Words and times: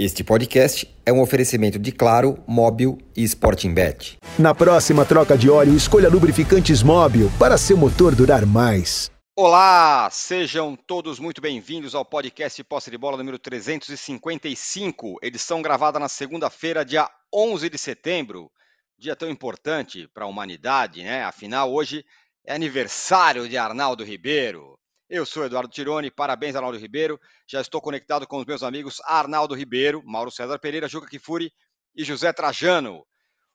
Este 0.00 0.22
podcast 0.22 0.88
é 1.04 1.12
um 1.12 1.20
oferecimento 1.20 1.76
de 1.76 1.90
Claro, 1.90 2.40
Móbil 2.46 2.98
e 3.16 3.24
Sporting 3.24 3.74
Bet. 3.74 4.16
Na 4.38 4.54
próxima 4.54 5.04
troca 5.04 5.36
de 5.36 5.50
óleo, 5.50 5.74
escolha 5.74 6.08
lubrificantes 6.08 6.84
Móbil 6.84 7.28
para 7.36 7.58
seu 7.58 7.76
motor 7.76 8.14
durar 8.14 8.46
mais. 8.46 9.10
Olá, 9.36 10.08
sejam 10.12 10.76
todos 10.76 11.18
muito 11.18 11.40
bem-vindos 11.40 11.96
ao 11.96 12.04
podcast 12.04 12.62
Posse 12.62 12.92
de 12.92 12.96
Bola 12.96 13.16
número 13.16 13.40
355, 13.40 15.16
edição 15.20 15.60
gravada 15.60 15.98
na 15.98 16.08
segunda-feira, 16.08 16.84
dia 16.84 17.10
11 17.34 17.68
de 17.68 17.76
setembro. 17.76 18.52
Dia 18.96 19.16
tão 19.16 19.28
importante 19.28 20.06
para 20.14 20.26
a 20.26 20.28
humanidade, 20.28 21.02
né? 21.02 21.24
Afinal, 21.24 21.72
hoje 21.72 22.04
é 22.46 22.54
aniversário 22.54 23.48
de 23.48 23.58
Arnaldo 23.58 24.04
Ribeiro. 24.04 24.78
Eu 25.10 25.24
sou 25.24 25.46
Eduardo 25.46 25.72
Tironi, 25.72 26.10
parabéns 26.10 26.54
Arnaldo 26.54 26.76
Ribeiro. 26.76 27.18
Já 27.46 27.62
estou 27.62 27.80
conectado 27.80 28.26
com 28.26 28.36
os 28.36 28.44
meus 28.44 28.62
amigos 28.62 29.00
Arnaldo 29.06 29.54
Ribeiro, 29.54 30.02
Mauro 30.04 30.30
César 30.30 30.58
Pereira, 30.58 30.86
Juca 30.86 31.08
Kifuri 31.08 31.50
e 31.96 32.04
José 32.04 32.30
Trajano. 32.30 32.98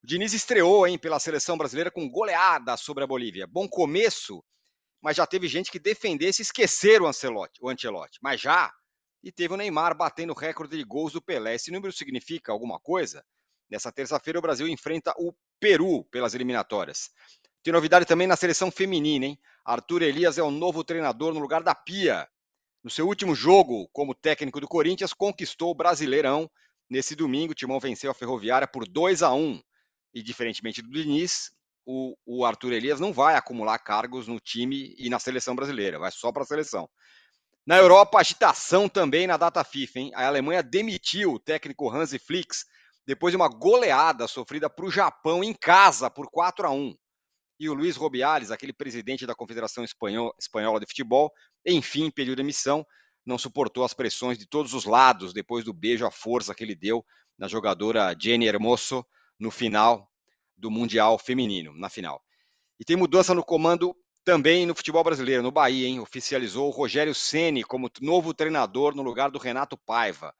O 0.04 0.08
Diniz 0.08 0.34
estreou 0.34 0.88
hein, 0.88 0.98
pela 0.98 1.20
seleção 1.20 1.56
brasileira 1.56 1.92
com 1.92 2.10
goleada 2.10 2.76
sobre 2.76 3.04
a 3.04 3.08
Bolívia. 3.08 3.46
Bom 3.46 3.68
começo, 3.70 4.44
mas 5.00 5.16
já 5.16 5.28
teve 5.28 5.48
gente 5.48 5.70
que 5.70 5.78
defendesse 5.78 6.42
esquecer 6.42 7.04
o 7.04 7.06
Ancelotti, 7.06 7.60
o 7.62 7.70
Ancelotti. 7.70 8.18
Mas 8.20 8.42
já, 8.42 8.74
e 9.22 9.32
teve 9.32 9.54
o 9.54 9.58
Neymar 9.58 9.96
batendo 9.96 10.34
o 10.34 10.36
recorde 10.36 10.76
de 10.76 10.84
gols 10.84 11.14
do 11.14 11.22
Pelé. 11.22 11.54
Esse 11.54 11.70
número 11.70 11.94
significa 11.94 12.52
alguma 12.52 12.80
coisa? 12.80 13.24
Nessa 13.70 13.92
terça-feira 13.92 14.40
o 14.40 14.42
Brasil 14.42 14.68
enfrenta 14.68 15.14
o 15.20 15.32
Peru 15.60 16.04
pelas 16.06 16.34
eliminatórias. 16.34 17.12
Tem 17.62 17.72
novidade 17.72 18.08
também 18.08 18.26
na 18.26 18.36
seleção 18.36 18.72
feminina, 18.72 19.28
hein? 19.28 19.40
Arthur 19.66 20.02
Elias 20.02 20.38
é 20.38 20.44
o 20.44 20.52
novo 20.52 20.84
treinador 20.84 21.34
no 21.34 21.40
lugar 21.40 21.64
da 21.64 21.74
Pia. 21.74 22.28
No 22.84 22.90
seu 22.90 23.08
último 23.08 23.34
jogo 23.34 23.88
como 23.94 24.14
técnico 24.14 24.60
do 24.60 24.68
Corinthians, 24.68 25.14
conquistou 25.14 25.72
o 25.72 25.76
Brasileirão. 25.76 26.50
Nesse 26.90 27.16
domingo, 27.16 27.54
o 27.54 27.56
Timão 27.56 27.80
venceu 27.80 28.12
a 28.12 28.14
Ferroviária 28.14 28.68
por 28.68 28.86
2 28.86 29.24
a 29.24 29.34
1 29.34 29.62
E, 30.14 30.22
diferentemente 30.22 30.82
do 30.82 30.90
Diniz, 30.90 31.50
o, 31.86 32.14
o 32.26 32.46
Arthur 32.46 32.74
Elias 32.74 33.00
não 33.00 33.14
vai 33.14 33.36
acumular 33.36 33.80
cargos 33.80 34.28
no 34.28 34.40
time 34.40 34.94
e 34.98 35.10
na 35.10 35.18
seleção 35.18 35.56
brasileira, 35.56 35.98
vai 35.98 36.12
só 36.12 36.32
para 36.32 36.44
a 36.44 36.46
seleção. 36.46 36.90
Na 37.66 37.78
Europa, 37.78 38.20
agitação 38.20 38.90
também 38.90 39.26
na 39.26 39.38
data 39.38 39.64
FIFA. 39.64 40.00
Hein? 40.00 40.12
A 40.14 40.28
Alemanha 40.28 40.62
demitiu 40.62 41.34
o 41.34 41.40
técnico 41.40 41.90
Hansi 41.90 42.20
Flick 42.20 42.54
depois 43.06 43.32
de 43.32 43.38
uma 43.38 43.48
goleada 43.48 44.28
sofrida 44.28 44.70
para 44.70 44.86
o 44.86 44.92
Japão 44.92 45.42
em 45.42 45.54
casa 45.54 46.10
por 46.10 46.30
4 46.30 46.68
a 46.68 46.72
1 46.72 46.94
e 47.60 47.70
o 47.70 47.74
Luiz 47.74 47.96
Robiales, 47.96 48.52
aquele 48.52 48.74
presidente 48.74 49.26
da 49.26 49.36
Confederação 49.36 49.84
Espanhola 49.84 50.80
de 50.80 50.86
Futebol, 50.88 51.32
enfim, 51.66 52.10
pediu 52.10 52.36
demissão, 52.36 52.86
não 53.26 53.38
suportou 53.38 53.84
as 53.84 53.94
pressões 53.94 54.38
de 54.38 54.48
todos 54.48 54.74
os 54.74 54.86
lados 54.86 55.34
depois 55.34 55.64
do 55.64 55.74
beijo 55.74 56.06
à 56.06 56.12
força 56.12 56.54
que 56.54 56.64
ele 56.64 56.76
deu 56.76 57.06
na 57.38 57.48
jogadora 57.48 58.16
Jenny 58.20 58.48
Hermoso 58.48 59.06
no 59.40 59.50
final 59.50 60.10
do 60.58 60.70
Mundial 60.70 61.18
Feminino, 61.18 61.74
na 61.78 61.90
final. 61.90 62.22
E 62.80 62.84
tem 62.84 62.96
mudança 62.96 63.34
no 63.34 63.44
comando 63.44 63.96
também 64.26 64.66
no 64.66 64.76
futebol 64.76 65.04
brasileiro, 65.04 65.44
no 65.44 65.52
Bahia, 65.52 65.88
hein? 65.88 66.00
Oficializou 66.00 66.68
o 66.68 66.72
Rogério 66.72 67.14
Ceni 67.14 67.64
como 67.64 67.90
novo 68.02 68.34
treinador 68.34 68.96
no 68.96 69.04
lugar 69.04 69.30
do 69.30 69.40
Renato 69.40 69.78
Paiva. 69.78 70.34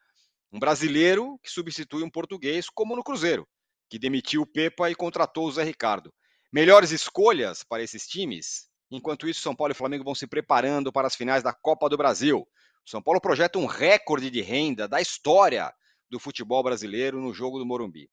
Um 0.52 0.60
brasileiro 0.60 1.40
que 1.42 1.50
substitui 1.50 2.04
um 2.04 2.10
português, 2.10 2.70
como 2.70 2.96
no 2.96 3.04
Cruzeiro, 3.04 3.48
que 3.90 4.00
demitiu 4.00 4.42
o 4.42 4.46
Pepa 4.46 4.90
e 4.90 4.96
contratou 4.96 5.48
o 5.48 5.52
Zé 5.52 5.64
Ricardo 5.64 6.14
melhores 6.54 6.92
escolhas 6.92 7.64
para 7.64 7.82
esses 7.82 8.08
times. 8.08 8.68
Enquanto 8.92 9.28
isso, 9.28 9.42
São 9.42 9.56
Paulo 9.56 9.72
e 9.72 9.76
Flamengo 9.76 10.04
vão 10.04 10.14
se 10.14 10.28
preparando 10.28 10.94
para 10.94 11.08
as 11.08 11.16
finais 11.16 11.42
da 11.42 11.52
Copa 11.52 11.90
do 11.90 11.98
Brasil. 11.98 12.48
São 12.86 13.02
Paulo 13.02 13.20
projeta 13.20 13.58
um 13.58 13.66
recorde 13.66 14.30
de 14.30 14.40
renda 14.40 14.88
da 14.88 15.02
história 15.02 15.74
do 16.12 16.20
futebol 16.20 16.62
brasileiro 16.62 17.20
no 17.20 17.34
jogo 17.34 17.58
do 17.58 17.66
Morumbi. 17.66 18.08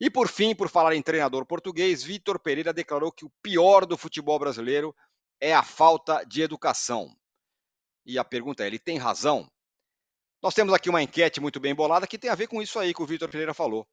E 0.00 0.08
por 0.08 0.26
fim, 0.26 0.54
por 0.54 0.70
falar 0.70 0.94
em 0.96 1.02
treinador 1.02 1.44
português, 1.44 2.02
Vitor 2.02 2.40
Pereira 2.40 2.72
declarou 2.72 3.12
que 3.12 3.26
o 3.26 3.32
pior 3.42 3.84
do 3.84 3.98
futebol 3.98 4.38
brasileiro 4.38 4.94
é 5.38 5.52
a 5.52 5.62
falta 5.62 6.24
de 6.24 6.40
educação. 6.40 7.14
E 8.06 8.18
a 8.18 8.24
pergunta 8.24 8.64
é: 8.64 8.68
ele 8.68 8.78
tem 8.78 8.96
razão? 8.96 9.46
Nós 10.42 10.54
temos 10.54 10.72
aqui 10.72 10.88
uma 10.88 11.02
enquete 11.02 11.40
muito 11.40 11.60
bem 11.60 11.74
bolada 11.74 12.06
que 12.06 12.18
tem 12.18 12.30
a 12.30 12.34
ver 12.34 12.46
com 12.46 12.62
isso 12.62 12.78
aí 12.78 12.94
que 12.94 13.02
o 13.02 13.06
Vitor 13.06 13.28
Pereira 13.28 13.52
falou. 13.52 13.86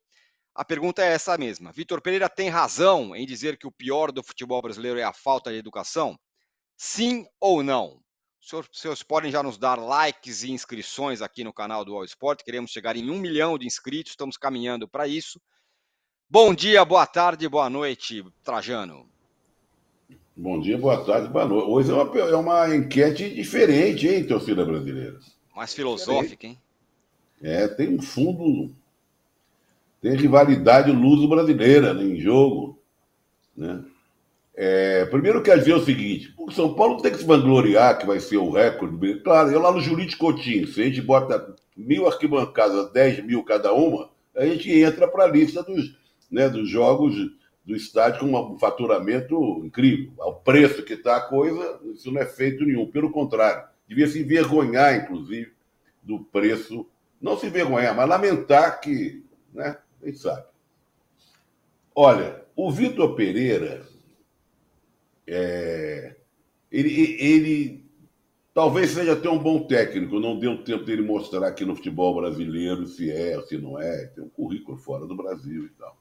A 0.59 0.65
pergunta 0.65 1.01
é 1.01 1.13
essa 1.13 1.37
mesma. 1.37 1.71
Vitor 1.71 2.01
Pereira 2.01 2.27
tem 2.27 2.49
razão 2.49 3.15
em 3.15 3.25
dizer 3.25 3.55
que 3.55 3.65
o 3.65 3.71
pior 3.71 4.11
do 4.11 4.21
futebol 4.21 4.61
brasileiro 4.61 4.99
é 4.99 5.03
a 5.03 5.13
falta 5.13 5.49
de 5.49 5.57
educação? 5.57 6.19
Sim 6.75 7.25
ou 7.39 7.63
não? 7.63 8.01
Os 8.41 8.67
senhores 8.73 9.01
podem 9.01 9.31
já 9.31 9.41
nos 9.41 9.57
dar 9.57 9.75
likes 9.75 10.43
e 10.43 10.51
inscrições 10.51 11.21
aqui 11.21 11.45
no 11.45 11.53
canal 11.53 11.85
do 11.85 11.95
All 11.95 12.03
Sport. 12.03 12.43
Queremos 12.43 12.71
chegar 12.71 12.97
em 12.97 13.09
um 13.09 13.19
milhão 13.19 13.57
de 13.57 13.65
inscritos, 13.65 14.11
estamos 14.11 14.35
caminhando 14.35 14.85
para 14.85 15.07
isso. 15.07 15.39
Bom 16.29 16.53
dia, 16.53 16.83
boa 16.83 17.07
tarde, 17.07 17.47
boa 17.47 17.69
noite, 17.69 18.21
Trajano. 18.43 19.09
Bom 20.35 20.59
dia, 20.59 20.77
boa 20.77 21.05
tarde, 21.05 21.29
boa 21.29 21.45
noite. 21.45 21.69
Hoje 21.69 21.89
é 21.89 21.93
uma, 21.93 22.19
é 22.19 22.35
uma 22.35 22.75
enquete 22.75 23.33
diferente, 23.33 24.09
hein, 24.09 24.27
torcida 24.27 24.65
brasileira? 24.65 25.21
Mais 25.55 25.73
filosófica, 25.73 26.47
hein? 26.47 26.61
É, 27.41 27.65
tem 27.65 27.95
um 27.95 28.01
fundo 28.01 28.75
tem 30.01 30.15
rivalidade 30.15 30.91
luso-brasileira 30.91 31.93
né, 31.93 32.03
em 32.03 32.19
jogo. 32.19 32.81
Né? 33.55 33.83
É, 34.55 35.05
primeiro, 35.05 35.41
quer 35.41 35.57
dizer 35.57 35.73
o 35.73 35.83
seguinte: 35.83 36.33
o 36.37 36.51
São 36.51 36.73
Paulo 36.73 37.01
tem 37.01 37.11
que 37.11 37.17
se 37.17 37.25
vangloriar 37.25 37.97
que 37.97 38.05
vai 38.05 38.19
ser 38.19 38.37
o 38.37 38.51
recorde. 38.51 39.19
Claro, 39.21 39.51
eu 39.51 39.59
lá 39.61 39.71
no 39.71 39.81
Julite 39.81 40.17
Coutinho, 40.17 40.67
se 40.67 40.81
a 40.81 40.85
gente 40.85 41.01
bota 41.01 41.55
mil 41.75 42.07
arquibancadas, 42.07 42.91
10 42.91 43.25
mil 43.25 43.43
cada 43.43 43.73
uma, 43.73 44.09
a 44.35 44.45
gente 44.45 44.71
entra 44.71 45.07
para 45.07 45.25
a 45.25 45.27
lista 45.27 45.63
dos, 45.63 45.97
né, 46.29 46.49
dos 46.49 46.69
jogos 46.69 47.15
do 47.65 47.75
estádio 47.75 48.19
com 48.19 48.53
um 48.53 48.57
faturamento 48.57 49.61
incrível. 49.63 50.11
Ao 50.19 50.35
preço 50.35 50.83
que 50.83 50.93
está 50.93 51.17
a 51.17 51.21
coisa, 51.21 51.79
isso 51.93 52.11
não 52.11 52.21
é 52.21 52.25
feito 52.25 52.65
nenhum. 52.65 52.89
Pelo 52.89 53.11
contrário, 53.11 53.63
devia 53.87 54.07
se 54.07 54.19
envergonhar, 54.19 54.95
inclusive, 54.95 55.51
do 56.01 56.19
preço. 56.19 56.85
Não 57.21 57.37
se 57.37 57.45
envergonhar, 57.45 57.95
mas 57.95 58.09
lamentar 58.09 58.81
que 58.81 59.23
né, 59.53 59.77
quem 60.01 60.13
sabe? 60.13 60.45
Olha, 61.95 62.45
o 62.55 62.71
Vitor 62.71 63.15
Pereira, 63.15 63.85
é, 65.27 66.15
ele, 66.71 67.17
ele 67.19 67.85
talvez 68.53 68.91
seja 68.91 69.13
até 69.13 69.29
um 69.29 69.39
bom 69.39 69.65
técnico, 69.67 70.19
não 70.19 70.39
deu 70.39 70.63
tempo 70.63 70.83
dele 70.83 71.01
mostrar 71.01 71.47
aqui 71.47 71.65
no 71.65 71.75
futebol 71.75 72.15
brasileiro 72.15 72.85
se 72.85 73.11
é 73.11 73.41
se 73.43 73.57
não 73.57 73.79
é, 73.79 74.07
tem 74.07 74.23
um 74.23 74.29
currículo 74.29 74.77
fora 74.77 75.05
do 75.05 75.15
Brasil 75.15 75.65
e 75.65 75.69
tal. 75.69 75.97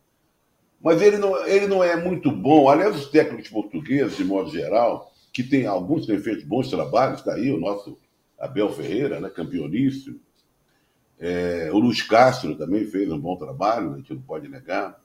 Mas 0.80 1.02
ele 1.02 1.18
não, 1.18 1.46
ele 1.46 1.66
não 1.66 1.82
é 1.82 1.96
muito 1.96 2.30
bom. 2.30 2.68
Aliás, 2.68 2.96
os 2.96 3.10
técnicos 3.10 3.50
portugueses, 3.50 4.16
de 4.16 4.24
modo 4.24 4.50
geral, 4.50 5.12
que 5.32 5.42
tem 5.42 5.66
alguns 5.66 6.06
têm 6.06 6.18
feito 6.20 6.46
bons 6.46 6.70
trabalhos, 6.70 7.20
está 7.20 7.34
aí 7.34 7.50
o 7.50 7.58
nosso 7.58 7.98
Abel 8.38 8.72
Ferreira, 8.72 9.20
né, 9.20 9.28
campeoníssimo, 9.28 10.20
é, 11.20 11.70
o 11.72 11.78
Luiz 11.78 12.02
Castro 12.02 12.54
também 12.54 12.84
fez 12.84 13.10
um 13.10 13.18
bom 13.18 13.36
trabalho, 13.36 13.94
a 13.94 13.96
gente 13.96 14.14
não 14.14 14.22
pode 14.22 14.48
negar. 14.48 15.00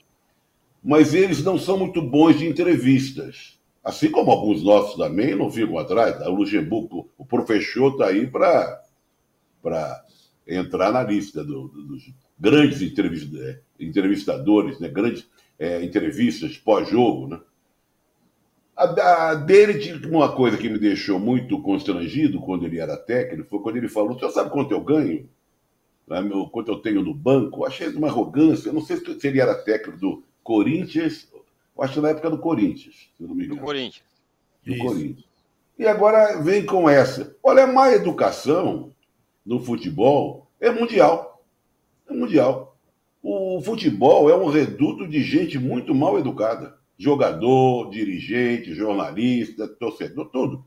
Mas 0.83 1.13
eles 1.13 1.43
não 1.43 1.57
são 1.57 1.77
muito 1.77 2.01
bons 2.01 2.37
de 2.37 2.47
entrevistas. 2.47 3.57
Assim 3.83 4.09
como 4.09 4.31
alguns 4.31 4.63
nossos 4.63 4.95
também 4.95 5.35
não 5.35 5.49
ficam 5.49 5.77
atrás. 5.77 6.19
O 6.27 6.31
Luxemburgo, 6.31 7.09
o 7.17 7.25
professor 7.25 7.93
está 7.93 8.07
aí 8.07 8.27
para 8.27 10.05
entrar 10.47 10.91
na 10.91 11.03
lista 11.03 11.43
do, 11.43 11.67
do, 11.67 11.83
dos 11.87 12.13
grandes 12.39 12.81
é, 12.81 13.59
entrevistadores, 13.79 14.79
né? 14.79 14.87
grandes 14.89 15.27
é, 15.57 15.83
entrevistas 15.83 16.57
pós-jogo. 16.57 17.27
Né? 17.27 17.39
A, 18.75 19.29
a, 19.29 19.35
dele 19.35 20.05
uma 20.07 20.35
coisa 20.35 20.57
que 20.57 20.69
me 20.69 20.79
deixou 20.79 21.19
muito 21.19 21.61
constrangido 21.61 22.39
quando 22.41 22.65
ele 22.65 22.79
era 22.79 22.97
técnico, 22.97 23.49
foi 23.49 23.59
quando 23.59 23.77
ele 23.77 23.87
falou: 23.87 24.17
Você 24.17 24.29
sabe 24.31 24.49
quanto 24.49 24.71
eu 24.71 24.81
ganho? 24.81 25.29
Né, 26.07 26.21
meu, 26.21 26.47
quanto 26.47 26.71
eu 26.71 26.77
tenho 26.77 27.01
no 27.01 27.13
banco, 27.13 27.65
achei 27.65 27.87
uma 27.89 28.07
arrogância. 28.07 28.69
Eu 28.69 28.73
não 28.73 28.81
sei 28.81 28.97
se 28.97 29.27
ele 29.27 29.39
era 29.39 29.55
técnico 29.55 29.99
do 29.99 30.23
Corinthians, 30.43 31.27
eu 31.75 31.83
acho 31.83 31.93
que 31.93 32.01
na 32.01 32.09
época 32.09 32.29
do 32.29 32.37
Corinthians, 32.37 33.09
se 33.17 33.23
não 33.23 33.33
me 33.33 33.45
engano. 33.45 33.59
Do 33.59 33.65
Corinthians. 33.65 34.05
Do 34.65 34.73
Isso. 34.73 34.83
Corinthians. 34.83 35.33
E 35.77 35.87
agora 35.87 36.41
vem 36.41 36.65
com 36.65 36.87
essa. 36.87 37.35
Olha, 37.41 37.63
a 37.63 37.67
má 37.67 37.91
educação 37.91 38.91
no 39.45 39.59
futebol 39.59 40.47
é 40.59 40.69
mundial. 40.69 41.43
É 42.07 42.13
mundial. 42.13 42.77
O 43.21 43.61
futebol 43.61 44.29
é 44.29 44.35
um 44.35 44.47
reduto 44.47 45.07
de 45.07 45.23
gente 45.23 45.57
muito 45.57 45.95
mal 45.95 46.19
educada. 46.19 46.77
Jogador, 46.97 47.89
dirigente, 47.89 48.75
jornalista, 48.75 49.67
torcedor, 49.67 50.29
tudo. 50.29 50.63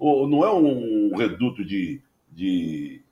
Não 0.00 0.44
é 0.44 0.52
um 0.52 1.14
reduto 1.14 1.64
de, 1.64 2.00
de 2.32 3.03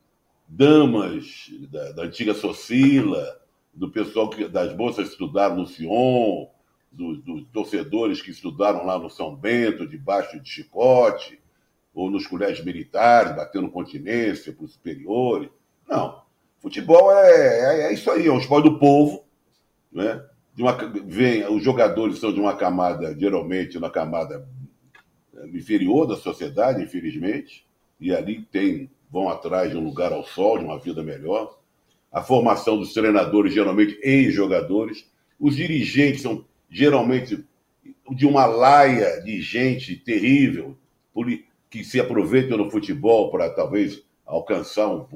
damas 0.54 1.50
da, 1.70 1.92
da 1.92 2.02
antiga 2.02 2.34
Socila, 2.34 3.40
do 3.72 3.90
pessoal 3.90 4.28
que, 4.28 4.46
das 4.46 4.76
moças 4.76 5.06
que 5.06 5.12
estudaram 5.12 5.56
no 5.56 5.66
Sion, 5.66 6.46
dos, 6.90 7.46
torcedores 7.52 8.20
que 8.20 8.30
estudaram 8.30 8.84
lá 8.84 8.98
no 8.98 9.08
São 9.08 9.34
Bento, 9.34 9.86
debaixo 9.86 10.38
de 10.38 10.48
chicote, 10.48 11.40
ou 11.94 12.10
nos 12.10 12.26
colégios 12.26 12.64
militares, 12.64 13.34
batendo 13.34 13.70
continência 13.70 14.52
para 14.52 14.64
os 14.64 14.72
superiores. 14.72 15.48
Não. 15.88 16.22
Futebol 16.60 17.10
é, 17.12 17.30
é, 17.30 17.80
é, 17.86 17.94
isso 17.94 18.10
aí, 18.10 18.26
é 18.26 18.32
um 18.32 18.38
esporte 18.38 18.68
do 18.68 18.78
povo, 18.78 19.24
né? 19.90 20.22
De 20.54 20.62
uma, 20.62 20.76
vem, 21.06 21.46
os 21.46 21.64
jogadores 21.64 22.18
são 22.18 22.32
de 22.32 22.38
uma 22.38 22.54
camada, 22.54 23.18
geralmente, 23.18 23.78
uma 23.78 23.90
camada 23.90 24.46
é, 25.34 25.48
inferior 25.48 26.06
da 26.06 26.16
sociedade, 26.16 26.82
infelizmente, 26.82 27.66
e 27.98 28.14
ali 28.14 28.42
tem, 28.42 28.90
vão 29.12 29.28
atrás 29.28 29.70
de 29.70 29.76
um 29.76 29.84
lugar 29.84 30.10
ao 30.10 30.24
sol, 30.24 30.58
de 30.58 30.64
uma 30.64 30.78
vida 30.78 31.02
melhor. 31.02 31.58
A 32.10 32.22
formação 32.22 32.78
dos 32.78 32.94
treinadores, 32.94 33.52
geralmente 33.52 33.98
ex-jogadores. 34.02 35.06
Os 35.38 35.56
dirigentes 35.56 36.22
são 36.22 36.44
geralmente 36.70 37.44
de 38.10 38.26
uma 38.26 38.46
laia 38.46 39.20
de 39.20 39.40
gente 39.42 39.96
terrível, 39.96 40.76
que 41.68 41.84
se 41.84 42.00
aproveita 42.00 42.56
no 42.56 42.70
futebol 42.70 43.30
para 43.30 43.50
talvez 43.50 44.02
alcançar 44.24 44.88
um, 44.88 45.06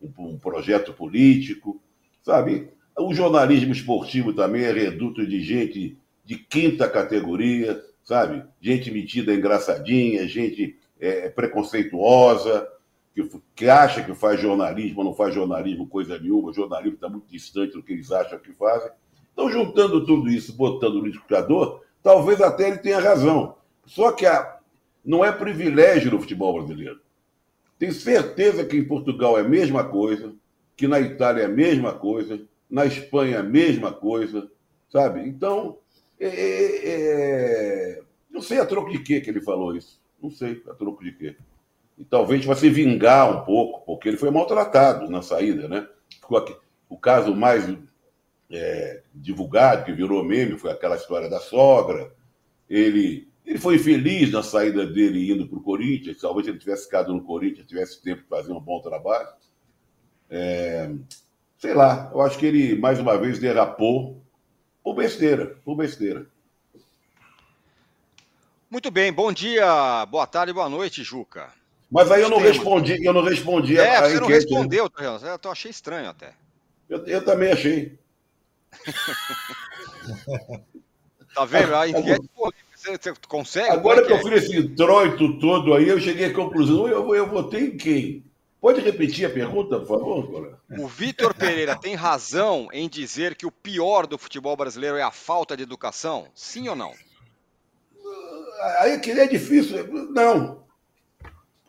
um, 0.00 0.12
um, 0.18 0.38
projeto 0.38 0.92
político, 0.92 1.80
sabe? 2.22 2.68
O 2.96 3.12
jornalismo 3.12 3.72
esportivo 3.72 4.32
também 4.32 4.62
é 4.62 4.72
reduto 4.72 5.26
de 5.26 5.40
gente 5.40 5.98
de 6.24 6.36
quinta 6.36 6.88
categoria, 6.88 7.82
sabe? 8.02 8.44
Gente 8.60 8.90
metida 8.90 9.34
engraçadinha, 9.34 10.26
gente 10.26 10.76
é, 11.00 11.28
preconceituosa, 11.28 12.68
que, 13.14 13.30
que 13.54 13.68
acha 13.68 14.02
que 14.02 14.14
faz 14.14 14.40
jornalismo, 14.40 15.04
não 15.04 15.14
faz 15.14 15.32
jornalismo 15.34 15.86
coisa 15.86 16.18
nenhuma, 16.18 16.50
o 16.50 16.52
jornalismo 16.52 16.96
está 16.96 17.08
muito 17.08 17.30
distante 17.30 17.72
do 17.72 17.82
que 17.82 17.92
eles 17.92 18.10
acham 18.10 18.38
que 18.38 18.52
fazem. 18.52 18.90
Então, 19.32 19.50
juntando 19.50 20.04
tudo 20.04 20.28
isso, 20.28 20.56
botando 20.56 20.94
no 20.94 21.06
liquidificador, 21.06 21.82
talvez 22.02 22.40
até 22.40 22.68
ele 22.68 22.78
tenha 22.78 22.98
razão. 22.98 23.56
Só 23.86 24.10
que 24.12 24.26
a, 24.26 24.58
não 25.04 25.24
é 25.24 25.30
privilégio 25.30 26.10
no 26.10 26.20
futebol 26.20 26.54
brasileiro. 26.54 27.00
Tenho 27.78 27.92
certeza 27.92 28.64
que 28.64 28.76
em 28.76 28.84
Portugal 28.84 29.38
é 29.38 29.42
a 29.42 29.48
mesma 29.48 29.84
coisa, 29.84 30.34
que 30.76 30.88
na 30.88 31.00
Itália 31.00 31.42
é 31.42 31.46
a 31.46 31.48
mesma 31.48 31.92
coisa, 31.92 32.40
na 32.68 32.84
Espanha 32.84 33.36
é 33.36 33.40
a 33.40 33.44
mesma 33.44 33.92
coisa, 33.92 34.50
sabe? 34.88 35.20
Então, 35.28 35.78
é, 36.18 36.26
é, 36.26 36.80
é... 36.86 38.02
não 38.30 38.40
sei 38.40 38.58
a 38.58 38.66
troco 38.66 38.90
de 38.90 39.00
quê 39.00 39.20
que 39.20 39.30
ele 39.30 39.40
falou 39.40 39.76
isso. 39.76 40.00
Não 40.20 40.30
sei 40.30 40.62
a 40.68 40.74
troco 40.74 41.04
de 41.04 41.12
quê. 41.12 41.36
E 41.96 42.04
talvez 42.04 42.44
vai 42.44 42.56
se 42.56 42.68
vingar 42.68 43.30
um 43.30 43.44
pouco, 43.44 43.84
porque 43.86 44.08
ele 44.08 44.16
foi 44.16 44.30
maltratado 44.30 45.08
na 45.08 45.22
saída, 45.22 45.68
né? 45.68 45.86
O 46.88 46.98
caso 46.98 47.34
mais 47.34 47.64
é, 48.50 49.02
divulgado, 49.14 49.84
que 49.84 49.92
virou 49.92 50.24
meme, 50.24 50.58
foi 50.58 50.70
aquela 50.70 50.96
história 50.96 51.28
da 51.28 51.40
sogra. 51.40 52.12
Ele 52.68 53.28
ele 53.44 53.58
foi 53.58 53.78
feliz 53.78 54.32
na 54.32 54.42
saída 54.42 54.86
dele 54.86 55.30
indo 55.30 55.46
para 55.46 55.58
o 55.58 55.62
Corinthians. 55.62 56.18
Talvez 56.18 56.48
ele 56.48 56.58
tivesse 56.58 56.84
ficado 56.84 57.12
no 57.12 57.22
Corinthians, 57.22 57.66
tivesse 57.66 58.02
tempo 58.02 58.22
de 58.22 58.28
fazer 58.28 58.52
um 58.52 58.60
bom 58.60 58.80
trabalho. 58.80 59.28
É, 60.30 60.90
sei 61.58 61.74
lá, 61.74 62.10
eu 62.12 62.22
acho 62.22 62.38
que 62.38 62.46
ele 62.46 62.74
mais 62.74 62.98
uma 62.98 63.18
vez 63.18 63.38
derrapou 63.38 64.22
por 64.82 64.94
besteira, 64.94 65.58
por 65.62 65.76
besteira. 65.76 66.26
Muito 68.70 68.90
bem, 68.90 69.12
bom 69.12 69.30
dia, 69.30 70.06
boa 70.06 70.26
tarde, 70.26 70.52
boa 70.52 70.68
noite, 70.68 71.04
Juca. 71.04 71.52
Mas 71.94 72.10
aí 72.10 72.22
eu 72.22 72.28
não 72.28 72.38
respondi, 72.38 73.04
eu 73.04 73.12
não 73.12 73.22
respondi 73.22 73.78
é, 73.78 73.94
a, 73.94 74.00
a 74.00 74.08
você 74.08 74.16
enquete. 74.16 74.20
não 74.20 74.28
né? 74.28 74.34
respondeu, 74.34 74.90
eu 75.44 75.52
achei 75.52 75.70
estranho 75.70 76.10
até. 76.10 76.32
Eu, 76.90 77.06
eu 77.06 77.24
também 77.24 77.52
achei. 77.52 77.96
tá 81.32 81.44
vendo? 81.44 81.72
A 81.76 81.88
enquete 81.88 82.28
você, 82.74 83.14
consegue? 83.28 83.70
Agora 83.70 84.00
é 84.00 84.04
que, 84.04 84.12
eu 84.12 84.18
fiz 84.18 84.42
esse 84.42 84.58
introito 84.58 85.38
todo 85.38 85.72
aí, 85.72 85.88
eu 85.88 86.00
cheguei 86.00 86.26
à 86.26 86.34
conclusão, 86.34 86.88
eu, 86.88 87.14
eu 87.14 87.28
votei 87.28 87.68
em 87.68 87.76
quem? 87.76 88.24
Pode 88.60 88.80
repetir 88.80 89.26
a 89.26 89.30
pergunta, 89.30 89.78
por 89.78 90.00
favor? 90.00 90.58
O 90.76 90.88
Vitor 90.88 91.32
Pereira 91.32 91.76
tem 91.76 91.94
razão 91.94 92.66
em 92.72 92.88
dizer 92.88 93.36
que 93.36 93.46
o 93.46 93.52
pior 93.52 94.08
do 94.08 94.18
futebol 94.18 94.56
brasileiro 94.56 94.96
é 94.96 95.02
a 95.02 95.12
falta 95.12 95.56
de 95.56 95.62
educação? 95.62 96.26
Sim 96.34 96.68
ou 96.68 96.74
não? 96.74 96.92
Aí 98.80 98.98
que 98.98 99.12
é 99.12 99.28
difícil. 99.28 99.86
Não. 100.10 100.63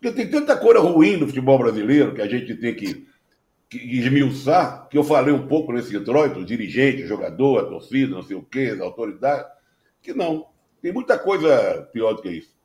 Porque 0.06 0.22
tem 0.24 0.30
tanta 0.30 0.56
coisa 0.56 0.80
ruim 0.80 1.18
no 1.18 1.26
futebol 1.26 1.58
brasileiro 1.58 2.14
que 2.14 2.22
a 2.22 2.28
gente 2.28 2.54
tem 2.54 2.76
que, 2.76 3.08
que 3.68 3.78
esmiuçar, 3.78 4.88
que 4.88 4.96
eu 4.96 5.04
falei 5.04 5.34
um 5.34 5.48
pouco 5.48 5.74
nesse 5.74 5.96
introito, 5.96 6.40
o 6.42 6.46
dirigente, 6.46 7.02
o 7.02 7.08
jogador, 7.08 7.62
a 7.62 7.66
torcida, 7.66 8.14
não 8.14 8.22
sei 8.22 8.36
o 8.36 8.44
quê, 8.44 8.78
a 8.80 8.84
autoridade, 8.84 9.48
que 10.04 10.14
não. 10.14 10.46
Tem 10.80 10.94
muita 10.94 11.18
coisa 11.18 11.90
pior 11.92 12.14
do 12.14 12.22
que 12.22 12.30
isso. 12.30 12.56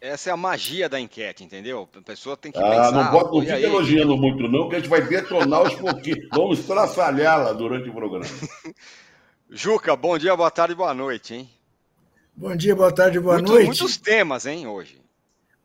Essa 0.00 0.30
é 0.30 0.32
a 0.32 0.36
magia 0.36 0.88
da 0.88 0.98
enquete, 0.98 1.44
entendeu? 1.44 1.88
A 1.96 2.02
pessoa 2.02 2.36
tem 2.36 2.50
que 2.50 2.58
ah, 2.58 2.68
pensar. 2.68 2.90
Não, 2.90 3.10
pode, 3.12 3.34
não 3.36 3.40
fica 3.40 3.54
aí? 3.54 3.64
elogiando 3.64 4.16
muito, 4.16 4.48
não, 4.48 4.68
que 4.68 4.74
a 4.74 4.78
gente 4.80 4.90
vai 4.90 5.00
detonar 5.00 5.62
os 5.62 5.74
pouquinhos. 5.76 6.26
Vamos 6.34 6.66
traçalhá-la 6.66 7.52
durante 7.52 7.88
o 7.88 7.94
programa. 7.94 8.26
Juca, 9.48 9.94
bom 9.94 10.18
dia, 10.18 10.34
boa 10.34 10.50
tarde, 10.50 10.74
boa 10.74 10.92
noite, 10.92 11.34
hein? 11.34 11.50
Bom 12.34 12.56
dia, 12.56 12.74
boa 12.74 12.90
tarde, 12.90 13.20
boa 13.20 13.36
Muito, 13.36 13.52
noite. 13.52 13.66
Muitos 13.66 13.96
temas, 13.96 14.44
hein, 14.44 14.66
hoje. 14.66 15.01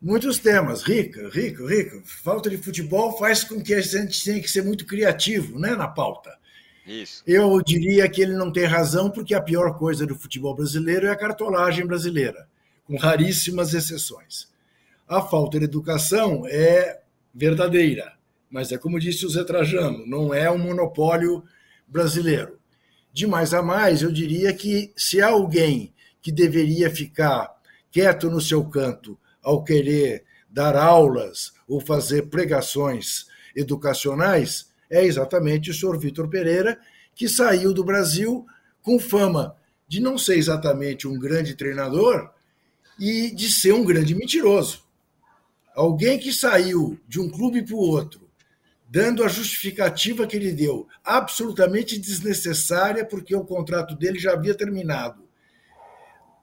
Muitos 0.00 0.38
temas, 0.38 0.82
rico, 0.82 1.28
rico, 1.28 1.66
rico. 1.66 2.00
Falta 2.04 2.48
de 2.48 2.56
futebol 2.56 3.18
faz 3.18 3.42
com 3.42 3.60
que 3.60 3.74
a 3.74 3.80
gente 3.80 4.22
tenha 4.22 4.40
que 4.40 4.48
ser 4.48 4.62
muito 4.62 4.86
criativo, 4.86 5.58
né, 5.58 5.74
na 5.74 5.88
pauta. 5.88 6.38
Isso. 6.86 7.22
Eu 7.26 7.60
diria 7.60 8.08
que 8.08 8.22
ele 8.22 8.34
não 8.34 8.52
tem 8.52 8.64
razão, 8.64 9.10
porque 9.10 9.34
a 9.34 9.42
pior 9.42 9.76
coisa 9.76 10.06
do 10.06 10.14
futebol 10.14 10.54
brasileiro 10.54 11.06
é 11.06 11.10
a 11.10 11.16
cartolagem 11.16 11.84
brasileira, 11.84 12.48
com 12.84 12.96
raríssimas 12.96 13.74
exceções. 13.74 14.48
A 15.06 15.20
falta 15.20 15.58
de 15.58 15.64
educação 15.64 16.44
é 16.46 17.00
verdadeira, 17.34 18.14
mas 18.48 18.70
é 18.70 18.78
como 18.78 19.00
disse 19.00 19.26
o 19.26 19.28
Zé 19.28 19.42
Trajano, 19.42 20.06
não 20.06 20.32
é 20.32 20.48
um 20.48 20.58
monopólio 20.58 21.42
brasileiro. 21.88 22.58
De 23.12 23.26
mais 23.26 23.52
a 23.52 23.62
mais, 23.62 24.02
eu 24.02 24.12
diria 24.12 24.52
que 24.54 24.92
se 24.96 25.20
há 25.20 25.28
alguém 25.28 25.92
que 26.22 26.30
deveria 26.30 26.88
ficar 26.88 27.50
quieto 27.90 28.30
no 28.30 28.40
seu 28.40 28.64
canto 28.64 29.18
ao 29.42 29.62
querer 29.62 30.24
dar 30.48 30.76
aulas 30.76 31.52
ou 31.66 31.80
fazer 31.80 32.28
pregações 32.28 33.26
educacionais, 33.54 34.70
é 34.90 35.04
exatamente 35.04 35.70
o 35.70 35.74
senhor 35.74 35.98
Vitor 35.98 36.28
Pereira, 36.28 36.78
que 37.14 37.28
saiu 37.28 37.74
do 37.74 37.84
Brasil 37.84 38.46
com 38.82 38.98
fama 38.98 39.56
de 39.86 40.00
não 40.00 40.16
ser 40.16 40.36
exatamente 40.36 41.06
um 41.06 41.18
grande 41.18 41.54
treinador 41.54 42.30
e 42.98 43.30
de 43.34 43.50
ser 43.50 43.72
um 43.72 43.84
grande 43.84 44.14
mentiroso. 44.14 44.82
Alguém 45.74 46.18
que 46.18 46.32
saiu 46.32 46.98
de 47.06 47.20
um 47.20 47.30
clube 47.30 47.62
para 47.62 47.74
o 47.74 47.78
outro, 47.78 48.28
dando 48.88 49.22
a 49.22 49.28
justificativa 49.28 50.26
que 50.26 50.36
ele 50.36 50.52
deu, 50.52 50.88
absolutamente 51.04 51.98
desnecessária, 51.98 53.04
porque 53.04 53.34
o 53.34 53.44
contrato 53.44 53.94
dele 53.94 54.18
já 54.18 54.32
havia 54.32 54.54
terminado. 54.54 55.27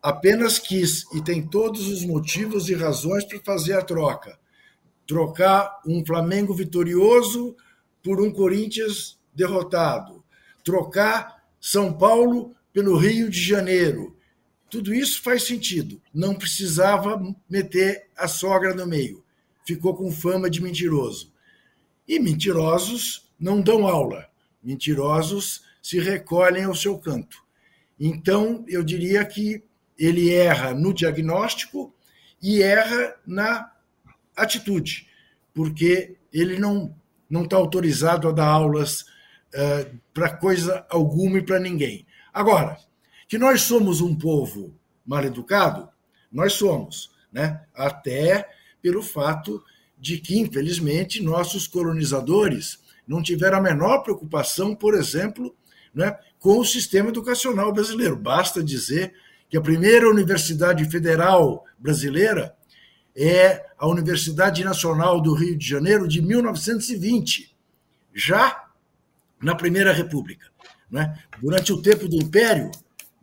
Apenas 0.05 0.59
quis, 0.59 1.03
e 1.15 1.19
tem 1.19 1.41
todos 1.41 1.88
os 1.88 2.05
motivos 2.05 2.69
e 2.69 2.75
razões 2.75 3.25
para 3.25 3.39
fazer 3.39 3.74
a 3.74 3.81
troca. 3.81 4.38
Trocar 5.07 5.81
um 5.83 6.05
Flamengo 6.05 6.53
vitorioso 6.53 7.55
por 8.03 8.21
um 8.21 8.31
Corinthians 8.31 9.17
derrotado, 9.33 10.24
trocar 10.63 11.43
São 11.59 11.91
Paulo 11.91 12.55
pelo 12.71 12.95
Rio 12.95 13.31
de 13.31 13.41
Janeiro. 13.41 14.15
Tudo 14.69 14.93
isso 14.93 15.24
faz 15.24 15.41
sentido. 15.41 16.00
Não 16.13 16.35
precisava 16.35 17.19
meter 17.50 18.05
a 18.15 18.27
sogra 18.27 18.75
no 18.75 18.85
meio. 18.85 19.24
Ficou 19.65 19.95
com 19.95 20.12
fama 20.12 20.51
de 20.51 20.62
mentiroso. 20.62 21.33
E 22.07 22.19
mentirosos 22.19 23.27
não 23.39 23.59
dão 23.59 23.88
aula. 23.88 24.29
Mentirosos 24.62 25.63
se 25.81 25.97
recolhem 25.97 26.65
ao 26.65 26.75
seu 26.75 26.95
canto. 27.00 27.43
Então, 28.00 28.63
eu 28.67 28.83
diria 28.83 29.25
que 29.25 29.63
ele 29.97 30.33
erra 30.33 30.73
no 30.73 30.93
diagnóstico 30.93 31.93
e 32.41 32.61
erra 32.61 33.15
na 33.25 33.71
atitude, 34.35 35.07
porque 35.53 36.17
ele 36.33 36.59
não 36.59 36.95
não 37.27 37.43
está 37.43 37.57
autorizado 37.57 38.27
a 38.27 38.31
dar 38.31 38.47
aulas 38.47 39.01
uh, 39.01 39.99
para 40.13 40.37
coisa 40.37 40.85
alguma 40.89 41.39
e 41.39 41.41
para 41.41 41.59
ninguém. 41.59 42.05
Agora, 42.31 42.77
que 43.27 43.37
nós 43.37 43.63
somos 43.63 43.99
um 43.99 44.15
povo 44.15 44.75
mal 45.05 45.23
educado, 45.23 45.89
nós 46.31 46.53
somos, 46.53 47.11
né? 47.31 47.61
até 47.73 48.47
pelo 48.81 49.01
fato 49.01 49.63
de 49.97 50.19
que, 50.19 50.37
infelizmente, 50.37 51.23
nossos 51.23 51.67
colonizadores 51.67 52.79
não 53.07 53.21
tiveram 53.21 53.57
a 53.57 53.61
menor 53.61 54.03
preocupação, 54.03 54.75
por 54.75 54.93
exemplo, 54.93 55.55
né, 55.93 56.17
com 56.39 56.59
o 56.59 56.65
sistema 56.65 57.09
educacional 57.09 57.71
brasileiro. 57.71 58.15
Basta 58.15 58.63
dizer 58.63 59.13
que 59.49 59.57
a 59.57 59.61
primeira 59.61 60.09
universidade 60.09 60.83
federal 60.85 61.65
brasileira 61.77 62.55
é 63.15 63.65
a 63.77 63.87
Universidade 63.87 64.63
Nacional 64.63 65.21
do 65.21 65.33
Rio 65.33 65.57
de 65.57 65.67
Janeiro 65.67 66.07
de 66.07 66.21
1920, 66.21 67.55
já 68.13 68.65
na 69.41 69.55
Primeira 69.55 69.93
República. 69.93 70.47
Né? 70.89 71.17
Durante 71.41 71.71
o 71.71 71.81
tempo 71.81 72.07
do 72.07 72.17
Império, 72.17 72.71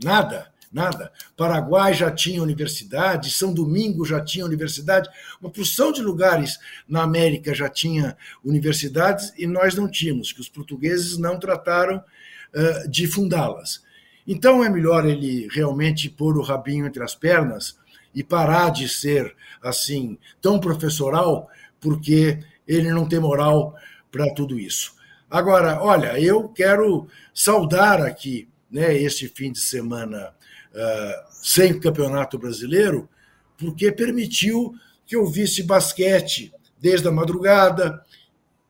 nada. 0.02 0.50
nada. 0.72 1.12
Paraguai 1.36 1.92
já 1.92 2.10
tinha 2.10 2.42
universidade, 2.42 3.30
São 3.30 3.52
Domingo 3.52 4.04
já 4.04 4.22
tinha 4.22 4.44
universidade, 4.44 5.08
uma 5.40 5.50
porção 5.50 5.92
de 5.92 6.00
lugares 6.00 6.58
na 6.88 7.02
América 7.02 7.54
já 7.54 7.68
tinha 7.68 8.16
universidades 8.42 9.32
e 9.36 9.46
nós 9.46 9.74
não 9.74 9.88
tínhamos, 9.88 10.32
que 10.32 10.40
os 10.40 10.48
portugueses 10.48 11.18
não 11.18 11.38
trataram 11.38 11.98
uh, 11.98 12.88
de 12.88 13.06
fundá-las. 13.06 13.82
Então 14.26 14.62
é 14.62 14.68
melhor 14.68 15.06
ele 15.06 15.48
realmente 15.52 16.08
pôr 16.08 16.36
o 16.38 16.42
rabinho 16.42 16.86
entre 16.86 17.02
as 17.02 17.14
pernas 17.14 17.76
e 18.14 18.22
parar 18.22 18.70
de 18.70 18.88
ser 18.88 19.34
assim 19.62 20.18
tão 20.40 20.60
professoral, 20.60 21.48
porque 21.80 22.38
ele 22.66 22.90
não 22.90 23.08
tem 23.08 23.18
moral 23.18 23.74
para 24.10 24.32
tudo 24.34 24.58
isso. 24.58 24.94
Agora, 25.30 25.82
olha, 25.82 26.20
eu 26.20 26.48
quero 26.48 27.08
saudar 27.32 28.00
aqui 28.02 28.48
né, 28.70 28.94
esse 28.94 29.28
fim 29.28 29.50
de 29.50 29.60
semana 29.60 30.34
uh, 30.72 31.32
sem 31.42 31.78
campeonato 31.80 32.38
brasileiro, 32.38 33.08
porque 33.56 33.90
permitiu 33.90 34.74
que 35.06 35.16
eu 35.16 35.26
visse 35.26 35.62
basquete 35.62 36.52
desde 36.78 37.08
a 37.08 37.12
madrugada. 37.12 38.04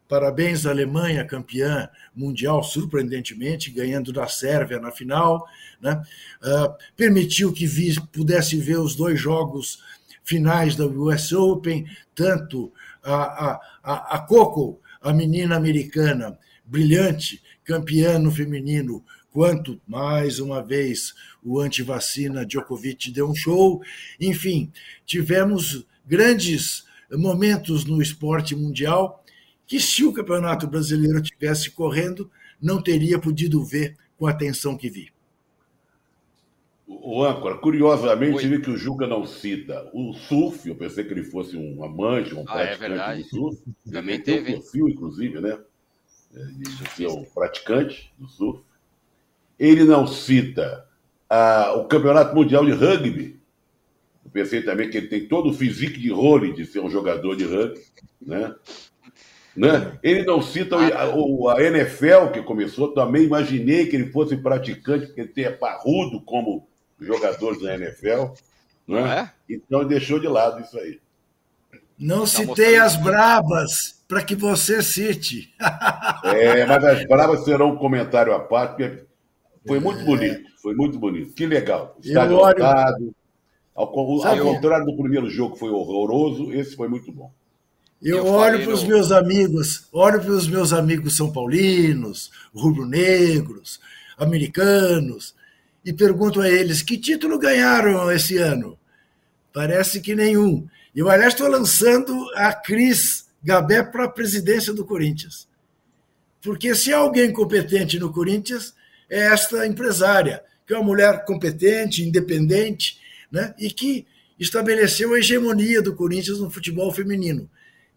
Parabéns 0.09 0.67
à 0.67 0.71
Alemanha, 0.71 1.25
campeã 1.25 1.89
mundial, 2.15 2.63
surpreendentemente, 2.63 3.71
ganhando 3.71 4.13
da 4.13 4.27
Sérvia 4.27 4.79
na 4.79 4.91
final. 4.91 5.47
Né? 5.81 6.03
Uh, 6.43 6.75
permitiu 6.97 7.53
que 7.53 7.67
vi, 7.67 7.95
pudesse 8.13 8.57
ver 8.57 8.79
os 8.79 8.95
dois 8.95 9.19
jogos 9.21 9.83
finais 10.25 10.77
da 10.77 10.87
US 10.87 11.33
Open, 11.33 11.87
tanto 12.15 12.73
a, 13.03 13.61
a, 13.83 14.17
a, 14.17 14.19
Coco, 14.21 14.81
a 15.01 15.13
menina 15.13 15.57
americana, 15.57 16.39
brilhante, 16.65 17.43
campeã 17.65 18.19
no 18.19 18.31
feminino, 18.31 19.05
quanto, 19.33 19.81
mais 19.87 20.39
uma 20.39 20.63
vez, 20.63 21.15
o 21.43 21.59
antivacina 21.59 22.47
Djokovic 22.47 23.11
deu 23.11 23.29
um 23.29 23.35
show. 23.35 23.83
Enfim, 24.21 24.71
tivemos 25.05 25.85
grandes 26.07 26.85
momentos 27.11 27.85
no 27.85 28.01
esporte 28.01 28.55
mundial 28.55 29.22
que, 29.73 29.81
se 29.81 30.05
o 30.05 30.13
Campeonato 30.13 30.67
Brasileiro 30.67 31.23
tivesse 31.23 31.71
correndo, 31.71 32.31
não 32.61 32.83
teria 32.83 33.19
podido 33.19 33.65
ver 33.65 33.97
com 34.19 34.27
a 34.27 34.31
atenção 34.31 34.77
que 34.77 34.91
vi. 34.91 35.11
O 36.87 37.25
âncora, 37.25 37.57
curiosamente, 37.57 38.47
vi 38.47 38.61
que 38.61 38.69
o 38.69 38.77
Juca 38.77 39.07
não 39.07 39.27
cita 39.27 39.91
o 39.95 40.13
surf. 40.13 40.69
Eu 40.69 40.75
pensei 40.75 41.05
que 41.05 41.15
ele 41.15 41.25
fosse 41.25 41.57
um 41.57 41.83
amante, 41.83 42.35
um 42.35 42.45
ah, 42.47 42.61
é 42.61 42.77
praticante 42.77 43.01
é 43.01 43.17
do 43.17 43.25
surf. 43.31 43.63
Também 43.91 44.17
ele 44.17 44.25
teve. 44.25 44.41
Um 44.41 44.61
perfil, 44.61 44.89
inclusive, 44.91 45.41
né? 45.41 45.59
De 46.31 46.91
ser 46.91 47.07
um 47.07 47.25
praticante 47.25 48.13
do 48.19 48.29
surf. 48.29 48.63
Ele 49.59 49.85
não 49.85 50.07
cita 50.07 50.87
ah, 51.31 51.73
o 51.79 51.87
Campeonato 51.87 52.35
Mundial 52.35 52.67
de 52.67 52.73
Rugby. 52.73 53.41
Eu 54.23 54.31
pensei 54.31 54.61
também 54.63 54.91
que 54.91 54.99
ele 54.99 55.09
tem 55.09 55.27
todo 55.27 55.49
o 55.49 55.55
físico 55.55 55.99
de 55.99 56.11
role 56.11 56.53
de 56.53 56.67
ser 56.67 56.81
um 56.81 56.91
jogador 56.91 57.35
de 57.35 57.47
rugby, 57.47 57.81
né? 58.21 58.55
Né? 59.57 59.99
Ele 60.03 60.25
não 60.25 60.41
cita 60.41 60.77
a, 60.77 61.55
a, 61.55 61.63
NFL, 61.63 62.29
que 62.33 62.43
começou, 62.43 62.95
também 62.95 63.25
imaginei 63.25 63.87
que 63.87 63.97
ele 63.97 64.11
fosse 64.11 64.37
praticante, 64.37 65.07
porque 65.07 65.21
ele 65.21 65.47
é 65.47 65.51
parrudo 65.51 66.21
como 66.23 66.67
jogadores 66.99 67.61
da 67.61 67.75
NFL. 67.75 68.33
Né? 68.89 69.19
É? 69.19 69.55
Então 69.55 69.87
deixou 69.87 70.19
de 70.19 70.27
lado 70.27 70.63
isso 70.63 70.79
aí. 70.79 71.01
Não 71.99 72.21
tá 72.21 72.27
citei 72.27 72.77
as 72.77 72.97
brabas 72.97 74.03
para 74.09 74.23
que 74.23 74.35
você 74.35 74.83
cite. 74.83 75.55
é, 76.25 76.65
mas 76.65 76.85
as 76.85 77.07
brabas 77.07 77.45
serão 77.45 77.73
um 77.73 77.77
comentário 77.77 78.35
à 78.35 78.41
parte, 78.41 78.77
porque 78.77 79.05
foi 79.67 79.79
muito 79.79 80.01
é. 80.01 80.05
bonito. 80.05 80.51
Foi 80.63 80.75
muito 80.75 80.99
bonito. 80.99 81.35
Que 81.35 81.47
legal. 81.47 81.97
Estádio 82.03 82.39
olho... 82.39 83.15
Ao, 83.75 83.87
ao 83.87 84.39
contrário 84.39 84.85
do 84.85 84.97
primeiro 84.97 85.31
jogo, 85.31 85.55
que 85.55 85.61
foi 85.61 85.71
horroroso, 85.71 86.53
esse 86.53 86.77
foi 86.77 86.89
muito 86.89 87.11
bom. 87.11 87.33
Eu, 88.03 88.19
eu 88.19 88.27
olho 88.27 88.65
para 88.65 88.75
os 88.75 88.83
no... 88.83 88.89
meus 88.89 89.13
amigos, 89.13 89.87
olho 89.93 90.21
para 90.21 90.33
os 90.33 90.49
meus 90.49 90.73
amigos 90.73 91.17
são 91.17 91.33
paulinos, 91.33 92.33
rubro-negros, 92.53 93.79
americanos, 94.19 95.35
e 95.85 95.93
pergunto 95.93 96.41
a 96.41 96.51
eles 96.51 96.83
que 96.83 96.99
título 96.99 97.39
ganharam 97.39 98.11
esse 98.11 98.39
ano. 98.39 98.77
Parece 99.53 100.01
que 100.01 100.17
nenhum. 100.17 100.67
E 100.95 101.03
o 101.03 101.09
aliás, 101.09 101.35
estou 101.35 101.49
lançando 101.49 102.29
a 102.35 102.53
Cris 102.53 103.27
Gabé 103.43 103.83
para 103.83 104.05
a 104.05 104.11
presidência 104.11 104.73
do 104.73 104.85
Corinthians. 104.85 105.49
Porque 106.41 106.75
se 106.75 106.93
há 106.93 106.99
alguém 106.99 107.33
competente 107.33 107.99
no 108.01 108.13
Corinthians, 108.13 108.75
é 109.09 109.21
esta 109.27 109.65
empresária, 109.67 110.43
que 110.67 110.75
é 110.75 110.77
uma 110.77 110.85
mulher 110.85 111.25
competente, 111.25 112.03
independente, 112.03 112.99
né? 113.31 113.55
e 113.59 113.71
que 113.71 114.07
estabeleceu 114.39 115.15
a 115.15 115.19
hegemonia 115.19 115.81
do 115.81 115.95
Corinthians 115.95 116.41
no 116.41 116.51
futebol 116.51 116.93
feminino. 116.93 117.49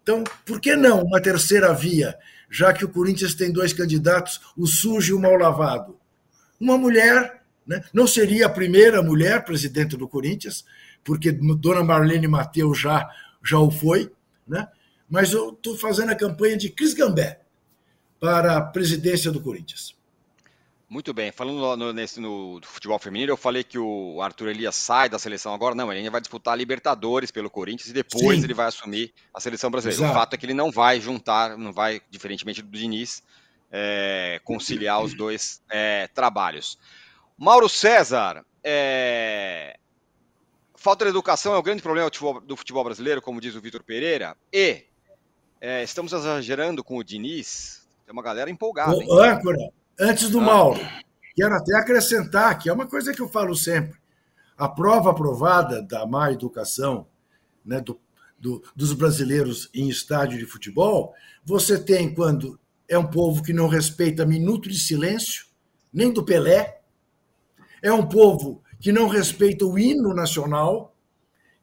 Então, 0.06 0.22
por 0.44 0.60
que 0.60 0.76
não 0.76 1.02
uma 1.02 1.20
terceira 1.20 1.74
via, 1.74 2.16
já 2.48 2.72
que 2.72 2.84
o 2.84 2.88
Corinthians 2.88 3.34
tem 3.34 3.50
dois 3.50 3.72
candidatos, 3.72 4.40
o 4.56 4.64
sujo 4.64 5.10
e 5.10 5.16
o 5.16 5.20
mal 5.20 5.34
lavado? 5.34 5.98
Uma 6.60 6.78
mulher 6.78 7.42
né? 7.66 7.82
Não 7.92 8.06
seria 8.06 8.46
a 8.46 8.50
primeira 8.50 9.02
mulher 9.02 9.44
presidente 9.44 9.96
do 9.96 10.06
Corinthians, 10.06 10.64
porque 11.02 11.32
Dona 11.32 11.82
Marlene 11.82 12.28
Mateus 12.28 12.78
já, 12.78 13.10
já 13.44 13.58
o 13.58 13.70
foi, 13.70 14.12
né? 14.46 14.68
mas 15.10 15.32
eu 15.32 15.50
estou 15.50 15.76
fazendo 15.76 16.12
a 16.12 16.16
campanha 16.16 16.56
de 16.56 16.70
Cris 16.70 16.94
Gambé 16.94 17.40
para 18.20 18.56
a 18.56 18.60
presidência 18.60 19.32
do 19.32 19.40
Corinthians. 19.40 19.95
Muito 20.88 21.12
bem, 21.12 21.32
falando 21.32 21.76
no, 21.76 21.92
nesse, 21.92 22.20
no 22.20 22.60
futebol 22.62 22.96
feminino, 23.00 23.32
eu 23.32 23.36
falei 23.36 23.64
que 23.64 23.76
o 23.76 24.22
Arthur 24.22 24.50
Elias 24.50 24.76
sai 24.76 25.08
da 25.08 25.18
seleção 25.18 25.52
agora, 25.52 25.74
não, 25.74 25.90
ele 25.90 25.98
ainda 25.98 26.12
vai 26.12 26.20
disputar 26.20 26.54
a 26.54 26.56
Libertadores 26.56 27.32
pelo 27.32 27.50
Corinthians 27.50 27.90
e 27.90 27.92
depois 27.92 28.38
Sim. 28.38 28.44
ele 28.44 28.54
vai 28.54 28.66
assumir 28.66 29.12
a 29.34 29.40
seleção 29.40 29.68
brasileira. 29.68 30.00
Exato. 30.00 30.16
O 30.16 30.20
fato 30.20 30.34
é 30.34 30.36
que 30.36 30.46
ele 30.46 30.54
não 30.54 30.70
vai 30.70 31.00
juntar, 31.00 31.58
não 31.58 31.72
vai, 31.72 32.00
diferentemente 32.08 32.62
do 32.62 32.70
Diniz, 32.70 33.20
é, 33.72 34.40
conciliar 34.44 35.02
os 35.02 35.12
dois 35.12 35.60
é, 35.68 36.06
trabalhos. 36.14 36.78
Mauro 37.36 37.68
César, 37.68 38.44
é... 38.62 39.76
falta 40.76 41.04
de 41.04 41.10
educação 41.10 41.52
é 41.52 41.58
o 41.58 41.62
grande 41.62 41.82
problema 41.82 42.08
do 42.08 42.14
futebol, 42.14 42.40
do 42.40 42.56
futebol 42.56 42.84
brasileiro, 42.84 43.20
como 43.20 43.40
diz 43.40 43.56
o 43.56 43.60
Vitor 43.60 43.82
Pereira, 43.82 44.36
e 44.52 44.84
é, 45.60 45.82
estamos 45.82 46.12
exagerando 46.12 46.84
com 46.84 46.96
o 46.96 47.02
Diniz, 47.02 47.86
tem 48.04 48.12
uma 48.12 48.22
galera 48.22 48.48
empolgada. 48.48 48.94
Ô, 48.94 49.20
âncora, 49.20 49.58
antes 49.98 50.28
do 50.30 50.40
ah. 50.40 50.44
Mauro, 50.44 50.80
quero 51.34 51.54
até 51.54 51.76
acrescentar 51.76 52.58
que 52.58 52.68
é 52.68 52.72
uma 52.72 52.86
coisa 52.86 53.12
que 53.12 53.20
eu 53.20 53.28
falo 53.28 53.54
sempre, 53.54 53.98
a 54.56 54.68
prova 54.68 55.10
aprovada 55.10 55.82
da 55.82 56.06
má 56.06 56.32
educação 56.32 57.06
né, 57.64 57.80
do, 57.80 58.00
do, 58.38 58.62
dos 58.74 58.92
brasileiros 58.92 59.68
em 59.74 59.88
estádio 59.88 60.38
de 60.38 60.46
futebol, 60.46 61.14
você 61.44 61.78
tem 61.78 62.14
quando 62.14 62.58
é 62.88 62.96
um 62.96 63.06
povo 63.06 63.42
que 63.42 63.52
não 63.52 63.68
respeita 63.68 64.24
minuto 64.24 64.68
de 64.68 64.78
silêncio, 64.78 65.46
nem 65.92 66.12
do 66.12 66.24
Pelé, 66.24 66.80
é 67.82 67.92
um 67.92 68.06
povo 68.06 68.62
que 68.80 68.92
não 68.92 69.08
respeita 69.08 69.64
o 69.64 69.78
hino 69.78 70.14
nacional, 70.14 70.94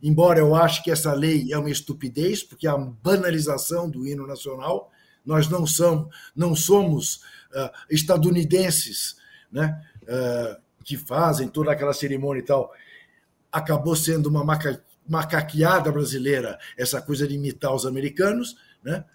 embora 0.01 0.39
eu 0.39 0.55
ache 0.55 0.83
que 0.83 0.91
essa 0.91 1.13
lei 1.13 1.51
é 1.51 1.57
uma 1.57 1.69
estupidez, 1.69 2.43
porque 2.43 2.67
é 2.67 2.69
a 2.69 2.77
banalização 2.77 3.89
do 3.89 4.05
hino 4.05 4.27
nacional. 4.27 4.91
Nós 5.25 5.47
não 5.47 5.65
somos, 5.65 6.13
não 6.35 6.53
somos 6.53 7.21
uh, 7.55 7.69
estadunidenses 7.89 9.15
né, 9.51 9.81
uh, 10.03 10.61
que 10.83 10.97
fazem 10.97 11.47
toda 11.47 11.71
aquela 11.71 11.93
cerimônia 11.93 12.41
e 12.41 12.45
tal. 12.45 12.73
Acabou 13.51 13.95
sendo 13.95 14.27
uma 14.27 14.43
maca, 14.43 14.83
macaqueada 15.07 15.91
brasileira 15.91 16.57
essa 16.77 17.01
coisa 17.01 17.27
de 17.27 17.35
imitar 17.35 17.73
os 17.73 17.85
americanos, 17.85 18.55
né? 18.83 19.05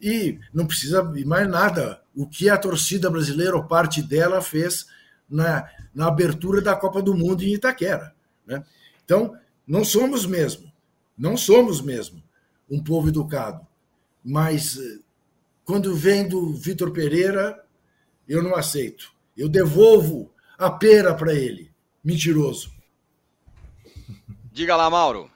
E 0.00 0.38
não 0.52 0.66
precisa 0.66 1.02
mais 1.26 1.46
nada. 1.46 2.02
O 2.14 2.26
que 2.26 2.48
a 2.48 2.56
torcida 2.56 3.10
brasileira, 3.10 3.54
ou 3.54 3.64
parte 3.64 4.02
dela, 4.02 4.40
fez 4.40 4.86
na, 5.28 5.68
na 5.94 6.06
abertura 6.06 6.62
da 6.62 6.74
Copa 6.74 7.02
do 7.02 7.14
Mundo 7.14 7.42
em 7.42 7.52
Itaquera. 7.52 8.14
Né? 8.46 8.64
Então, 9.04 9.36
não 9.66 9.84
somos 9.84 10.24
mesmo, 10.24 10.72
não 11.16 11.36
somos 11.36 11.82
mesmo 11.82 12.22
um 12.68 12.82
povo 12.82 13.08
educado. 13.08 13.66
Mas 14.24 14.78
quando 15.70 15.94
vem 15.94 16.26
do 16.26 16.52
Vitor 16.52 16.90
Pereira, 16.90 17.56
eu 18.28 18.42
não 18.42 18.56
aceito. 18.56 19.12
Eu 19.36 19.48
devolvo 19.48 20.34
a 20.58 20.68
pera 20.68 21.14
para 21.14 21.32
ele. 21.32 21.70
Mentiroso. 22.02 22.72
Diga 24.50 24.74
lá, 24.74 24.90
Mauro. 24.90 25.30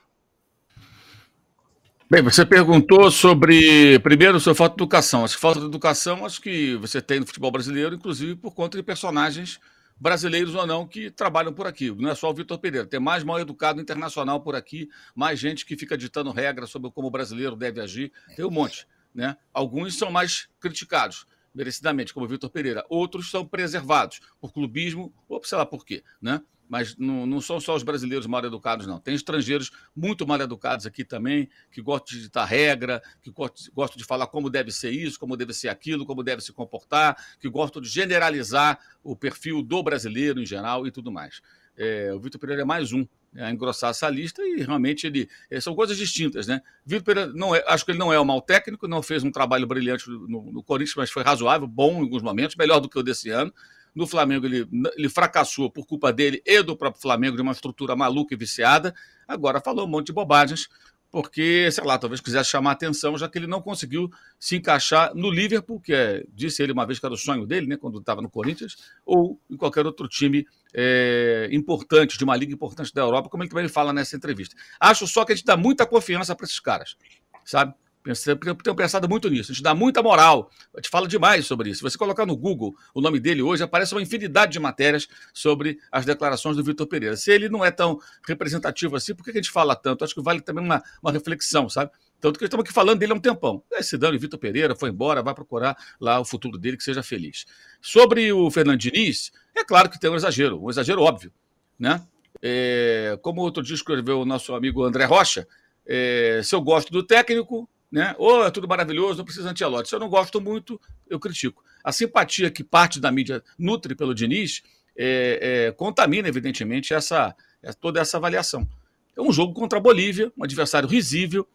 Bem, 2.11 2.21
você 2.21 2.45
perguntou 2.45 3.12
sobre, 3.12 4.00
primeiro, 4.00 4.41
sobre 4.41 4.59
falta 4.59 4.75
de 4.75 4.83
educação. 4.83 5.25
Acho 5.25 5.37
que 5.37 5.41
falta 5.41 5.61
de 5.61 5.67
educação, 5.67 6.26
acho 6.26 6.41
que 6.41 6.75
você 6.79 7.00
tem 7.00 7.21
no 7.21 7.26
futebol 7.26 7.53
brasileiro, 7.53 7.95
inclusive 7.95 8.35
por 8.35 8.57
conta 8.57 8.76
de 8.76 8.83
personagens 8.83 9.61
brasileiros 10.00 10.57
ou 10.57 10.67
não 10.67 10.85
que 10.85 11.12
trabalham 11.12 11.53
por 11.53 11.69
aqui. 11.69 11.93
Não 11.93 12.11
é 12.11 12.14
só 12.17 12.29
o 12.29 12.35
Vitor 12.35 12.59
Pereira, 12.59 12.88
tem 12.88 12.99
mais 12.99 13.23
mal 13.23 13.38
educado 13.38 13.81
internacional 13.81 14.41
por 14.41 14.57
aqui, 14.57 14.88
mais 15.14 15.38
gente 15.38 15.64
que 15.64 15.76
fica 15.76 15.97
ditando 15.97 16.33
regras 16.33 16.71
sobre 16.71 16.91
como 16.91 17.07
o 17.07 17.11
brasileiro 17.12 17.55
deve 17.55 17.81
agir, 17.81 18.11
tem 18.35 18.45
um 18.45 18.50
monte. 18.50 18.85
Né? 19.14 19.37
Alguns 19.52 19.97
são 19.97 20.11
mais 20.11 20.49
criticados, 20.59 21.26
merecidamente, 21.54 22.12
como 22.12 22.26
o 22.26 22.28
Vitor 22.28 22.50
Pereira. 22.50 22.85
Outros 22.88 23.30
são 23.30 23.47
preservados 23.47 24.21
por 24.40 24.52
clubismo 24.52 25.14
ou 25.28 25.42
sei 25.44 25.59
lá 25.59 25.64
por 25.64 25.85
quê. 25.85 26.02
Né? 26.21 26.40
mas 26.68 26.97
não, 26.97 27.26
não, 27.26 27.40
são 27.40 27.61
só 27.61 27.75
os 27.75 27.83
brasileiros 27.83 28.26
mal 28.26 28.44
educados, 28.44 28.87
não. 28.87 28.99
Tem 28.99 29.14
estrangeiros 29.14 29.71
muito 29.94 30.26
mal 30.26 30.40
educados 30.40 30.87
aqui 30.87 31.04
também, 31.04 31.49
que 31.71 31.83
gostam 31.83 32.16
de 32.16 32.25
ditar 32.25 32.47
regra, 32.47 33.02
que 33.23 33.30
gostam 33.30 33.97
de 33.97 34.04
falar 34.04 34.26
como 34.26 34.49
deve 34.49 34.73
ser 34.73 34.90
isso, 34.90 35.18
como 35.18 35.37
deve 35.37 35.52
ser 35.52 35.68
aquilo, 35.68 36.06
como 36.06 36.23
deve 36.23 36.42
se 36.42 36.52
comportar, 36.52 37.16
que 37.38 37.49
gostam 37.49 37.80
de 37.83 37.88
generalizar 37.88 38.78
o 39.02 39.14
perfil 39.14 39.62
do 39.62 39.83
brasileiro 39.83 40.40
em 40.40 40.47
geral 40.47 40.87
e 40.87 40.90
tudo 40.90 41.12
mais. 41.12 41.40
É, 41.76 42.12
o 42.12 42.21
Vitor 42.21 42.40
Pereira 42.40 42.62
é 42.62 42.64
mais 42.64 42.92
um 42.92 43.06
a 43.37 43.50
engrossar 43.50 43.91
essa 43.91 44.09
lista 44.09 44.43
e 44.43 44.62
realmente 44.62 45.07
ele 45.07 45.29
é, 45.50 45.61
são 45.61 45.75
coisas 45.75 45.97
distintas, 45.97 46.47
né? 46.47 46.61
Vitor 46.85 47.05
Pereira 47.05 47.33
não 47.35 47.55
é, 47.55 47.64
acho 47.67 47.85
que 47.85 47.91
ele 47.91 47.99
não 47.99 48.12
é 48.12 48.21
um 48.21 48.25
mau 48.25 48.41
técnico, 48.41 48.87
não 48.87 49.03
fez 49.03 49.25
um 49.25 49.31
trabalho 49.31 49.67
brilhante 49.67 50.09
no, 50.09 50.53
no 50.53 50.62
Corinthians, 50.62 50.97
mas 50.97 51.11
foi 51.11 51.23
razoável, 51.23 51.67
bom 51.67 51.99
em 51.99 52.00
alguns 52.03 52.23
momentos, 52.23 52.57
melhor 52.57 52.81
do 52.81 52.88
que 52.88 52.99
o 52.99 53.03
desse 53.03 53.31
ano. 53.31 53.53
No 53.95 54.09
Flamengo, 54.09 54.45
ele, 54.45 54.69
ele 54.97 55.09
fracassou 55.09 55.71
por 55.71 55.87
culpa 55.87 56.12
dele 56.12 56.43
e 56.45 56.62
do 56.62 56.76
próprio 56.76 57.00
Flamengo, 57.00 57.37
de 57.37 57.43
uma 57.43 57.53
estrutura 57.53 57.95
maluca 57.95 58.35
e 58.35 58.37
viciada. 58.37 58.93
Agora 59.26 59.61
falou 59.61 59.87
um 59.87 59.88
monte 59.88 60.07
de 60.07 60.12
bobagens, 60.12 60.69
porque, 61.14 61.71
sei 61.71 61.85
lá, 61.85 61.97
talvez 61.97 62.21
quisesse 62.21 62.50
chamar 62.50 62.73
atenção, 62.73 63.16
já 63.16 63.28
que 63.28 63.38
ele 63.38 63.47
não 63.47 63.62
conseguiu 63.62 64.11
se 64.37 64.56
encaixar 64.56 65.14
no 65.14 65.30
Liverpool, 65.30 65.80
que 65.80 65.94
é, 65.94 66.25
disse 66.33 66.61
ele 66.61 66.73
uma 66.73 66.85
vez 66.85 66.99
que 66.99 67.06
era 67.06 67.14
o 67.14 67.16
sonho 67.16 67.47
dele, 67.47 67.68
né, 67.68 67.76
quando 67.76 68.00
estava 68.00 68.21
no 68.21 68.28
Corinthians, 68.28 68.75
ou 69.06 69.40
em 69.49 69.56
qualquer 69.56 69.87
outro 69.87 70.09
time 70.09 70.44
é, 70.75 71.49
importante, 71.52 72.18
de 72.18 72.25
uma 72.25 72.35
liga 72.35 72.52
importante 72.52 72.92
da 72.92 73.02
Europa, 73.02 73.28
como 73.28 73.44
ele 73.44 73.50
também 73.50 73.68
fala 73.68 73.92
nessa 73.92 74.16
entrevista. 74.16 74.56
Acho 74.80 75.06
só 75.06 75.25
que 75.25 75.30
a 75.30 75.37
gente 75.37 75.44
dá 75.44 75.56
muita 75.56 75.87
confiança 75.87 76.35
para 76.35 76.47
esses 76.47 76.59
caras, 76.59 76.97
sabe? 77.44 77.73
Tenho 78.05 78.77
pensado 78.77 79.09
muito 79.09 79.31
nisso. 79.31 79.51
A 79.51 79.55
gente 79.55 79.63
dá 79.63 79.75
muita 79.75 80.03
moral. 80.03 80.51
A 80.75 80.79
gente 80.79 80.91
fala 80.91 81.09
demais 81.09 81.47
sobre 81.47 81.71
isso. 81.71 81.79
Se 81.79 81.83
você 81.83 81.97
colocar 81.97 82.27
no 82.27 82.37
Google 82.37 82.77
o 82.93 83.01
nome 83.01 83.19
dele 83.19 83.41
hoje, 83.41 83.63
aparece 83.63 83.95
uma 83.95 84.03
infinidade 84.03 84.53
de 84.53 84.61
matérias 84.61 85.09
sobre 85.33 85.79
as 85.91 86.05
declarações 86.05 86.55
do 86.55 86.63
Vitor 86.63 86.87
Pereira. 86.87 87.17
Se 87.17 87.33
ele 87.33 87.49
não 87.49 87.65
é 87.65 87.71
tão 87.71 87.99
representativo 88.29 88.95
assim, 88.95 89.15
por 89.15 89.25
que 89.25 89.31
a 89.31 89.35
gente 89.35 89.51
fala 89.51 89.75
tanto? 89.75 90.05
Acho 90.05 90.15
que 90.15 90.21
vale 90.21 90.43
também 90.43 90.63
uma, 90.63 90.83
uma 91.03 91.11
reflexão, 91.11 91.67
sabe? 91.71 91.91
Tanto 92.21 92.39
que 92.39 92.45
estamos 92.45 92.65
aqui 92.65 92.75
falando 92.75 92.99
dele 92.99 93.13
há 93.13 93.15
um 93.15 93.21
tempão. 93.21 93.63
Esse 93.73 93.97
dano, 93.97 94.19
Vitor 94.19 94.39
Pereira 94.39 94.75
foi 94.75 94.91
embora, 94.91 95.23
vai 95.23 95.35
procurar 95.35 95.75
lá 95.99 96.21
o 96.21 96.27
futuro 96.27 96.59
dele, 96.59 96.77
que 96.77 96.85
seja 96.85 97.03
feliz. 97.03 97.47
Sobre 97.81 98.31
o 98.33 98.51
Fernando 98.51 98.79
Diniz, 98.79 99.33
é 99.55 99.65
claro 99.65 99.89
que 99.89 99.99
tem 99.99 100.11
um 100.11 100.15
exagero, 100.15 100.63
um 100.63 100.69
exagero 100.69 101.01
óbvio. 101.01 101.33
Né? 101.79 102.03
É, 102.43 103.19
como 103.23 103.41
outro 103.41 103.63
dia 103.63 103.75
escreveu 103.75 104.21
o 104.21 104.25
nosso 104.27 104.55
amigo 104.55 104.85
André 104.85 105.05
Rocha, 105.05 105.49
é, 105.87 106.41
se 106.45 106.55
eu 106.55 106.61
gosto 106.61 106.93
do 106.93 107.03
técnico, 107.03 107.69
né? 107.91 108.14
Ou 108.19 108.45
é 108.45 108.50
tudo 108.50 108.69
maravilhoso, 108.69 109.19
não 109.19 109.25
precisa 109.25 109.50
anti-alote. 109.50 109.88
Se 109.88 109.95
eu 109.95 110.00
não 110.00 110.09
gosto 110.09 110.41
muito, 110.41 110.81
eu 111.09 111.19
critico. 111.21 111.64
A 111.83 111.93
simpatia 111.93 112.50
que 112.50 112.64
parte 112.64 113.00
da 113.00 113.11
mídia 113.11 113.43
nutre 113.59 113.95
pelo 113.95 114.14
Diniz 114.14 114.62
é, 114.97 115.67
é, 115.69 115.73
contamina, 115.73 116.29
evidentemente, 116.29 116.95
essa, 116.95 117.35
é, 117.62 117.73
toda 117.73 118.00
essa 118.00 118.17
avaliação. 118.17 118.69
É 119.17 119.21
um 119.21 119.33
jogo 119.33 119.55
contra 119.55 119.79
a 119.79 119.83
Bolívia, 119.83 120.33
um 120.37 120.45
adversário 120.45 120.88
risível, 120.88 121.47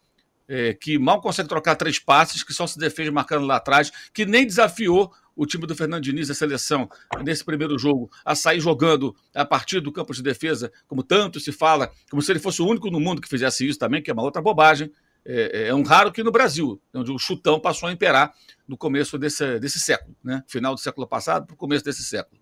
é, 0.48 0.74
que 0.74 0.98
mal 0.98 1.20
consegue 1.20 1.48
trocar 1.48 1.76
três 1.76 1.98
passes, 1.98 2.42
que 2.42 2.52
só 2.52 2.66
se 2.66 2.78
defende 2.78 3.10
marcando 3.10 3.46
lá 3.46 3.56
atrás, 3.56 3.92
que 4.12 4.26
nem 4.26 4.46
desafiou 4.46 5.12
o 5.36 5.46
time 5.46 5.66
do 5.66 5.76
Fernando 5.76 6.02
Diniz, 6.02 6.28
a 6.28 6.34
seleção, 6.34 6.90
nesse 7.24 7.44
primeiro 7.44 7.78
jogo, 7.78 8.10
a 8.24 8.34
sair 8.34 8.60
jogando 8.60 9.14
a 9.34 9.44
partir 9.44 9.80
do 9.80 9.92
campo 9.92 10.12
de 10.12 10.22
defesa, 10.22 10.72
como 10.88 11.02
tanto 11.02 11.38
se 11.38 11.52
fala, 11.52 11.90
como 12.10 12.20
se 12.20 12.32
ele 12.32 12.40
fosse 12.40 12.60
o 12.60 12.66
único 12.66 12.90
no 12.90 13.00
mundo 13.00 13.22
que 13.22 13.28
fizesse 13.28 13.66
isso 13.66 13.78
também, 13.78 14.02
que 14.02 14.10
é 14.10 14.12
uma 14.12 14.22
outra 14.22 14.42
bobagem. 14.42 14.90
É, 15.24 15.64
é, 15.64 15.68
é, 15.68 15.74
um 15.74 15.82
raro 15.82 16.10
que 16.10 16.22
no 16.22 16.32
Brasil, 16.32 16.80
onde 16.94 17.10
o 17.10 17.18
chutão 17.18 17.60
passou 17.60 17.88
a 17.88 17.92
imperar 17.92 18.32
no 18.66 18.76
começo 18.76 19.18
desse, 19.18 19.58
desse 19.58 19.78
século, 19.78 20.16
né? 20.24 20.42
final 20.46 20.74
do 20.74 20.80
século 20.80 21.06
passado 21.06 21.46
para 21.46 21.54
o 21.54 21.56
começo 21.56 21.84
desse 21.84 22.02
século. 22.04 22.40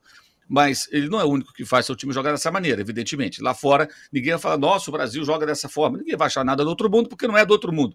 Mas 0.49 0.88
ele 0.90 1.08
não 1.08 1.20
é 1.20 1.25
o 1.25 1.28
único 1.28 1.52
que 1.52 1.64
faz 1.64 1.85
seu 1.85 1.94
time 1.94 2.12
jogar 2.12 2.30
dessa 2.30 2.50
maneira, 2.50 2.80
evidentemente. 2.80 3.42
Lá 3.42 3.52
fora, 3.52 3.88
ninguém 4.11 4.32
vai 4.32 4.40
falar, 4.40 4.56
nossa, 4.56 4.90
o 4.90 4.92
Brasil 4.92 5.23
joga 5.23 5.44
dessa 5.44 5.68
forma. 5.68 5.99
Ninguém 5.99 6.16
vai 6.16 6.26
achar 6.26 6.42
nada 6.42 6.64
do 6.64 6.70
outro 6.70 6.88
mundo, 6.88 7.08
porque 7.08 7.26
não 7.26 7.37
é 7.37 7.44
do 7.44 7.50
outro 7.50 7.70
mundo. 7.70 7.94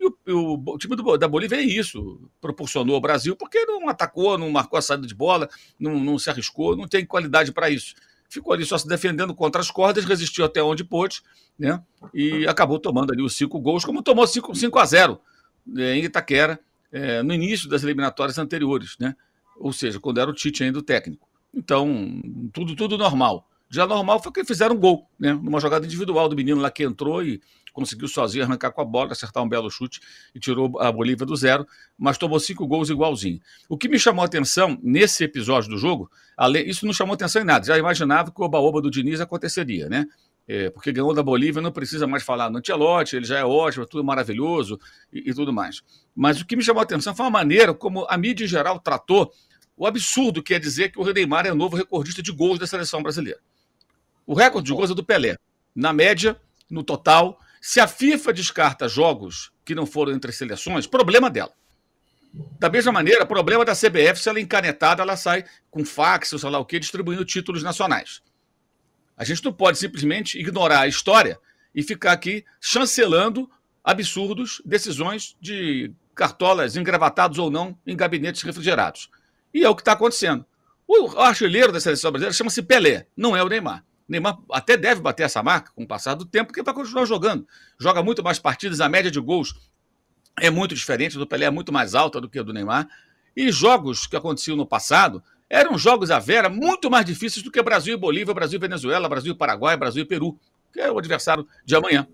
E 0.00 0.06
o, 0.06 0.16
o, 0.34 0.72
o 0.72 0.78
time 0.78 0.96
do, 0.96 1.16
da 1.16 1.28
Bolívia 1.28 1.56
é 1.56 1.62
isso, 1.62 2.28
proporcionou 2.40 2.96
ao 2.96 3.00
Brasil, 3.00 3.36
porque 3.36 3.64
não 3.66 3.88
atacou, 3.88 4.36
não 4.36 4.50
marcou 4.50 4.76
a 4.76 4.82
saída 4.82 5.06
de 5.06 5.14
bola, 5.14 5.48
não, 5.78 6.00
não 6.00 6.18
se 6.18 6.28
arriscou, 6.28 6.76
não 6.76 6.88
tem 6.88 7.06
qualidade 7.06 7.52
para 7.52 7.70
isso 7.70 7.94
ficou 8.32 8.54
ali 8.54 8.64
só 8.64 8.78
se 8.78 8.88
defendendo 8.88 9.34
contra 9.34 9.60
as 9.60 9.70
cordas, 9.70 10.06
resistiu 10.06 10.44
até 10.44 10.62
onde 10.62 10.82
pôde, 10.82 11.20
né? 11.58 11.82
E 12.14 12.46
acabou 12.46 12.78
tomando 12.78 13.12
ali 13.12 13.22
os 13.22 13.36
cinco 13.36 13.60
gols, 13.60 13.84
como 13.84 14.02
tomou 14.02 14.26
5, 14.26 14.54
5 14.54 14.78
a 14.78 14.84
0 14.86 15.20
né, 15.66 15.96
em 15.96 16.04
Itaquera, 16.04 16.58
é, 16.90 17.22
no 17.22 17.34
início 17.34 17.68
das 17.68 17.82
eliminatórias 17.82 18.38
anteriores, 18.38 18.96
né? 18.98 19.14
Ou 19.58 19.72
seja, 19.72 20.00
quando 20.00 20.18
era 20.18 20.30
o 20.30 20.34
Tite 20.34 20.64
ainda 20.64 20.78
o 20.78 20.82
técnico. 20.82 21.28
Então, 21.54 22.22
tudo, 22.52 22.74
tudo 22.74 22.96
normal. 22.96 23.46
Já 23.68 23.86
normal 23.86 24.22
foi 24.22 24.32
que 24.32 24.44
fizeram 24.44 24.76
um 24.76 24.78
gol, 24.78 25.06
né? 25.18 25.34
Numa 25.34 25.60
jogada 25.60 25.84
individual 25.84 26.28
do 26.28 26.36
menino 26.36 26.60
lá 26.60 26.70
que 26.70 26.82
entrou 26.82 27.22
e 27.22 27.40
conseguiu 27.72 28.08
sozinho 28.08 28.44
arrancar 28.44 28.70
com 28.70 28.80
a 28.80 28.84
bola, 28.84 29.12
acertar 29.12 29.42
um 29.42 29.48
belo 29.48 29.70
chute 29.70 30.00
e 30.34 30.40
tirou 30.40 30.80
a 30.80 30.90
Bolívia 30.92 31.26
do 31.26 31.34
zero, 31.34 31.66
mas 31.98 32.18
tomou 32.18 32.38
cinco 32.38 32.66
gols 32.66 32.90
igualzinho. 32.90 33.40
O 33.68 33.76
que 33.76 33.88
me 33.88 33.98
chamou 33.98 34.22
a 34.22 34.26
atenção 34.26 34.78
nesse 34.82 35.24
episódio 35.24 35.70
do 35.70 35.78
jogo, 35.78 36.10
isso 36.66 36.86
não 36.86 36.92
chamou 36.92 37.14
atenção 37.14 37.42
em 37.42 37.44
nada, 37.44 37.64
já 37.64 37.78
imaginava 37.78 38.30
que 38.30 38.40
o 38.40 38.44
oba-oba 38.44 38.80
do 38.80 38.90
Diniz 38.90 39.20
aconteceria, 39.20 39.88
né? 39.88 40.06
É, 40.46 40.70
porque 40.70 40.90
ganhou 40.90 41.14
da 41.14 41.22
Bolívia, 41.22 41.62
não 41.62 41.70
precisa 41.70 42.04
mais 42.04 42.24
falar 42.24 42.50
no 42.50 42.58
Antelote, 42.58 43.14
ele 43.14 43.24
já 43.24 43.38
é 43.38 43.44
ótimo, 43.44 43.86
tudo 43.86 44.02
maravilhoso 44.02 44.78
e, 45.12 45.30
e 45.30 45.34
tudo 45.34 45.52
mais. 45.52 45.82
Mas 46.14 46.40
o 46.40 46.46
que 46.46 46.56
me 46.56 46.62
chamou 46.62 46.80
a 46.80 46.82
atenção 46.82 47.14
foi 47.14 47.26
a 47.26 47.30
maneira 47.30 47.72
como 47.72 48.04
a 48.08 48.18
mídia 48.18 48.44
em 48.44 48.48
geral 48.48 48.80
tratou 48.80 49.32
o 49.76 49.86
absurdo 49.86 50.42
que 50.42 50.54
é 50.54 50.58
dizer 50.58 50.90
que 50.90 51.00
o 51.00 51.12
Neymar 51.12 51.46
é 51.46 51.52
o 51.52 51.54
novo 51.54 51.76
recordista 51.76 52.22
de 52.22 52.32
gols 52.32 52.58
da 52.58 52.66
seleção 52.66 53.02
brasileira. 53.02 53.40
O 54.26 54.34
recorde 54.34 54.66
de 54.66 54.72
gols 54.72 54.90
é 54.90 54.94
do 54.94 55.04
Pelé. 55.04 55.36
Na 55.74 55.92
média, 55.92 56.40
no 56.70 56.82
total, 56.82 57.38
se 57.64 57.78
a 57.78 57.86
FIFA 57.86 58.32
descarta 58.32 58.88
jogos 58.88 59.52
que 59.64 59.72
não 59.72 59.86
foram 59.86 60.12
entre 60.12 60.32
seleções, 60.32 60.84
problema 60.84 61.30
dela. 61.30 61.52
Da 62.58 62.68
mesma 62.68 62.90
maneira, 62.90 63.24
problema 63.24 63.64
da 63.64 63.72
CBF, 63.72 64.16
se 64.20 64.28
ela 64.28 64.40
é 64.40 64.42
encanetada, 64.42 65.00
ela 65.00 65.16
sai 65.16 65.44
com 65.70 65.84
fax, 65.84 66.32
ou 66.32 66.40
sei 66.40 66.50
lá 66.50 66.58
o 66.58 66.64
quê, 66.64 66.80
distribuindo 66.80 67.24
títulos 67.24 67.62
nacionais. 67.62 68.20
A 69.16 69.22
gente 69.22 69.44
não 69.44 69.52
pode 69.52 69.78
simplesmente 69.78 70.36
ignorar 70.40 70.80
a 70.80 70.88
história 70.88 71.38
e 71.72 71.84
ficar 71.84 72.10
aqui 72.10 72.44
chancelando 72.60 73.48
absurdos, 73.84 74.60
decisões 74.64 75.36
de 75.40 75.92
cartolas 76.16 76.74
engravatados 76.74 77.38
ou 77.38 77.48
não 77.48 77.78
em 77.86 77.96
gabinetes 77.96 78.42
refrigerados. 78.42 79.08
E 79.54 79.64
é 79.64 79.68
o 79.68 79.76
que 79.76 79.82
está 79.82 79.92
acontecendo. 79.92 80.44
O 80.84 81.16
artilheiro 81.16 81.70
da 81.70 81.80
seleção 81.80 82.10
brasileira 82.10 82.34
chama-se 82.34 82.60
Pelé, 82.60 83.06
não 83.16 83.36
é 83.36 83.42
o 83.42 83.48
Neymar. 83.48 83.84
Neymar 84.12 84.38
até 84.50 84.76
deve 84.76 85.00
bater 85.00 85.24
essa 85.24 85.42
marca 85.42 85.72
com 85.74 85.82
o 85.82 85.86
passar 85.86 86.14
do 86.14 86.24
tempo, 86.24 86.48
porque 86.48 86.62
vai 86.62 86.74
continuar 86.74 87.04
jogando. 87.04 87.46
Joga 87.80 88.02
muito 88.02 88.22
mais 88.22 88.38
partidas, 88.38 88.80
a 88.80 88.88
média 88.88 89.10
de 89.10 89.18
gols 89.18 89.54
é 90.38 90.50
muito 90.50 90.74
diferente, 90.74 91.18
do 91.18 91.26
Pelé 91.26 91.46
é 91.46 91.50
muito 91.50 91.72
mais 91.72 91.94
alta 91.94 92.20
do 92.20 92.28
que 92.28 92.38
a 92.38 92.42
do 92.42 92.52
Neymar. 92.52 92.88
E 93.36 93.50
jogos 93.50 94.06
que 94.06 94.14
aconteciam 94.14 94.56
no 94.56 94.66
passado 94.66 95.22
eram 95.48 95.76
jogos 95.76 96.10
à 96.10 96.18
vera 96.18 96.48
muito 96.48 96.90
mais 96.90 97.04
difíceis 97.04 97.42
do 97.42 97.50
que 97.50 97.62
Brasil 97.62 97.94
e 97.94 97.96
Bolívia, 97.96 98.32
Brasil 98.32 98.58
e 98.58 98.60
Venezuela, 98.60 99.08
Brasil 99.08 99.32
e 99.32 99.36
Paraguai, 99.36 99.76
Brasil 99.76 100.02
e 100.02 100.06
Peru, 100.06 100.38
que 100.72 100.80
é 100.80 100.90
o 100.90 100.98
adversário 100.98 101.46
de 101.64 101.74
amanhã. 101.74 102.06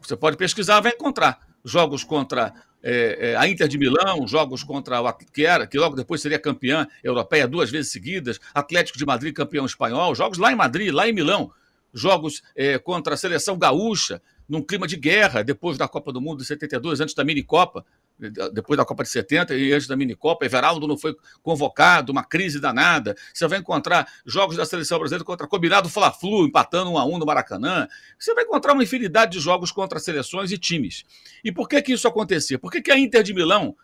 Você 0.00 0.16
pode 0.16 0.36
pesquisar, 0.36 0.80
vai 0.80 0.92
encontrar 0.92 1.40
jogos 1.64 2.04
contra 2.04 2.52
é, 2.82 3.30
é, 3.30 3.36
a 3.36 3.48
Inter 3.48 3.68
de 3.68 3.78
Milão, 3.78 4.26
jogos 4.26 4.64
contra 4.64 5.00
o 5.00 5.12
que 5.12 5.46
era, 5.46 5.66
que 5.66 5.78
logo 5.78 5.94
depois 5.94 6.20
seria 6.20 6.38
campeã 6.38 6.86
europeia 7.02 7.46
duas 7.46 7.70
vezes 7.70 7.92
seguidas, 7.92 8.40
Atlético 8.52 8.98
de 8.98 9.06
Madrid 9.06 9.34
campeão 9.34 9.64
espanhol, 9.64 10.14
jogos 10.14 10.38
lá 10.38 10.52
em 10.52 10.56
Madrid, 10.56 10.92
lá 10.92 11.08
em 11.08 11.12
Milão, 11.12 11.50
jogos 11.94 12.42
é, 12.56 12.78
contra 12.78 13.14
a 13.14 13.16
seleção 13.16 13.56
gaúcha, 13.56 14.20
num 14.48 14.62
clima 14.62 14.86
de 14.86 14.96
guerra, 14.96 15.42
depois 15.42 15.78
da 15.78 15.86
Copa 15.86 16.12
do 16.12 16.20
Mundo 16.20 16.38
de 16.38 16.44
72, 16.44 17.00
antes 17.00 17.14
da 17.14 17.24
mini-copa, 17.24 17.84
depois 18.30 18.76
da 18.76 18.84
Copa 18.84 19.02
de 19.02 19.08
70 19.08 19.54
e 19.54 19.72
antes 19.72 19.86
da 19.86 19.96
mini-copa, 19.96 20.44
Everaldo 20.44 20.86
não 20.86 20.96
foi 20.96 21.16
convocado, 21.42 22.12
uma 22.12 22.24
crise 22.24 22.60
danada. 22.60 23.16
Você 23.32 23.46
vai 23.48 23.58
encontrar 23.58 24.06
jogos 24.24 24.56
da 24.56 24.64
seleção 24.64 24.98
brasileira 24.98 25.24
contra 25.24 25.46
combinado 25.46 25.88
Fla-Flu, 25.88 26.46
empatando 26.46 26.90
um 26.90 26.98
a 26.98 27.04
um 27.04 27.18
no 27.18 27.26
Maracanã. 27.26 27.88
Você 28.18 28.34
vai 28.34 28.44
encontrar 28.44 28.72
uma 28.72 28.82
infinidade 28.82 29.32
de 29.32 29.40
jogos 29.40 29.72
contra 29.72 29.98
seleções 29.98 30.52
e 30.52 30.58
times. 30.58 31.04
E 31.42 31.50
por 31.50 31.68
que 31.68 31.80
que 31.82 31.92
isso 31.92 32.06
acontecia? 32.06 32.58
Por 32.58 32.70
que, 32.70 32.80
que 32.80 32.92
a 32.92 32.98
Inter 32.98 33.22
de 33.22 33.34
Milão 33.34 33.76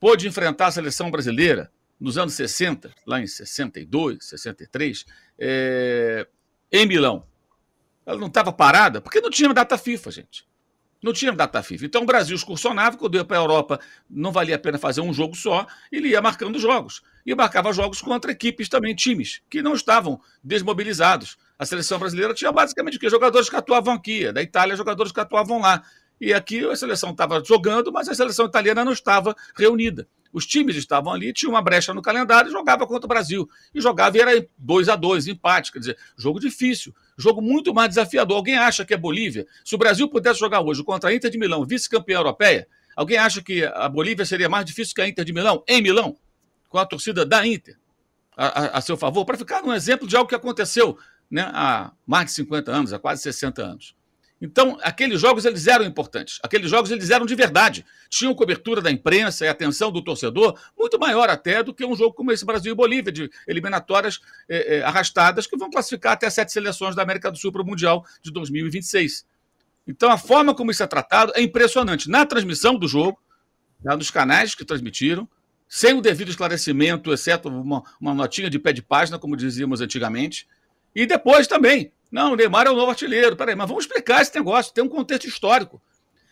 pôde 0.00 0.26
enfrentar 0.26 0.68
a 0.68 0.72
seleção 0.72 1.10
brasileira 1.10 1.70
nos 2.00 2.18
anos 2.18 2.34
60, 2.34 2.92
lá 3.06 3.20
em 3.20 3.26
62, 3.26 4.24
63, 4.24 5.04
é, 5.38 6.26
em 6.70 6.86
Milão? 6.86 7.26
Ela 8.04 8.18
não 8.18 8.26
estava 8.26 8.52
parada 8.52 9.00
porque 9.00 9.20
não 9.20 9.30
tinha 9.30 9.52
data 9.52 9.78
FIFA, 9.78 10.10
gente. 10.10 10.51
Não 11.02 11.12
tinha 11.12 11.32
data 11.32 11.62
FIFA. 11.62 11.86
Então 11.86 12.02
o 12.02 12.06
Brasil 12.06 12.36
excursionava, 12.36 12.96
quando 12.96 13.16
ia 13.16 13.24
para 13.24 13.36
a 13.36 13.40
Europa, 13.40 13.80
não 14.08 14.30
valia 14.30 14.54
a 14.54 14.58
pena 14.58 14.78
fazer 14.78 15.00
um 15.00 15.12
jogo 15.12 15.34
só, 15.34 15.66
ele 15.90 16.08
ia 16.08 16.22
marcando 16.22 16.58
jogos. 16.58 17.02
E 17.26 17.34
marcava 17.34 17.72
jogos 17.72 18.00
contra 18.00 18.30
equipes 18.30 18.68
também, 18.68 18.94
times, 18.94 19.42
que 19.50 19.62
não 19.62 19.74
estavam 19.74 20.20
desmobilizados. 20.42 21.36
A 21.58 21.66
seleção 21.66 21.98
brasileira 21.98 22.34
tinha 22.34 22.52
basicamente 22.52 22.96
o 22.96 23.00
quê? 23.00 23.10
Jogadores 23.10 23.48
que 23.48 23.56
atuavam 23.56 23.94
aqui, 23.94 24.30
da 24.32 24.42
Itália, 24.42 24.76
jogadores 24.76 25.12
que 25.12 25.20
atuavam 25.20 25.60
lá. 25.60 25.82
E 26.22 26.32
aqui 26.32 26.64
a 26.64 26.76
seleção 26.76 27.10
estava 27.10 27.42
jogando, 27.44 27.90
mas 27.90 28.08
a 28.08 28.14
seleção 28.14 28.46
italiana 28.46 28.84
não 28.84 28.92
estava 28.92 29.34
reunida. 29.56 30.06
Os 30.32 30.46
times 30.46 30.76
estavam 30.76 31.12
ali, 31.12 31.32
tinha 31.32 31.50
uma 31.50 31.60
brecha 31.60 31.92
no 31.92 32.00
calendário 32.00 32.48
e 32.48 32.52
jogava 32.52 32.86
contra 32.86 33.06
o 33.06 33.08
Brasil. 33.08 33.50
E 33.74 33.80
jogava 33.80 34.16
e 34.16 34.20
era 34.20 34.48
2 34.56 34.88
a 34.88 34.94
2 34.94 35.26
empate. 35.26 35.72
Quer 35.72 35.80
dizer, 35.80 35.98
jogo 36.16 36.38
difícil, 36.38 36.94
jogo 37.18 37.42
muito 37.42 37.74
mais 37.74 37.88
desafiador. 37.88 38.36
Alguém 38.36 38.56
acha 38.56 38.84
que 38.84 38.94
é 38.94 38.96
Bolívia? 38.96 39.48
Se 39.64 39.74
o 39.74 39.78
Brasil 39.78 40.08
pudesse 40.08 40.38
jogar 40.38 40.60
hoje 40.60 40.84
contra 40.84 41.10
a 41.10 41.12
Inter 41.12 41.28
de 41.28 41.36
Milão, 41.36 41.66
vice-campeã 41.66 42.18
europeia, 42.18 42.68
alguém 42.94 43.18
acha 43.18 43.42
que 43.42 43.64
a 43.64 43.88
Bolívia 43.88 44.24
seria 44.24 44.48
mais 44.48 44.64
difícil 44.64 44.94
que 44.94 45.02
a 45.02 45.08
Inter 45.08 45.24
de 45.24 45.32
Milão, 45.32 45.64
em 45.66 45.82
Milão, 45.82 46.16
com 46.68 46.78
a 46.78 46.86
torcida 46.86 47.26
da 47.26 47.44
Inter 47.44 47.76
a, 48.36 48.46
a, 48.46 48.78
a 48.78 48.80
seu 48.80 48.96
favor? 48.96 49.24
Para 49.24 49.36
ficar 49.36 49.64
um 49.64 49.74
exemplo 49.74 50.06
de 50.06 50.16
algo 50.16 50.28
que 50.28 50.36
aconteceu 50.36 50.96
né, 51.28 51.50
há 51.52 51.90
mais 52.06 52.26
de 52.26 52.32
50 52.34 52.70
anos, 52.70 52.92
há 52.92 52.98
quase 53.00 53.22
60 53.22 53.60
anos. 53.60 53.96
Então, 54.44 54.76
aqueles 54.82 55.20
jogos 55.20 55.44
eles 55.44 55.68
eram 55.68 55.84
importantes. 55.84 56.40
Aqueles 56.42 56.68
jogos 56.68 56.90
eles 56.90 57.10
eram 57.10 57.24
de 57.24 57.34
verdade. 57.36 57.86
Tinham 58.10 58.34
cobertura 58.34 58.82
da 58.82 58.90
imprensa 58.90 59.44
e 59.44 59.48
atenção 59.48 59.92
do 59.92 60.02
torcedor 60.02 60.58
muito 60.76 60.98
maior 60.98 61.30
até 61.30 61.62
do 61.62 61.72
que 61.72 61.86
um 61.86 61.94
jogo 61.94 62.12
como 62.12 62.32
esse 62.32 62.44
Brasil 62.44 62.72
e 62.72 62.74
Bolívia, 62.74 63.12
de 63.12 63.30
eliminatórias 63.46 64.18
eh, 64.48 64.78
eh, 64.78 64.82
arrastadas, 64.82 65.46
que 65.46 65.56
vão 65.56 65.70
classificar 65.70 66.14
até 66.14 66.28
sete 66.28 66.50
seleções 66.50 66.96
da 66.96 67.02
América 67.02 67.30
do 67.30 67.38
Sul 67.38 67.52
para 67.52 67.62
o 67.62 67.64
Mundial 67.64 68.04
de 68.20 68.32
2026. 68.32 69.24
Então, 69.86 70.10
a 70.10 70.18
forma 70.18 70.52
como 70.52 70.72
isso 70.72 70.82
é 70.82 70.88
tratado 70.88 71.32
é 71.36 71.40
impressionante. 71.40 72.10
Na 72.10 72.26
transmissão 72.26 72.76
do 72.76 72.88
jogo, 72.88 73.22
né, 73.80 73.94
nos 73.94 74.10
canais 74.10 74.56
que 74.56 74.64
transmitiram, 74.64 75.28
sem 75.68 75.94
o 75.94 76.00
devido 76.00 76.30
esclarecimento, 76.30 77.12
exceto 77.12 77.48
uma, 77.48 77.84
uma 78.00 78.12
notinha 78.12 78.50
de 78.50 78.58
pé 78.58 78.72
de 78.72 78.82
página, 78.82 79.20
como 79.20 79.36
dizíamos 79.36 79.80
antigamente, 79.80 80.48
e 80.96 81.06
depois 81.06 81.46
também 81.46 81.92
não, 82.12 82.34
o 82.34 82.36
Neymar 82.36 82.66
é 82.66 82.70
o 82.70 82.76
novo 82.76 82.90
artilheiro. 82.90 83.34
Peraí, 83.34 83.56
mas 83.56 83.66
vamos 83.66 83.86
explicar 83.86 84.20
esse 84.20 84.34
negócio, 84.34 84.72
tem 84.74 84.84
um 84.84 84.88
contexto 84.88 85.26
histórico. 85.26 85.82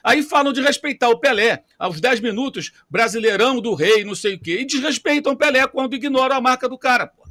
Aí 0.04 0.22
falam 0.22 0.52
de 0.52 0.60
respeitar 0.60 1.08
o 1.08 1.18
Pelé. 1.18 1.64
Aos 1.78 2.00
10 2.00 2.20
minutos, 2.20 2.70
brasileirão 2.88 3.60
do 3.60 3.74
rei, 3.74 4.04
não 4.04 4.14
sei 4.14 4.34
o 4.34 4.38
quê. 4.38 4.58
E 4.60 4.66
desrespeitam 4.66 5.32
o 5.32 5.36
Pelé 5.36 5.66
quando 5.66 5.94
ignoram 5.94 6.36
a 6.36 6.40
marca 6.40 6.68
do 6.68 6.76
cara. 6.76 7.06
Pô. 7.06 7.24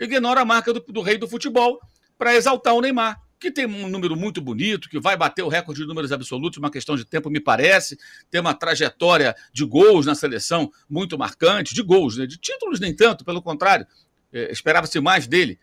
Ignora 0.00 0.40
a 0.40 0.44
marca 0.44 0.72
do, 0.72 0.80
do 0.80 1.02
rei 1.02 1.18
do 1.18 1.28
futebol 1.28 1.78
para 2.16 2.34
exaltar 2.34 2.74
o 2.74 2.80
Neymar, 2.80 3.20
que 3.38 3.50
tem 3.50 3.66
um 3.66 3.88
número 3.88 4.16
muito 4.16 4.40
bonito, 4.40 4.88
que 4.88 4.98
vai 4.98 5.16
bater 5.16 5.42
o 5.42 5.48
recorde 5.48 5.82
de 5.82 5.86
números 5.86 6.10
absolutos, 6.10 6.58
uma 6.58 6.70
questão 6.70 6.96
de 6.96 7.04
tempo, 7.04 7.28
me 7.28 7.40
parece. 7.40 7.98
Tem 8.30 8.40
uma 8.40 8.54
trajetória 8.54 9.34
de 9.52 9.64
gols 9.64 10.06
na 10.06 10.14
seleção 10.14 10.70
muito 10.88 11.18
marcante, 11.18 11.74
de 11.74 11.82
gols, 11.82 12.16
né? 12.16 12.26
de 12.26 12.38
títulos 12.38 12.80
nem 12.80 12.94
tanto, 12.94 13.24
pelo 13.24 13.42
contrário. 13.42 13.86
É, 14.32 14.50
Esperava-se 14.50 15.00
mais 15.00 15.26
dele 15.26 15.58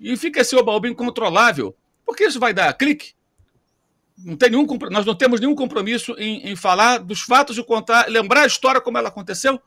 e 0.00 0.16
fica 0.16 0.40
esse 0.40 0.56
oba-oba 0.56 0.88
incontrolável, 0.88 1.76
porque 2.04 2.24
isso 2.24 2.40
vai 2.40 2.54
dar 2.54 2.72
clique. 2.72 3.12
Não 4.18 4.36
tem 4.36 4.50
nenhum, 4.50 4.66
nós 4.90 5.04
não 5.04 5.14
temos 5.14 5.40
nenhum 5.40 5.54
compromisso 5.54 6.14
em, 6.18 6.50
em 6.50 6.56
falar 6.56 6.98
dos 6.98 7.20
fatos 7.20 7.56
e 7.56 7.64
contar, 7.64 8.08
lembrar 8.08 8.42
a 8.42 8.46
história 8.46 8.80
como 8.80 8.98
ela 8.98 9.08
aconteceu. 9.08 9.60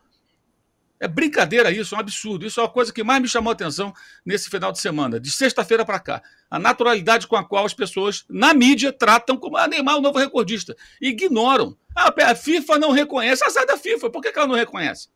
É 1.00 1.08
brincadeira 1.08 1.70
isso, 1.70 1.94
é 1.94 1.98
um 1.98 2.02
absurdo. 2.02 2.46
Isso 2.46 2.62
é 2.62 2.64
uma 2.64 2.70
coisa 2.70 2.94
que 2.94 3.04
mais 3.04 3.22
me 3.22 3.28
chamou 3.28 3.52
a 3.52 3.54
atenção 3.54 3.94
nesse 4.26 4.50
final 4.50 4.72
de 4.72 4.80
semana, 4.80 5.20
de 5.20 5.30
sexta-feira 5.30 5.84
para 5.84 6.00
cá. 6.00 6.24
A 6.50 6.58
naturalidade 6.58 7.28
com 7.28 7.36
a 7.36 7.44
qual 7.44 7.66
as 7.66 7.74
pessoas, 7.74 8.24
na 8.30 8.54
mídia, 8.54 8.94
tratam 8.94 9.36
como 9.36 9.58
a 9.58 9.68
Neymar 9.68 9.98
o 9.98 10.02
novo 10.02 10.18
recordista. 10.18 10.76
Ignoram. 11.02 11.76
Ah, 11.94 12.14
a 12.32 12.36
FIFA 12.36 12.80
não 12.80 12.92
reconhece. 12.92 13.44
Ah, 13.44 13.50
sai 13.50 13.66
da 13.66 13.76
FIFA. 13.76 14.10
Por 14.10 14.22
que, 14.22 14.32
ela 14.34 14.48
não 14.48 14.56
reconhece? 14.56 15.10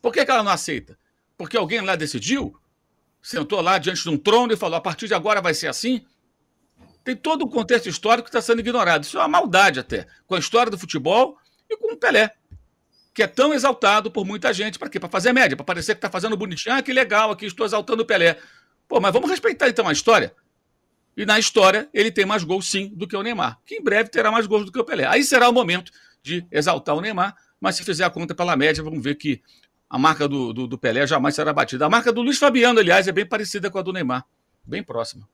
Por 0.00 0.10
que, 0.10 0.24
que 0.24 0.30
ela 0.30 0.42
não 0.42 0.52
aceita? 0.52 0.98
Porque 1.36 1.56
alguém 1.56 1.82
lá 1.82 1.94
decidiu? 1.94 2.56
Sentou 3.28 3.60
lá 3.60 3.76
diante 3.76 4.02
de 4.02 4.08
um 4.08 4.16
trono 4.16 4.54
e 4.54 4.56
falou: 4.56 4.76
a 4.76 4.80
partir 4.80 5.06
de 5.06 5.12
agora 5.12 5.42
vai 5.42 5.52
ser 5.52 5.66
assim. 5.66 6.02
Tem 7.04 7.14
todo 7.14 7.42
o 7.42 7.48
contexto 7.48 7.86
histórico 7.86 8.24
que 8.24 8.36
está 8.36 8.40
sendo 8.40 8.60
ignorado. 8.60 9.04
Isso 9.04 9.18
é 9.18 9.20
uma 9.20 9.28
maldade 9.28 9.80
até, 9.80 10.06
com 10.26 10.34
a 10.34 10.38
história 10.38 10.70
do 10.70 10.78
futebol 10.78 11.36
e 11.68 11.76
com 11.76 11.92
o 11.92 11.96
Pelé, 11.96 12.30
que 13.14 13.22
é 13.22 13.26
tão 13.26 13.52
exaltado 13.52 14.10
por 14.10 14.24
muita 14.24 14.52
gente. 14.52 14.78
Para 14.78 14.88
quê? 14.88 14.98
Para 14.98 15.10
fazer 15.10 15.32
média, 15.32 15.56
para 15.56 15.64
parecer 15.64 15.94
que 15.94 15.98
está 15.98 16.10
fazendo 16.10 16.36
bonitinho. 16.38 16.74
Ah, 16.74 16.82
que 16.82 16.92
legal, 16.92 17.30
aqui 17.30 17.44
estou 17.44 17.66
exaltando 17.66 18.02
o 18.02 18.06
Pelé. 18.06 18.38
Pô, 18.86 18.98
mas 18.98 19.12
vamos 19.12 19.28
respeitar 19.28 19.68
então 19.68 19.86
a 19.86 19.92
história. 19.92 20.34
E 21.14 21.26
na 21.26 21.38
história, 21.38 21.88
ele 21.92 22.10
tem 22.10 22.24
mais 22.24 22.44
gols 22.44 22.70
sim 22.70 22.88
do 22.94 23.06
que 23.06 23.16
o 23.16 23.22
Neymar, 23.22 23.58
que 23.66 23.74
em 23.74 23.82
breve 23.82 24.08
terá 24.08 24.30
mais 24.30 24.46
gols 24.46 24.64
do 24.64 24.72
que 24.72 24.78
o 24.78 24.84
Pelé. 24.84 25.06
Aí 25.06 25.22
será 25.22 25.48
o 25.48 25.52
momento 25.52 25.92
de 26.22 26.46
exaltar 26.50 26.94
o 26.94 27.00
Neymar, 27.00 27.36
mas 27.60 27.76
se 27.76 27.84
fizer 27.84 28.04
a 28.04 28.10
conta 28.10 28.34
pela 28.34 28.56
média, 28.56 28.82
vamos 28.82 29.02
ver 29.02 29.16
que 29.16 29.42
a 29.88 29.98
marca 29.98 30.28
do, 30.28 30.52
do, 30.52 30.66
do, 30.66 30.78
Pelé 30.78 31.06
jamais 31.06 31.34
será 31.34 31.52
batida. 31.52 31.86
A 31.86 31.90
marca 31.90 32.12
do 32.12 32.20
Luiz 32.20 32.38
Fabiano, 32.38 32.78
aliás, 32.78 33.08
é 33.08 33.12
bem 33.12 33.26
parecida 33.26 33.70
com 33.70 33.78
a 33.78 33.82
do 33.82 33.92
Neymar, 33.92 34.24
bem 34.64 34.82
próxima. 34.82 35.26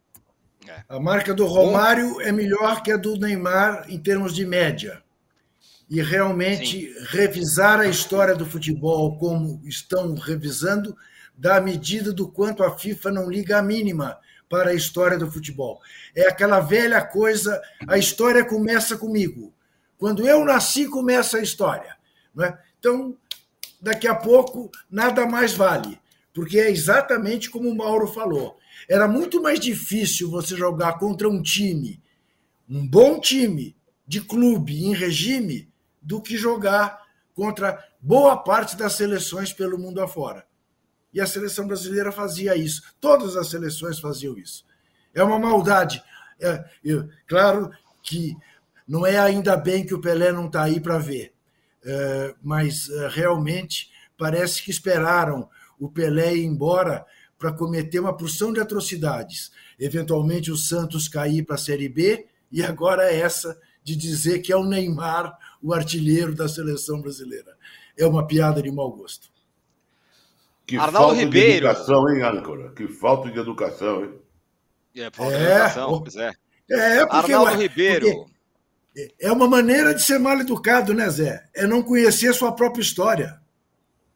É. 0.67 0.83
A 0.89 1.01
marca 1.01 1.35
do 1.35 1.45
Romário 1.47 2.21
é 2.21 2.33
melhor 2.33 2.83
que 2.83 2.93
a 2.93 2.97
do 2.97 3.17
Neymar 3.17 3.87
em 3.89 3.99
termos 3.99 4.35
de 4.35 4.47
média. 4.47 5.03
E 5.91 6.01
realmente 6.01 6.93
Sim. 6.93 7.07
revisar 7.11 7.81
a 7.81 7.87
história 7.87 8.35
do 8.35 8.47
futebol 8.47 9.19
como 9.19 9.61
estão 9.67 10.15
revisando 10.15 10.97
dá 11.37 11.61
medida 11.61 12.13
do 12.13 12.31
quanto 12.31 12.63
a 12.63 12.79
FIFA 12.79 13.11
não 13.11 13.29
liga 13.29 13.59
a 13.59 13.63
mínima 13.63 14.19
para 14.49 14.71
a 14.71 14.75
história 14.75 15.19
do 15.19 15.31
futebol. 15.31 15.81
É 16.15 16.29
aquela 16.29 16.61
velha 16.61 17.03
coisa, 17.03 17.61
a 17.89 17.99
história 17.99 18.45
começa 18.45 18.97
comigo. 18.97 19.53
Quando 19.99 20.27
eu 20.27 20.45
nasci, 20.45 20.87
começa 20.87 21.39
a 21.39 21.43
história. 21.43 21.97
Não 22.35 22.45
é? 22.45 22.59
Então, 22.79 23.17
daqui 23.85 24.09
a 24.09 24.15
pouco 24.15 24.71
nada 24.91 25.27
mais 25.27 25.53
vale, 25.53 26.01
porque 26.33 26.59
é 26.59 26.71
exatamente 26.71 27.51
como 27.51 27.69
o 27.69 27.77
Mauro 27.77 28.07
falou. 28.07 28.59
Era 28.89 29.07
muito 29.07 29.43
mais 29.43 29.61
difícil 29.61 30.31
você 30.31 30.57
jogar 30.57 30.99
contra 30.99 31.29
um 31.29 31.43
time, 31.43 32.03
um 32.69 32.89
bom 32.89 33.21
time 33.21 33.77
de 34.07 34.23
clube 34.23 34.85
em 34.85 34.95
regime, 34.95 35.71
do 36.01 36.21
que 36.21 36.37
jogar 36.37 37.03
contra 37.35 37.79
boa 38.01 38.37
parte 38.39 38.75
das 38.75 38.95
seleções 38.95 39.53
pelo 39.53 39.79
mundo 39.79 40.01
afora. 40.01 40.47
E 41.13 41.21
a 41.21 41.27
seleção 41.27 41.67
brasileira 41.67 42.11
fazia 42.11 42.57
isso. 42.57 42.83
Todas 43.01 43.37
as 43.37 43.49
seleções 43.49 43.99
faziam 43.99 44.37
isso. 44.37 44.65
É 45.15 45.23
uma 45.23 45.39
maldade. 45.39 46.03
É, 46.41 46.65
eu, 46.83 47.09
claro 47.27 47.71
que 48.03 48.37
não 48.89 49.07
é 49.07 49.19
ainda 49.19 49.57
bem 49.57 49.85
que 49.85 49.95
o 49.95 50.01
Pelé 50.01 50.33
não 50.33 50.47
está 50.47 50.63
aí 50.63 50.81
para 50.81 50.99
ver. 50.99 51.34
Eh, 51.85 52.35
mas 52.43 52.89
eh, 52.89 53.09
realmente 53.11 53.91
parece 54.17 54.63
que 54.63 54.71
esperaram 54.71 55.49
o 55.79 55.89
Pelé 55.89 56.35
ir 56.35 56.45
embora 56.45 57.05
para 57.39 57.53
cometer 57.53 58.01
uma 58.01 58.17
porção 58.17 58.53
de 58.53 58.61
atrocidades. 58.61 59.53
Eventualmente 59.79 60.51
o 60.51 60.57
Santos 60.57 61.09
cair 61.09 61.45
para 61.45 61.57
a 61.57 61.59
Série 61.59 61.89
B 61.89 62.27
e 62.51 62.63
agora 62.63 63.11
é 63.11 63.21
essa 63.21 63.59
de 63.83 63.95
dizer 63.95 64.39
que 64.39 64.51
é 64.51 64.57
o 64.57 64.65
Neymar 64.65 65.37
o 65.63 65.75
artilheiro 65.75 66.35
da 66.35 66.49
seleção 66.49 67.03
brasileira. 67.03 67.55
É 67.99 68.07
uma 68.07 68.27
piada 68.27 68.63
de 68.63 68.71
mau 68.71 68.91
gosto. 68.91 69.29
Que 70.67 70.77
Arnaldo 70.79 71.09
falta 71.09 71.21
Ribeiro. 71.21 71.51
de 71.51 71.57
educação, 71.57 72.09
hein, 72.09 72.23
Âncora? 72.23 72.73
Que 72.73 72.89
falta 72.89 73.31
de 73.31 73.39
educação, 73.39 74.05
hein? 74.05 74.15
É, 74.97 75.11
falta 75.11 75.35
é, 75.35 75.39
de 75.39 75.53
educação, 75.53 76.01
pois 76.01 76.17
é. 76.17 76.33
É, 76.71 77.01
porque, 77.07 77.33
Arnaldo 77.33 77.51
ué, 77.51 77.57
Ribeiro. 77.57 78.07
Porque 78.07 78.34
é 79.21 79.33
uma 79.33 79.49
maneira 79.49 79.95
de 79.95 80.03
ser 80.03 80.19
mal 80.19 80.39
educado, 80.39 80.95
né, 80.95 81.09
Zé? 81.11 81.45
É 81.55 81.67
não 81.67 81.83
conhecer 81.83 82.29
a 82.29 82.35
sua 82.35 82.53
própria 82.53 82.83
história, 82.83 83.41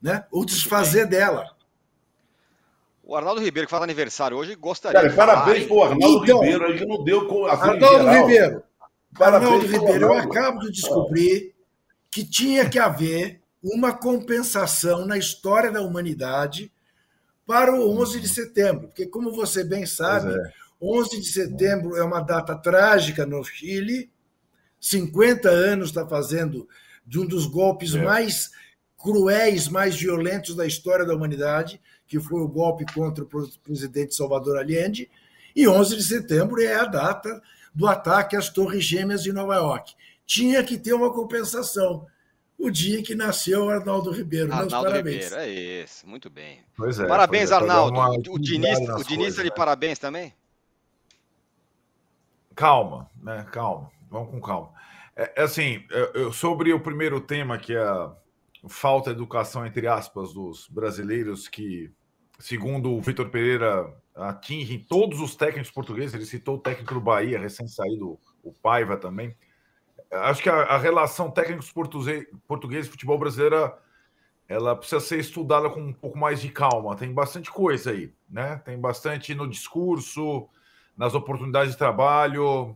né? 0.01 0.25
Ou 0.31 0.45
desfazer 0.45 1.07
dela. 1.07 1.51
O 3.03 3.17
Arnaldo 3.17 3.41
Ribeiro, 3.41 3.67
que 3.67 3.71
faz 3.71 3.83
aniversário 3.83 4.37
hoje, 4.37 4.55
gostaria 4.55 5.01
Cara, 5.01 5.09
de 5.09 5.17
parabéns 5.17 5.67
para 5.67 5.75
o 5.75 5.83
Arnaldo 5.83 6.25
então, 6.25 6.41
Ribeiro, 6.41 6.67
aí 6.67 6.79
que 6.79 6.87
não 6.87 7.03
deu 7.03 7.47
a 7.47 7.53
Arnaldo 7.53 7.87
geral. 7.87 8.27
Ribeiro. 8.27 8.63
Parabéns 9.19 9.51
Arnaldo 9.51 9.67
Ribeiro, 9.67 10.05
eu 10.05 10.13
acabo 10.13 10.61
de 10.61 10.73
descobrir 10.73 11.55
que 12.11 12.23
tinha 12.23 12.69
que 12.69 12.79
haver 12.79 13.41
uma 13.63 13.93
compensação 13.93 15.07
na 15.07 15.17
história 15.17 15.73
da 15.73 15.81
humanidade 15.81 16.71
para 17.47 17.75
o 17.75 17.99
11 17.99 18.21
de 18.21 18.29
setembro, 18.29 18.89
porque 18.89 19.07
como 19.07 19.33
você 19.33 19.65
bem 19.65 19.87
sabe, 19.87 20.31
é. 20.31 20.53
11 20.81 21.21
de 21.21 21.33
setembro 21.33 21.97
é 21.97 22.05
uma 22.05 22.21
data 22.21 22.55
trágica 22.55 23.25
no 23.25 23.43
Chile, 23.43 24.11
50 24.81 25.49
anos 25.49 25.89
está 25.89 26.07
fazendo 26.07 26.69
de 27.07 27.19
um 27.19 27.27
dos 27.27 27.47
golpes 27.47 27.95
é. 27.95 28.03
mais 28.03 28.51
cruéis, 28.97 29.69
mais 29.69 29.97
violentos 29.97 30.55
da 30.55 30.67
história 30.67 31.07
da 31.07 31.15
humanidade, 31.15 31.81
que 32.07 32.19
foi 32.19 32.41
o 32.41 32.49
golpe 32.49 32.85
contra 32.93 33.25
o 33.25 33.29
presidente 33.63 34.15
Salvador 34.15 34.59
Allende, 34.59 35.11
e 35.55 35.67
11 35.67 35.97
de 35.97 36.03
setembro 36.03 36.61
é 36.63 36.75
a 36.75 36.85
data 36.85 37.43
do 37.75 37.87
ataque 37.87 38.37
às 38.37 38.49
Torres 38.49 38.85
Gêmeas 38.85 39.23
de 39.23 39.33
Nova 39.33 39.55
York. 39.57 39.95
Tinha 40.27 40.63
que 40.65 40.77
ter 40.77 40.93
uma 40.93 41.13
compensação. 41.13 42.07
O 42.59 42.71
dia 42.71 43.03
que 43.05 43.15
nasceu 43.15 43.71
Arnaldo 43.71 44.11
Ribeiro. 44.11 44.53
Arnaldo 44.53 44.73
Meus 44.73 44.85
parabéns. 44.85 45.25
Ribeiro, 45.25 45.37
é 45.37 45.49
isso, 45.85 46.09
muito 46.09 46.29
bem. 46.29 46.61
Pois 46.77 46.99
é, 46.99 47.07
parabéns, 47.07 47.51
pois 47.51 47.53
é, 47.53 47.55
Arnaldo. 47.55 48.33
O 48.33 48.39
Diniz, 48.39 48.79
o 48.81 49.05
Diniz 49.05 49.37
tá 49.37 49.43
de 49.43 49.49
né? 49.49 49.55
parabéns 49.55 49.99
também? 49.99 50.35
Calma, 52.57 53.09
né? 53.23 53.47
Calma. 53.53 53.93
Vamos 54.11 54.31
com 54.31 54.41
calma. 54.41 54.73
É, 55.17 55.41
é 55.41 55.43
assim, 55.43 55.85
eu, 56.15 56.33
sobre 56.33 56.73
o 56.73 56.81
primeiro 56.81 57.21
tema, 57.21 57.59
que 57.59 57.75
é 57.75 57.83
a 57.83 58.13
falta 58.69 59.11
de 59.11 59.17
educação, 59.17 59.67
entre 59.67 59.87
aspas, 59.87 60.33
dos 60.33 60.69
brasileiros, 60.69 61.49
que, 61.49 61.93
segundo 62.39 62.93
o 62.93 63.01
Vitor 63.01 63.29
Pereira, 63.31 63.93
atingem 64.15 64.79
todos 64.79 65.21
os 65.21 65.37
técnicos 65.37 65.71
portugueses. 65.71 66.15
Ele 66.15 66.27
citou 66.27 66.57
o 66.57 66.61
técnico 66.61 66.95
do 66.95 67.01
Bahia, 67.01 67.39
recém-saído, 67.39 68.19
o 68.43 68.53
Paiva 68.53 68.97
também. 68.97 69.37
acho 70.11 70.43
que 70.43 70.49
a, 70.49 70.63
a 70.63 70.79
relação 70.79 71.31
técnicos 71.31 71.71
português, 71.71 72.27
português 72.47 72.89
futebol 72.89 73.19
brasileira 73.19 73.77
ela 74.49 74.75
precisa 74.75 74.99
ser 74.99 75.19
estudada 75.21 75.69
com 75.69 75.81
um 75.81 75.93
pouco 75.93 76.19
mais 76.19 76.41
de 76.41 76.49
calma. 76.49 76.97
Tem 76.97 77.13
bastante 77.13 77.51
coisa 77.51 77.91
aí, 77.91 78.15
né? 78.29 78.57
Tem 78.65 78.81
bastante 78.81 79.35
no 79.35 79.47
discurso, 79.47 80.49
nas 80.97 81.15
oportunidades 81.15 81.73
de 81.73 81.79
trabalho, 81.79 82.75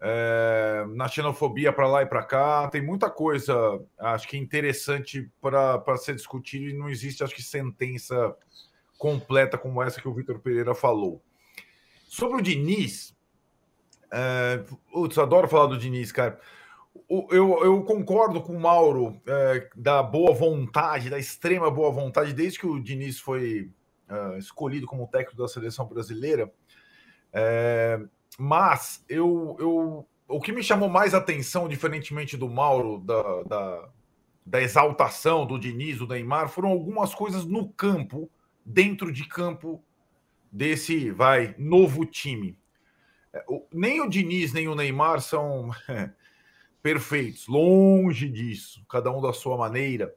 é, 0.00 0.84
na 0.94 1.08
xenofobia 1.08 1.72
para 1.72 1.88
lá 1.88 2.02
e 2.02 2.06
para 2.06 2.22
cá. 2.22 2.68
Tem 2.68 2.82
muita 2.82 3.10
coisa, 3.10 3.54
acho 3.98 4.28
que 4.28 4.36
interessante 4.36 5.30
para 5.40 5.96
ser 5.96 6.14
discutido 6.14 6.68
e 6.68 6.74
não 6.74 6.88
existe, 6.88 7.22
acho 7.22 7.34
que, 7.34 7.42
sentença 7.42 8.34
completa 8.98 9.58
como 9.58 9.82
essa 9.82 10.00
que 10.00 10.08
o 10.08 10.14
Vitor 10.14 10.38
Pereira 10.38 10.74
falou. 10.74 11.22
Sobre 12.08 12.38
o 12.38 12.42
Diniz, 12.42 13.14
é, 14.10 14.64
putz, 14.92 15.18
adoro 15.18 15.48
falar 15.48 15.66
do 15.66 15.78
Diniz, 15.78 16.12
cara. 16.12 16.38
Eu, 17.08 17.62
eu 17.62 17.82
concordo 17.84 18.40
com 18.40 18.56
o 18.56 18.60
Mauro 18.60 19.20
é, 19.26 19.68
da 19.76 20.02
boa 20.02 20.32
vontade, 20.32 21.10
da 21.10 21.18
extrema 21.18 21.70
boa 21.70 21.90
vontade, 21.90 22.32
desde 22.32 22.58
que 22.58 22.66
o 22.66 22.82
Diniz 22.82 23.20
foi 23.20 23.70
é, 24.08 24.38
escolhido 24.38 24.86
como 24.86 25.06
técnico 25.06 25.36
da 25.36 25.46
seleção 25.46 25.86
brasileira. 25.86 26.50
É, 27.32 28.00
mas 28.38 29.04
eu, 29.08 29.56
eu, 29.58 30.08
o 30.28 30.40
que 30.40 30.52
me 30.52 30.62
chamou 30.62 30.88
mais 30.88 31.14
atenção, 31.14 31.68
diferentemente 31.68 32.36
do 32.36 32.48
Mauro, 32.48 32.98
da, 32.98 33.42
da, 33.44 33.88
da 34.44 34.62
exaltação 34.62 35.46
do 35.46 35.58
Diniz, 35.58 35.98
do 35.98 36.06
Neymar, 36.06 36.48
foram 36.48 36.70
algumas 36.70 37.14
coisas 37.14 37.44
no 37.44 37.68
campo, 37.70 38.30
dentro 38.64 39.12
de 39.12 39.26
campo 39.26 39.82
desse, 40.50 41.10
vai, 41.10 41.54
novo 41.58 42.04
time. 42.04 42.58
É, 43.32 43.44
nem 43.72 44.00
o 44.00 44.08
Diniz, 44.08 44.52
nem 44.52 44.68
o 44.68 44.74
Neymar 44.74 45.20
são 45.20 45.70
perfeitos, 46.82 47.46
longe 47.48 48.28
disso, 48.28 48.84
cada 48.88 49.10
um 49.10 49.20
da 49.20 49.32
sua 49.32 49.56
maneira. 49.56 50.14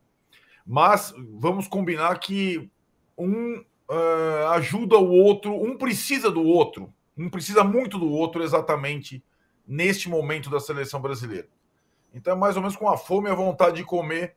Mas 0.65 1.13
vamos 1.34 1.67
combinar 1.67 2.19
que 2.19 2.69
um 3.17 3.63
uh, 3.89 4.47
ajuda 4.51 4.97
o 4.97 5.10
outro, 5.10 5.53
um 5.53 5.77
precisa 5.77 6.29
do 6.29 6.43
outro, 6.43 6.93
um 7.19 7.29
precisa 7.29 7.63
muito 7.63 7.97
do 7.97 8.10
outro 8.10 8.43
exatamente 8.43 9.23
neste 9.67 10.10
momento 10.10 10.49
da 10.49 10.60
seleção 10.60 11.01
brasileira. 11.01 11.47
Então 12.13 12.34
é 12.34 12.36
mais 12.36 12.55
ou 12.55 12.62
menos 12.62 12.75
com 12.75 12.89
a 12.89 12.97
fome 12.97 13.29
e 13.29 13.32
a 13.32 13.36
vontade 13.36 13.77
de 13.77 13.84
comer 13.84 14.36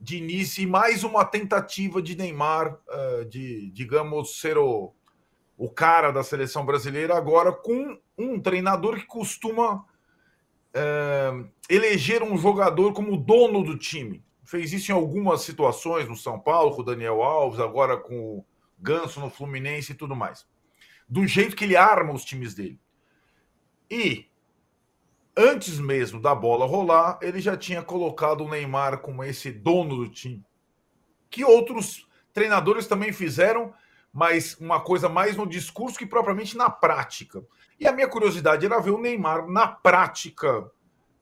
de 0.00 0.16
início 0.16 0.62
e 0.62 0.66
mais 0.66 1.02
uma 1.02 1.24
tentativa 1.24 2.00
de 2.00 2.16
Neymar 2.16 2.74
uh, 2.74 3.24
de, 3.24 3.70
digamos, 3.70 4.40
ser 4.40 4.56
o, 4.56 4.92
o 5.56 5.68
cara 5.68 6.10
da 6.10 6.22
seleção 6.22 6.64
brasileira 6.64 7.16
agora 7.16 7.52
com 7.52 7.98
um 8.16 8.40
treinador 8.40 8.96
que 8.96 9.06
costuma 9.06 9.84
é, 10.72 11.44
eleger 11.68 12.22
um 12.22 12.36
jogador 12.36 12.92
como 12.92 13.16
dono 13.16 13.64
do 13.64 13.76
time. 13.76 14.24
Fez 14.44 14.72
isso 14.72 14.90
em 14.92 14.94
algumas 14.94 15.42
situações 15.42 16.08
no 16.08 16.16
São 16.16 16.38
Paulo, 16.38 16.74
com 16.74 16.82
o 16.82 16.84
Daniel 16.84 17.22
Alves, 17.22 17.60
agora 17.60 17.96
com 17.96 18.38
o 18.38 18.44
Ganso 18.78 19.20
no 19.20 19.30
Fluminense 19.30 19.92
e 19.92 19.94
tudo 19.94 20.16
mais. 20.16 20.46
Do 21.08 21.26
jeito 21.26 21.56
que 21.56 21.64
ele 21.64 21.76
arma 21.76 22.12
os 22.12 22.24
times 22.24 22.54
dele. 22.54 22.78
E 23.90 24.26
antes 25.36 25.78
mesmo 25.78 26.20
da 26.20 26.34
bola 26.34 26.66
rolar, 26.66 27.18
ele 27.22 27.40
já 27.40 27.56
tinha 27.56 27.82
colocado 27.82 28.44
o 28.44 28.48
Neymar 28.48 28.98
como 28.98 29.24
esse 29.24 29.50
dono 29.50 29.96
do 29.96 30.08
time. 30.08 30.44
Que 31.30 31.44
outros 31.44 32.06
treinadores 32.32 32.86
também 32.86 33.12
fizeram, 33.12 33.72
mas 34.12 34.56
uma 34.60 34.80
coisa 34.80 35.08
mais 35.08 35.36
no 35.36 35.46
discurso 35.46 35.98
que 35.98 36.06
propriamente 36.06 36.56
na 36.56 36.68
prática. 36.68 37.42
E 37.78 37.86
a 37.86 37.92
minha 37.92 38.08
curiosidade 38.08 38.66
era 38.66 38.80
ver 38.80 38.90
o 38.90 39.00
Neymar 39.00 39.48
na 39.48 39.68
prática 39.68 40.70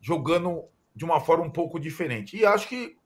jogando 0.00 0.64
de 0.94 1.04
uma 1.04 1.20
forma 1.20 1.44
um 1.44 1.50
pouco 1.50 1.78
diferente. 1.78 2.36
E 2.36 2.46
acho 2.46 2.68
que 2.68 2.96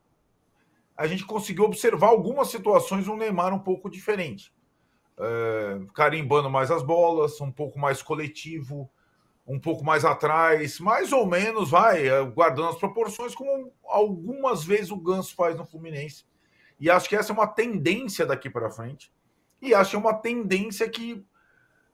a 0.96 1.06
gente 1.06 1.24
conseguiu 1.24 1.64
observar 1.64 2.08
algumas 2.08 2.48
situações 2.48 3.06
do 3.06 3.16
Neymar 3.16 3.52
um 3.52 3.58
pouco 3.58 3.90
diferente. 3.90 4.52
É, 5.20 5.80
carimbando 5.94 6.48
mais 6.48 6.70
as 6.70 6.83
bolas, 6.83 7.40
um 7.40 7.52
pouco 7.52 7.78
mais 7.78 8.02
coletivo, 8.02 8.90
um 9.46 9.59
pouco 9.59 9.85
mais 9.85 10.04
atrás, 10.04 10.80
mais 10.80 11.12
ou 11.12 11.26
menos, 11.26 11.70
vai, 11.70 12.09
é, 12.09 12.24
guardando 12.24 12.68
as 12.68 12.78
proporções, 12.78 13.35
como 13.35 13.72
algumas 13.85 14.64
vezes 14.64 14.90
o 14.90 14.96
Ganso 14.96 15.35
faz 15.35 15.56
no 15.56 15.66
Fluminense. 15.66 16.24
E 16.78 16.88
acho 16.88 17.09
que 17.09 17.16
essa 17.16 17.33
é 17.33 17.35
uma 17.35 17.46
tendência 17.46 18.24
daqui 18.24 18.48
para 18.48 18.70
frente. 18.70 19.12
E 19.61 19.74
acho 19.74 19.90
que 19.90 19.96
é 19.96 19.98
uma 19.98 20.14
tendência 20.14 20.88
que 20.88 21.22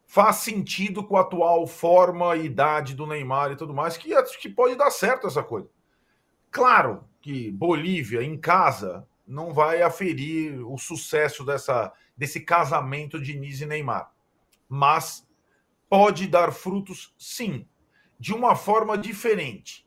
faz 0.06 0.36
sentido 0.36 1.02
com 1.02 1.16
a 1.16 1.22
atual 1.22 1.66
forma 1.66 2.36
e 2.36 2.44
idade 2.44 2.94
do 2.94 3.06
Neymar 3.06 3.50
e 3.50 3.56
tudo 3.56 3.74
mais, 3.74 3.96
que 3.96 4.14
acho 4.14 4.40
que 4.40 4.48
pode 4.48 4.76
dar 4.76 4.90
certo 4.90 5.26
essa 5.26 5.42
coisa. 5.42 5.68
Claro 6.50 7.04
que 7.20 7.50
Bolívia, 7.50 8.22
em 8.22 8.38
casa, 8.38 9.06
não 9.26 9.52
vai 9.52 9.82
aferir 9.82 10.64
o 10.64 10.78
sucesso 10.78 11.44
dessa, 11.44 11.92
desse 12.16 12.40
casamento 12.40 13.20
de 13.20 13.32
Diniz 13.32 13.60
e 13.60 13.66
Neymar. 13.66 14.12
Mas 14.68 15.28
pode 15.88 16.26
dar 16.26 16.52
frutos, 16.52 17.14
sim, 17.18 17.66
de 18.18 18.32
uma 18.32 18.56
forma 18.56 18.96
diferente. 18.96 19.86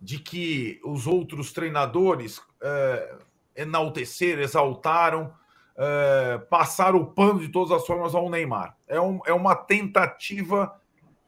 De 0.00 0.18
que 0.18 0.80
os 0.84 1.06
outros 1.06 1.52
treinadores 1.52 2.40
é, 2.60 3.18
enalteceram, 3.56 4.42
exaltaram, 4.42 5.32
é, 5.76 6.38
passar 6.50 6.94
o 6.94 7.06
pano 7.06 7.40
de 7.40 7.48
todas 7.48 7.70
as 7.72 7.86
formas 7.86 8.14
ao 8.14 8.30
Neymar. 8.30 8.76
É, 8.86 9.00
um, 9.00 9.20
é 9.26 9.32
uma 9.32 9.54
tentativa 9.54 10.80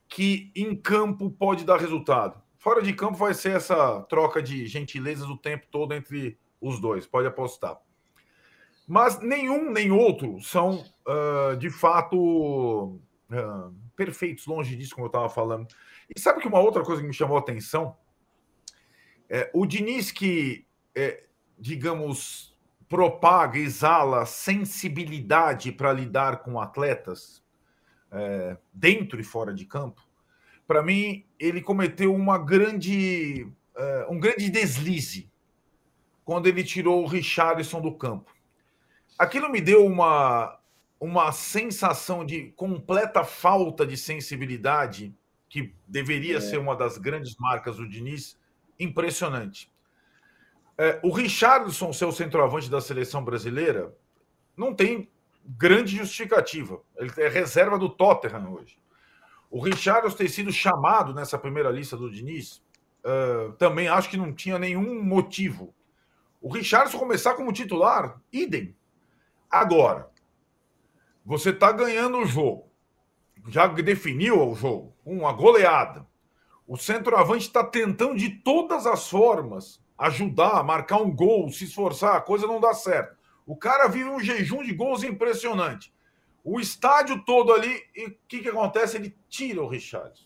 que 0.09 0.51
em 0.55 0.75
campo 0.75 1.31
pode 1.31 1.65
dar 1.65 1.79
resultado. 1.79 2.41
Fora 2.59 2.83
de 2.83 2.93
campo 2.93 3.17
vai 3.17 3.35
ser 3.35 3.57
essa 3.57 4.01
troca 4.03 4.43
de 4.43 4.67
gentilezas 4.67 5.29
o 5.29 5.37
tempo 5.37 5.67
todo 5.71 5.95
entre 5.95 6.39
os 6.61 6.81
dois, 6.81 7.07
pode 7.07 7.27
apostar. 7.27 7.79
Mas 8.89 9.21
nenhum 9.21 9.71
nem 9.71 9.93
outro 9.93 10.41
são 10.41 10.83
uh, 11.07 11.55
de 11.59 11.69
fato 11.69 12.99
uh, 13.31 13.75
perfeitos, 13.95 14.47
longe 14.47 14.75
disso, 14.75 14.95
como 14.95 15.05
eu 15.05 15.09
estava 15.09 15.29
falando. 15.29 15.69
E 16.09 16.19
sabe 16.19 16.41
que 16.41 16.49
uma 16.49 16.59
outra 16.59 16.83
coisa 16.83 17.03
que 17.03 17.07
me 17.07 17.13
chamou 17.13 17.37
a 17.37 17.41
atenção? 17.41 17.95
É, 19.29 19.51
o 19.53 19.67
Diniz, 19.67 20.11
que, 20.11 20.67
é, 20.95 21.25
digamos, 21.59 22.57
propaga, 22.89 23.59
exala 23.59 24.25
sensibilidade 24.25 25.71
para 25.71 25.93
lidar 25.93 26.39
com 26.39 26.59
atletas 26.59 27.45
é, 28.11 28.57
dentro 28.73 29.21
e 29.21 29.25
fora 29.25 29.53
de 29.53 29.67
campo, 29.67 30.01
para 30.67 30.83
mim 30.83 31.27
ele 31.39 31.61
cometeu 31.61 32.15
uma 32.15 32.39
grande, 32.39 33.47
é, 33.77 34.07
um 34.09 34.19
grande 34.19 34.49
deslize 34.49 35.31
quando 36.25 36.47
ele 36.47 36.65
tirou 36.65 37.03
o 37.03 37.07
Richarlison 37.07 37.83
do 37.83 37.95
campo. 37.95 38.38
Aquilo 39.19 39.51
me 39.51 39.61
deu 39.61 39.85
uma, 39.85 40.59
uma 41.01 41.33
sensação 41.33 42.25
de 42.25 42.53
completa 42.53 43.25
falta 43.25 43.85
de 43.85 43.97
sensibilidade, 43.97 45.13
que 45.49 45.75
deveria 45.87 46.37
é. 46.37 46.41
ser 46.41 46.59
uma 46.59 46.77
das 46.77 46.99
grandes 46.99 47.37
marcas 47.37 47.77
do 47.77 47.89
Diniz, 47.89 48.39
impressionante. 48.79 49.71
É, 50.77 51.01
o 51.03 51.11
Richardson, 51.11 51.93
seu 51.93 52.13
centroavante 52.13 52.71
da 52.71 52.81
seleção 52.81 53.25
brasileira, 53.25 53.93
não 54.57 54.73
tem 54.73 55.11
grande 55.45 55.97
justificativa. 55.97 56.81
Ele 56.97 57.11
é 57.17 57.29
reserva 57.29 57.77
do 57.77 57.89
Tottenham 57.89 58.53
hoje. 58.53 58.79
O 59.51 59.61
Richardson 59.61 60.17
ter 60.17 60.29
sido 60.29 60.53
chamado 60.53 61.13
nessa 61.13 61.39
primeira 61.39 61.71
lista 61.71 61.97
do 61.97 62.11
Diniz, 62.11 62.63
uh, 63.05 63.53
também 63.55 63.89
acho 63.89 64.11
que 64.11 64.17
não 64.17 64.33
tinha 64.33 64.59
nenhum 64.59 65.03
motivo. 65.03 65.75
O 66.41 66.53
Richardson 66.53 66.99
começar 66.99 67.35
como 67.35 67.53
titular, 67.53 68.21
idem. 68.33 68.77
Agora, 69.51 70.11
você 71.25 71.51
está 71.51 71.73
ganhando 71.73 72.19
o 72.19 72.27
jogo, 72.27 72.71
já 73.49 73.67
definiu 73.67 74.47
o 74.47 74.55
jogo, 74.55 74.95
uma 75.05 75.33
goleada. 75.33 76.07
O 76.67 76.77
centroavante 76.77 77.47
está 77.47 77.65
tentando 77.65 78.17
de 78.17 78.31
todas 78.31 78.87
as 78.87 79.09
formas 79.09 79.83
ajudar, 79.97 80.63
marcar 80.63 81.03
um 81.03 81.11
gol, 81.11 81.51
se 81.51 81.65
esforçar, 81.65 82.17
a 82.17 82.21
coisa 82.21 82.47
não 82.47 82.61
dá 82.61 82.73
certo. 82.73 83.17
O 83.45 83.57
cara 83.57 83.89
vive 83.89 84.09
um 84.09 84.21
jejum 84.21 84.63
de 84.63 84.73
gols 84.73 85.03
impressionante. 85.03 85.93
O 86.45 86.61
estádio 86.61 87.25
todo 87.25 87.53
ali, 87.53 87.83
e 87.95 88.07
o 88.07 88.19
que, 88.29 88.41
que 88.41 88.49
acontece? 88.49 88.97
Ele 88.97 89.17
tira 89.29 89.63
o 89.63 89.67
Richarlison. 89.67 90.25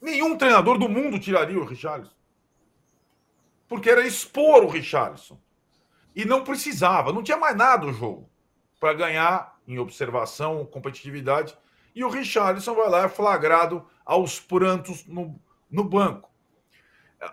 Nenhum 0.00 0.36
treinador 0.36 0.78
do 0.78 0.88
mundo 0.88 1.18
tiraria 1.18 1.58
o 1.58 1.64
Richarlison. 1.64 2.14
Porque 3.68 3.90
era 3.90 4.06
expor 4.06 4.64
o 4.64 4.68
Richarlison. 4.68 5.38
E 6.14 6.24
não 6.24 6.44
precisava, 6.44 7.12
não 7.12 7.22
tinha 7.22 7.36
mais 7.36 7.56
nada 7.56 7.86
o 7.86 7.92
jogo 7.92 8.30
para 8.78 8.94
ganhar 8.94 9.58
em 9.66 9.78
observação, 9.78 10.64
competitividade. 10.66 11.56
E 11.94 12.04
o 12.04 12.08
Richarlison 12.08 12.74
vai 12.74 12.88
lá, 12.88 13.04
é 13.04 13.08
flagrado 13.08 13.86
aos 14.04 14.38
prantos 14.38 15.06
no, 15.06 15.40
no 15.70 15.84
banco. 15.84 16.30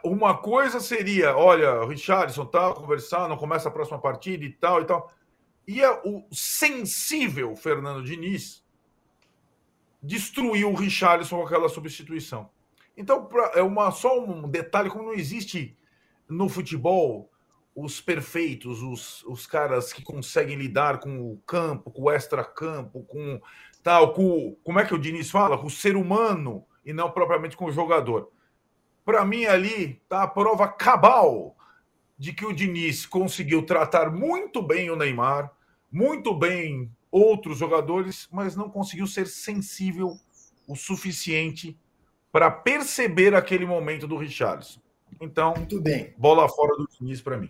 Uma 0.03 0.37
coisa 0.37 0.79
seria, 0.79 1.35
olha, 1.35 1.85
Richardson 1.85 2.45
tá 2.45 2.73
conversando, 2.73 3.35
começa 3.35 3.67
a 3.67 3.71
próxima 3.71 3.99
partida 3.99 4.45
e 4.45 4.51
tal 4.51 4.81
e 4.81 4.85
tal. 4.85 5.11
E 5.67 5.81
é 5.81 5.91
o 6.03 6.23
sensível 6.31 7.55
Fernando 7.55 8.03
Diniz 8.03 8.63
destruiu 10.01 10.71
o 10.71 10.75
Richarlison 10.75 11.37
com 11.37 11.45
aquela 11.45 11.69
substituição. 11.69 12.49
Então, 12.95 13.25
pra, 13.25 13.51
é 13.55 13.61
uma, 13.61 13.91
só 13.91 14.19
um 14.19 14.49
detalhe: 14.49 14.89
como 14.89 15.05
não 15.05 15.13
existe 15.13 15.77
no 16.27 16.49
futebol 16.49 17.30
os 17.75 18.01
perfeitos, 18.01 18.81
os, 18.81 19.23
os 19.23 19.47
caras 19.47 19.93
que 19.93 20.03
conseguem 20.03 20.57
lidar 20.57 20.99
com 20.99 21.31
o 21.31 21.37
campo, 21.45 21.89
com 21.89 22.03
o 22.03 22.11
extra-campo, 22.11 23.03
com 23.03 23.41
tal, 23.81 24.13
com 24.13 24.55
como 24.63 24.79
é 24.79 24.85
que 24.85 24.93
o 24.93 24.99
Diniz 24.99 25.31
fala? 25.31 25.57
Com 25.57 25.67
o 25.67 25.71
ser 25.71 25.95
humano 25.95 26.65
e 26.85 26.93
não 26.93 27.09
propriamente 27.11 27.55
com 27.55 27.65
o 27.65 27.71
jogador. 27.71 28.29
Para 29.05 29.25
mim, 29.25 29.45
ali 29.45 30.01
tá 30.07 30.23
a 30.23 30.27
prova 30.27 30.67
cabal 30.67 31.55
de 32.17 32.33
que 32.33 32.45
o 32.45 32.53
Diniz 32.53 33.05
conseguiu 33.05 33.65
tratar 33.65 34.11
muito 34.11 34.61
bem 34.61 34.89
o 34.91 34.95
Neymar, 34.95 35.51
muito 35.91 36.33
bem 36.35 36.91
outros 37.09 37.57
jogadores, 37.57 38.27
mas 38.31 38.55
não 38.55 38.69
conseguiu 38.69 39.07
ser 39.07 39.27
sensível 39.27 40.17
o 40.67 40.75
suficiente 40.75 41.77
para 42.31 42.49
perceber 42.49 43.33
aquele 43.33 43.65
momento 43.65 44.07
do 44.07 44.17
Richarlison. 44.17 44.79
Então, 45.19 45.53
muito 45.55 45.81
bem. 45.81 46.13
Bola 46.17 46.47
fora 46.47 46.75
do 46.77 46.87
Diniz 46.99 47.21
para 47.21 47.37
mim. 47.37 47.49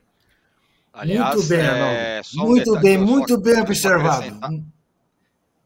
Aliás, 0.94 1.36
muito 1.36 1.48
bem, 1.48 1.60
é... 1.60 2.22
Um 2.36 2.46
muito 2.46 2.80
bem, 2.80 2.98
muito 2.98 3.38
bem 3.38 3.62
observado. 3.62 4.40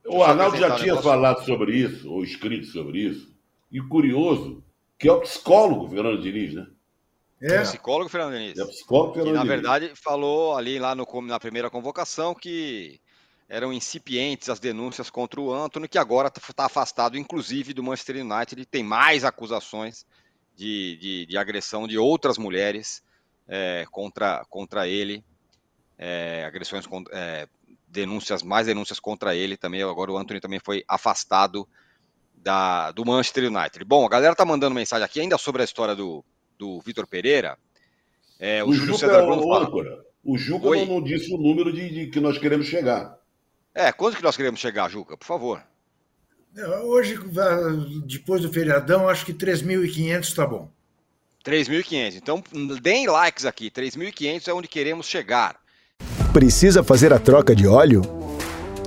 O 0.05 0.23
Arnaldo 0.23 0.57
já 0.57 0.75
tinha 0.75 1.01
falado 1.01 1.43
sobre 1.43 1.77
isso, 1.77 2.11
ou 2.11 2.23
escrito 2.23 2.67
sobre 2.67 2.99
isso, 2.99 3.33
e 3.71 3.81
curioso 3.81 4.63
que 4.97 5.07
é 5.07 5.11
o 5.11 5.21
psicólogo 5.21 5.89
Fernando 5.89 6.21
Diniz, 6.21 6.53
né? 6.53 6.67
É. 7.41 7.61
Psicólogo 7.61 8.09
Fernando 8.09 8.33
Diniz. 8.33 8.57
É 8.57 8.65
psicólogo 8.65 9.13
Fernando 9.13 9.33
que, 9.33 9.37
na 9.39 9.43
verdade, 9.43 9.91
falou 9.95 10.55
ali 10.55 10.79
lá 10.79 10.95
no, 10.95 11.05
na 11.23 11.39
primeira 11.39 11.69
convocação 11.69 12.33
que 12.33 12.99
eram 13.49 13.73
incipientes 13.73 14.49
as 14.49 14.59
denúncias 14.59 15.09
contra 15.09 15.39
o 15.39 15.53
Antony, 15.53 15.87
que 15.87 15.97
agora 15.97 16.29
está 16.29 16.41
tá 16.53 16.65
afastado, 16.65 17.17
inclusive, 17.17 17.73
do 17.73 17.83
Manchester 17.83 18.17
United. 18.17 18.55
Ele 18.55 18.65
tem 18.65 18.83
mais 18.83 19.23
acusações 19.23 20.05
de, 20.55 20.97
de, 20.97 21.25
de 21.25 21.37
agressão 21.37 21.87
de 21.87 21.97
outras 21.97 22.37
mulheres 22.37 23.03
é, 23.47 23.85
contra, 23.91 24.43
contra 24.49 24.87
ele. 24.87 25.23
É, 25.97 26.43
agressões, 26.45 26.85
é, 27.11 27.47
denúncias, 27.87 28.43
mais 28.43 28.67
denúncias 28.67 28.99
contra 28.99 29.35
ele 29.35 29.57
também. 29.57 29.81
Agora 29.81 30.11
o 30.11 30.17
Anthony 30.17 30.39
também 30.39 30.59
foi 30.59 30.83
afastado 30.87 31.67
da, 32.35 32.91
do 32.91 33.05
Manchester 33.05 33.45
United. 33.45 33.83
Bom, 33.85 34.05
a 34.05 34.09
galera 34.09 34.35
tá 34.35 34.45
mandando 34.45 34.75
mensagem 34.75 35.05
aqui 35.05 35.19
ainda 35.19 35.37
sobre 35.37 35.61
a 35.61 35.65
história 35.65 35.95
do, 35.95 36.23
do 36.57 36.79
Vitor 36.81 37.07
Pereira. 37.07 37.57
É, 38.39 38.63
o, 38.63 38.67
o 38.67 38.73
Júlio 38.73 38.97
César 38.97 39.25
Bruno 39.25 39.43
fala... 39.43 40.05
O 40.25 40.39
Juca 40.39 40.69
não, 40.69 40.85
não, 40.87 41.03
disse 41.03 41.31
o 41.31 41.37
número 41.37 41.71
de, 41.71 41.87
de, 41.87 42.07
que 42.07 42.19
nós 42.19 42.39
queremos 42.39 42.65
chegar. 42.65 43.15
É, 43.75 43.91
quanto 43.91 44.17
que 44.17 44.23
nós 44.23 44.35
queremos 44.35 44.59
chegar, 44.59 44.89
Juca? 44.89 45.15
Por 45.15 45.25
favor. 45.25 45.63
É, 46.57 46.67
hoje, 46.79 47.15
depois 48.07 48.41
do 48.41 48.51
feriadão, 48.51 49.07
acho 49.07 49.23
que 49.23 49.33
3.500 49.33 50.19
está 50.21 50.47
bom. 50.47 50.71
3.500. 51.45 52.15
Então, 52.15 52.43
deem 52.81 53.07
likes 53.07 53.45
aqui. 53.45 53.69
3.500 53.69 54.47
é 54.47 54.53
onde 54.53 54.67
queremos 54.67 55.05
chegar. 55.05 55.55
Precisa 56.33 56.83
fazer 56.83 57.13
a 57.13 57.19
troca 57.19 57.55
de 57.55 57.67
óleo? 57.67 58.01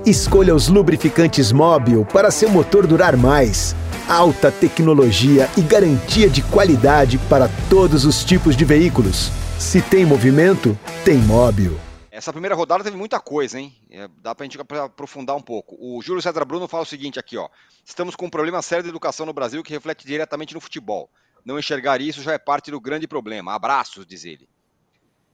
Escolha 0.05 0.53
os 0.53 0.67
lubrificantes 0.67 1.51
Móbil 1.51 2.05
para 2.05 2.31
seu 2.31 2.49
motor 2.49 2.85
durar 2.85 3.17
mais 3.17 3.75
alta 4.07 4.51
tecnologia 4.51 5.47
e 5.55 5.61
garantia 5.61 6.27
de 6.27 6.41
qualidade 6.41 7.19
para 7.29 7.47
todos 7.69 8.05
os 8.05 8.23
tipos 8.23 8.57
de 8.57 8.65
veículos. 8.65 9.29
Se 9.59 9.81
tem 9.81 10.03
movimento, 10.03 10.77
tem 11.05 11.17
móvel. 11.17 11.79
Essa 12.09 12.33
primeira 12.33 12.55
rodada 12.55 12.83
teve 12.83 12.97
muita 12.97 13.19
coisa, 13.19 13.59
hein? 13.59 13.73
É, 13.89 14.09
dá 14.21 14.33
pra 14.33 14.45
gente 14.45 14.57
aprofundar 14.59 15.35
um 15.35 15.41
pouco. 15.41 15.77
O 15.79 16.01
Júlio 16.01 16.21
César 16.21 16.43
Bruno 16.43 16.67
fala 16.67 16.83
o 16.83 16.87
seguinte 16.87 17.19
aqui, 17.19 17.37
ó. 17.37 17.47
Estamos 17.85 18.15
com 18.15 18.25
um 18.25 18.29
problema 18.29 18.61
sério 18.63 18.83
de 18.83 18.89
educação 18.89 19.25
no 19.25 19.33
Brasil 19.33 19.61
que 19.61 19.71
reflete 19.71 20.07
diretamente 20.07 20.55
no 20.55 20.59
futebol. 20.59 21.09
Não 21.45 21.57
enxergar 21.57 22.01
isso 22.01 22.21
já 22.21 22.33
é 22.33 22.37
parte 22.37 22.71
do 22.71 22.79
grande 22.79 23.07
problema. 23.07 23.53
Abraços, 23.53 24.05
diz 24.05 24.25
ele. 24.25 24.47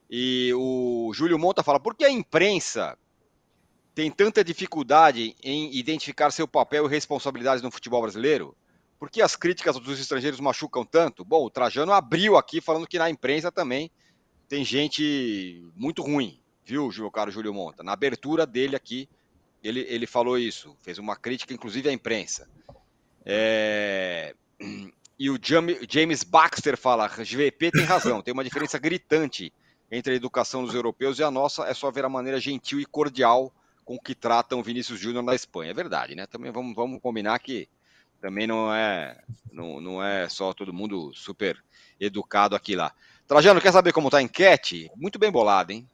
E 0.10 0.52
o 0.54 1.12
Júlio 1.14 1.40
Monta 1.40 1.64
fala: 1.64 1.80
por 1.80 1.96
que 1.96 2.06
a 2.06 2.12
imprensa 2.12 2.98
tem 3.94 4.12
tanta 4.12 4.44
dificuldade 4.44 5.36
em 5.42 5.74
identificar 5.76 6.32
seu 6.32 6.48
papel 6.48 6.86
e 6.86 6.90
responsabilidades 6.90 7.64
no 7.64 7.72
futebol 7.72 8.02
brasileiro? 8.02 8.56
Por 9.00 9.10
que 9.10 9.22
as 9.22 9.36
críticas 9.36 9.78
dos 9.78 10.00
estrangeiros 10.00 10.40
machucam 10.40 10.86
tanto? 10.86 11.26
Bom, 11.26 11.44
o 11.46 11.50
Trajano 11.50 11.92
abriu 11.92 12.38
aqui 12.38 12.62
falando 12.62 12.88
que 12.88 12.98
na 12.98 13.10
imprensa 13.10 13.52
também 13.52 13.92
tem 14.48 14.64
gente 14.64 15.70
muito 15.76 16.02
ruim, 16.02 16.40
viu, 16.64 16.90
meu 16.98 17.12
caro 17.12 17.32
Júlio 17.32 17.54
Monta? 17.54 17.84
Na 17.84 17.94
abertura 17.94 18.46
dele 18.46 18.76
aqui, 18.76 19.10
ele, 19.64 19.82
ele 19.82 20.08
falou 20.08 20.38
isso, 20.38 20.78
fez 20.82 20.98
uma 20.98 21.16
crítica, 21.16 21.54
inclusive, 21.54 21.90
à 21.90 21.92
imprensa. 21.92 22.48
É... 23.26 24.36
E 25.18 25.30
o 25.30 25.40
James 25.42 26.24
Baxter 26.24 26.78
fala: 26.78 27.08
GVP 27.08 27.72
tem 27.72 27.84
razão, 27.84 28.22
tem 28.22 28.34
uma 28.34 28.44
diferença 28.44 28.78
gritante 28.78 29.54
entre 29.92 30.14
a 30.14 30.16
educação 30.16 30.64
dos 30.64 30.74
europeus 30.74 31.20
e 31.20 31.24
a 31.24 31.32
nossa, 31.32 31.64
é 31.66 31.74
só 31.74 31.90
ver 31.92 32.06
a 32.06 32.10
maneira 32.10 32.40
gentil 32.40 32.80
e 32.80 32.86
cordial 32.86 33.54
com 33.86 34.00
que 34.00 34.16
tratam 34.16 34.64
Vinícius 34.64 35.00
Júnior 35.00 35.24
na 35.24 35.36
Espanha. 35.36 35.72
É 35.72 35.74
verdade, 35.74 36.16
né? 36.16 36.26
Também 36.26 36.52
vamos, 36.52 36.76
vamos 36.76 37.00
combinar 37.00 37.38
que 37.40 37.70
também 38.20 38.48
não 38.48 38.74
é, 38.74 39.18
não, 39.52 39.80
não 39.80 40.04
é 40.04 40.28
só 40.28 40.54
todo 40.54 40.74
mundo 40.74 41.14
super 41.14 41.64
educado 42.00 42.56
aqui 42.56 42.76
lá. 42.76 42.92
Trajano, 43.28 43.62
quer 43.62 43.72
saber 43.72 43.94
como 43.94 44.08
está 44.08 44.18
a 44.18 44.22
enquete? 44.22 44.90
Muito 44.96 45.20
bem 45.20 45.32
bolada, 45.32 45.72
hein? 45.72 45.88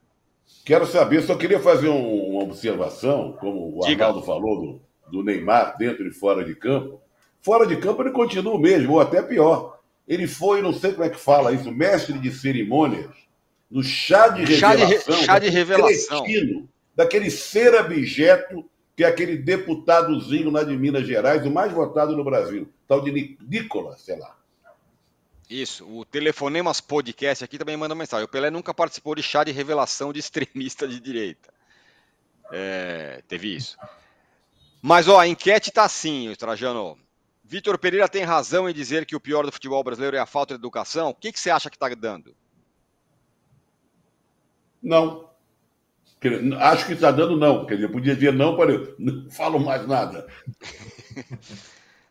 Quero 0.65 0.85
saber, 0.85 1.21
só 1.23 1.35
queria 1.35 1.59
fazer 1.59 1.89
um, 1.89 2.31
uma 2.31 2.43
observação, 2.43 3.33
como 3.39 3.77
o 3.77 3.85
Diga. 3.85 4.05
Arnaldo 4.05 4.25
falou 4.25 4.61
do, 4.61 4.81
do 5.11 5.23
Neymar 5.23 5.77
dentro 5.77 6.07
e 6.07 6.11
fora 6.11 6.43
de 6.45 6.55
campo. 6.55 7.01
Fora 7.41 7.65
de 7.65 7.77
campo 7.77 8.01
ele 8.01 8.11
continua 8.11 8.53
o 8.53 8.59
mesmo, 8.59 8.93
ou 8.93 9.01
até 9.01 9.21
pior. 9.21 9.79
Ele 10.07 10.27
foi, 10.27 10.61
não 10.61 10.73
sei 10.73 10.91
como 10.91 11.03
é 11.03 11.09
que 11.09 11.19
fala 11.19 11.51
isso, 11.51 11.71
mestre 11.71 12.17
de 12.19 12.31
cerimônias, 12.31 13.09
no 13.69 13.83
chá 13.83 14.27
de 14.27 14.43
revelação. 14.43 15.15
Chá 15.15 15.19
de, 15.19 15.25
chá 15.25 15.39
de 15.39 15.49
revelação. 15.49 16.23
Cretino, 16.23 16.69
daquele 16.95 17.29
ser 17.29 17.75
abjeto 17.75 18.65
que 18.95 19.03
é 19.03 19.07
aquele 19.07 19.37
deputadozinho 19.37 20.51
lá 20.51 20.63
de 20.63 20.75
Minas 20.77 21.07
Gerais, 21.07 21.45
o 21.45 21.49
mais 21.49 21.71
votado 21.71 22.15
no 22.15 22.23
Brasil, 22.23 22.69
tal 22.87 23.01
de 23.01 23.37
Nicolas, 23.41 24.01
sei 24.01 24.17
lá. 24.19 24.37
Isso, 25.49 25.85
o 25.85 26.05
Telefonemas 26.05 26.79
Podcast 26.79 27.43
aqui 27.43 27.57
também 27.57 27.75
manda 27.75 27.95
mensagem. 27.95 28.25
O 28.25 28.27
Pelé 28.27 28.49
nunca 28.49 28.73
participou 28.73 29.15
de 29.15 29.23
chá 29.23 29.43
de 29.43 29.51
revelação 29.51 30.13
de 30.13 30.19
extremista 30.19 30.87
de 30.87 30.99
direita. 30.99 31.51
É, 32.51 33.21
teve 33.27 33.55
isso. 33.55 33.77
Mas, 34.81 35.07
ó, 35.07 35.19
a 35.19 35.27
enquete 35.27 35.71
tá 35.71 35.83
assim, 35.83 36.33
Trajano. 36.37 36.97
Vitor 37.51 37.77
Pereira 37.77 38.07
tem 38.07 38.23
razão 38.23 38.69
em 38.69 38.73
dizer 38.73 39.05
que 39.05 39.13
o 39.13 39.19
pior 39.19 39.45
do 39.45 39.51
futebol 39.51 39.83
brasileiro 39.83 40.15
é 40.15 40.19
a 40.21 40.25
falta 40.25 40.53
de 40.53 40.61
educação. 40.61 41.09
O 41.09 41.13
que, 41.13 41.33
que 41.33 41.37
você 41.37 41.49
acha 41.49 41.69
que 41.69 41.75
está 41.75 41.89
dando? 41.89 42.33
Não. 44.81 45.29
Acho 46.61 46.85
que 46.85 46.93
está 46.93 47.11
dando 47.11 47.35
não. 47.35 47.65
Quer 47.65 47.75
dizer, 47.75 47.91
podia 47.91 48.15
dizer 48.15 48.31
não, 48.31 48.55
para 48.55 48.71
eu 48.71 48.95
não 48.97 49.29
falo 49.35 49.59
mais 49.59 49.85
nada. 49.85 50.25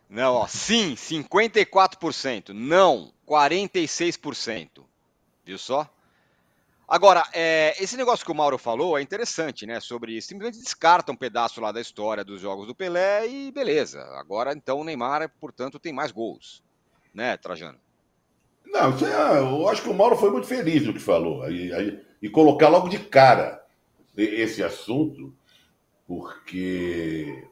Não, 0.07 0.33
ó, 0.33 0.45
sim, 0.45 0.93
54%. 0.93 2.49
Não, 2.49 3.13
46%. 3.25 4.83
Viu 5.45 5.57
só? 5.57 5.89
Agora, 6.91 7.23
é, 7.31 7.73
esse 7.81 7.95
negócio 7.95 8.25
que 8.25 8.33
o 8.33 8.35
Mauro 8.35 8.57
falou 8.57 8.97
é 8.97 9.01
interessante, 9.01 9.65
né? 9.65 9.79
Sobre 9.79 10.21
simplesmente 10.21 10.61
descarta 10.61 11.09
um 11.09 11.15
pedaço 11.15 11.61
lá 11.61 11.71
da 11.71 11.79
história 11.79 12.21
dos 12.21 12.41
jogos 12.41 12.67
do 12.67 12.75
Pelé 12.75 13.29
e 13.29 13.49
beleza. 13.49 14.01
Agora, 14.19 14.51
então, 14.51 14.77
o 14.77 14.83
Neymar, 14.83 15.31
portanto, 15.39 15.79
tem 15.79 15.93
mais 15.93 16.11
gols. 16.11 16.61
Né, 17.13 17.37
Trajano? 17.37 17.79
Não, 18.65 18.89
é, 19.07 19.39
eu 19.39 19.69
acho 19.69 19.83
que 19.83 19.89
o 19.89 19.93
Mauro 19.93 20.17
foi 20.17 20.31
muito 20.31 20.47
feliz 20.47 20.85
no 20.85 20.91
que 20.91 20.99
falou. 20.99 21.49
E, 21.49 21.71
e 22.21 22.29
colocar 22.29 22.67
logo 22.67 22.89
de 22.89 22.99
cara 22.99 23.63
esse 24.17 24.61
assunto, 24.61 25.33
porque 26.05 27.47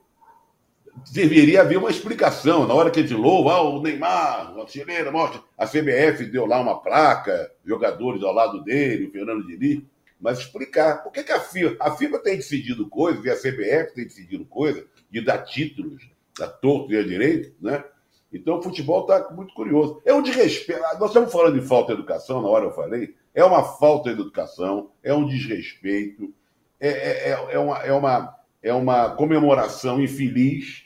deveria 1.12 1.62
haver 1.62 1.78
uma 1.78 1.89
explicação. 1.89 2.67
Na 2.67 2.73
hora 2.73 2.91
que 2.91 2.99
ele 2.99 3.13
louva, 3.13 3.54
ah, 3.54 3.62
o 3.62 3.82
Neymar, 3.82 4.58
o 4.58 4.67
chileno, 4.67 5.12
mostra. 5.12 5.41
A 5.58 5.65
CBF 5.65 6.25
deu 6.25 6.45
lá 6.45 6.60
uma 6.60 6.82
placa, 6.82 7.52
jogadores 7.65 8.23
ao 8.23 8.34
lado 8.34 8.63
dele, 8.63 9.08
o 9.08 9.12
Fernando 9.12 9.45
Diniz, 9.45 9.82
mas 10.19 10.39
explicar. 10.39 11.04
Por 11.04 11.12
que, 11.12 11.23
que 11.23 11.32
a 11.32 11.39
FIFA, 11.39 11.78
a 11.80 11.91
FIFA 11.91 12.19
tem 12.19 12.36
decidido 12.38 12.88
coisas 12.88 13.24
e 13.24 13.30
a 13.30 13.36
CBF 13.36 13.93
tem 13.93 14.05
decidido 14.05 14.45
coisas 14.45 14.86
de 15.09 15.22
dar 15.22 15.39
títulos 15.39 16.09
a 16.41 16.47
torto 16.47 16.93
e 16.93 16.97
a 16.97 17.03
direito, 17.03 17.53
né? 17.61 17.84
Então 18.32 18.59
o 18.59 18.61
futebol 18.61 19.01
está 19.01 19.32
muito 19.32 19.53
curioso. 19.53 20.01
É 20.05 20.13
um 20.13 20.22
desrespeito. 20.22 20.82
Nós 20.99 21.09
estamos 21.09 21.32
falando 21.32 21.59
de 21.59 21.68
falta 21.68 21.93
de 21.93 21.99
educação, 21.99 22.41
na 22.41 22.47
hora 22.47 22.66
eu 22.66 22.72
falei. 22.72 23.16
É 23.34 23.43
uma 23.43 23.63
falta 23.63 24.13
de 24.13 24.22
educação, 24.22 24.91
é 25.03 25.13
um 25.13 25.26
desrespeito 25.26 26.34
é, 26.80 26.89
é, 26.89 27.30
é, 27.32 27.47
é, 27.51 27.59
uma, 27.59 27.78
é, 27.80 27.93
uma, 27.93 28.36
é 28.63 28.74
uma 28.74 29.09
comemoração 29.16 30.01
infeliz. 30.01 30.86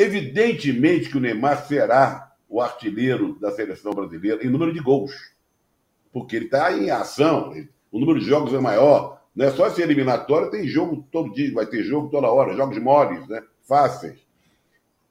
Evidentemente 0.00 1.10
que 1.10 1.16
o 1.16 1.20
Neymar 1.20 1.66
será 1.66 2.32
o 2.48 2.60
artilheiro 2.60 3.36
da 3.40 3.50
seleção 3.50 3.90
brasileira 3.90 4.46
em 4.46 4.48
número 4.48 4.72
de 4.72 4.78
gols, 4.78 5.12
porque 6.12 6.36
ele 6.36 6.44
está 6.44 6.72
em 6.72 6.88
ação, 6.88 7.52
o 7.90 7.98
número 7.98 8.20
de 8.20 8.24
jogos 8.24 8.54
é 8.54 8.60
maior. 8.60 9.20
Não 9.34 9.46
é 9.46 9.50
só 9.50 9.66
esse 9.66 9.82
eliminatório, 9.82 10.52
tem 10.52 10.68
jogo 10.68 11.04
todo 11.10 11.34
dia, 11.34 11.52
vai 11.52 11.66
ter 11.66 11.82
jogo 11.82 12.10
toda 12.10 12.30
hora, 12.30 12.54
jogos 12.54 12.78
moles, 12.78 13.26
né? 13.26 13.42
fáceis. 13.62 14.20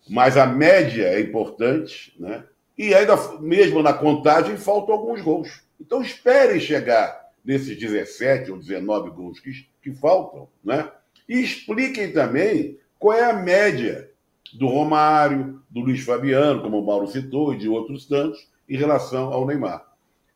Mas 0.10 0.38
a 0.38 0.46
média 0.46 1.04
é 1.04 1.20
importante, 1.20 2.16
né? 2.18 2.46
E 2.78 2.96
ainda, 2.96 3.18
mesmo 3.42 3.84
na 3.84 3.92
contagem, 3.92 4.56
faltam 4.56 4.96
alguns 4.96 5.20
gols. 5.20 5.64
Então 5.82 6.02
esperem 6.02 6.62
chegar 6.62 7.28
nesses 7.44 7.78
17 7.78 8.52
ou 8.52 8.58
19 8.58 9.10
gols 9.10 9.42
que, 9.42 9.52
que 9.84 9.92
faltam, 9.92 10.48
né? 10.64 10.90
E 11.28 11.42
expliquem 11.42 12.14
também 12.14 12.80
qual 12.98 13.18
é 13.18 13.26
a 13.26 13.34
média 13.34 14.07
do 14.54 14.68
Romário, 14.68 15.62
do 15.70 15.82
Luiz 15.82 16.04
Fabiano, 16.04 16.62
como 16.62 16.80
o 16.80 16.86
Mauro 16.86 17.08
citou, 17.08 17.54
e 17.54 17.58
de 17.58 17.68
outros 17.68 18.06
tantos, 18.06 18.48
em 18.68 18.78
relação 18.78 19.32
ao 19.34 19.45
Neymar. 19.45 19.86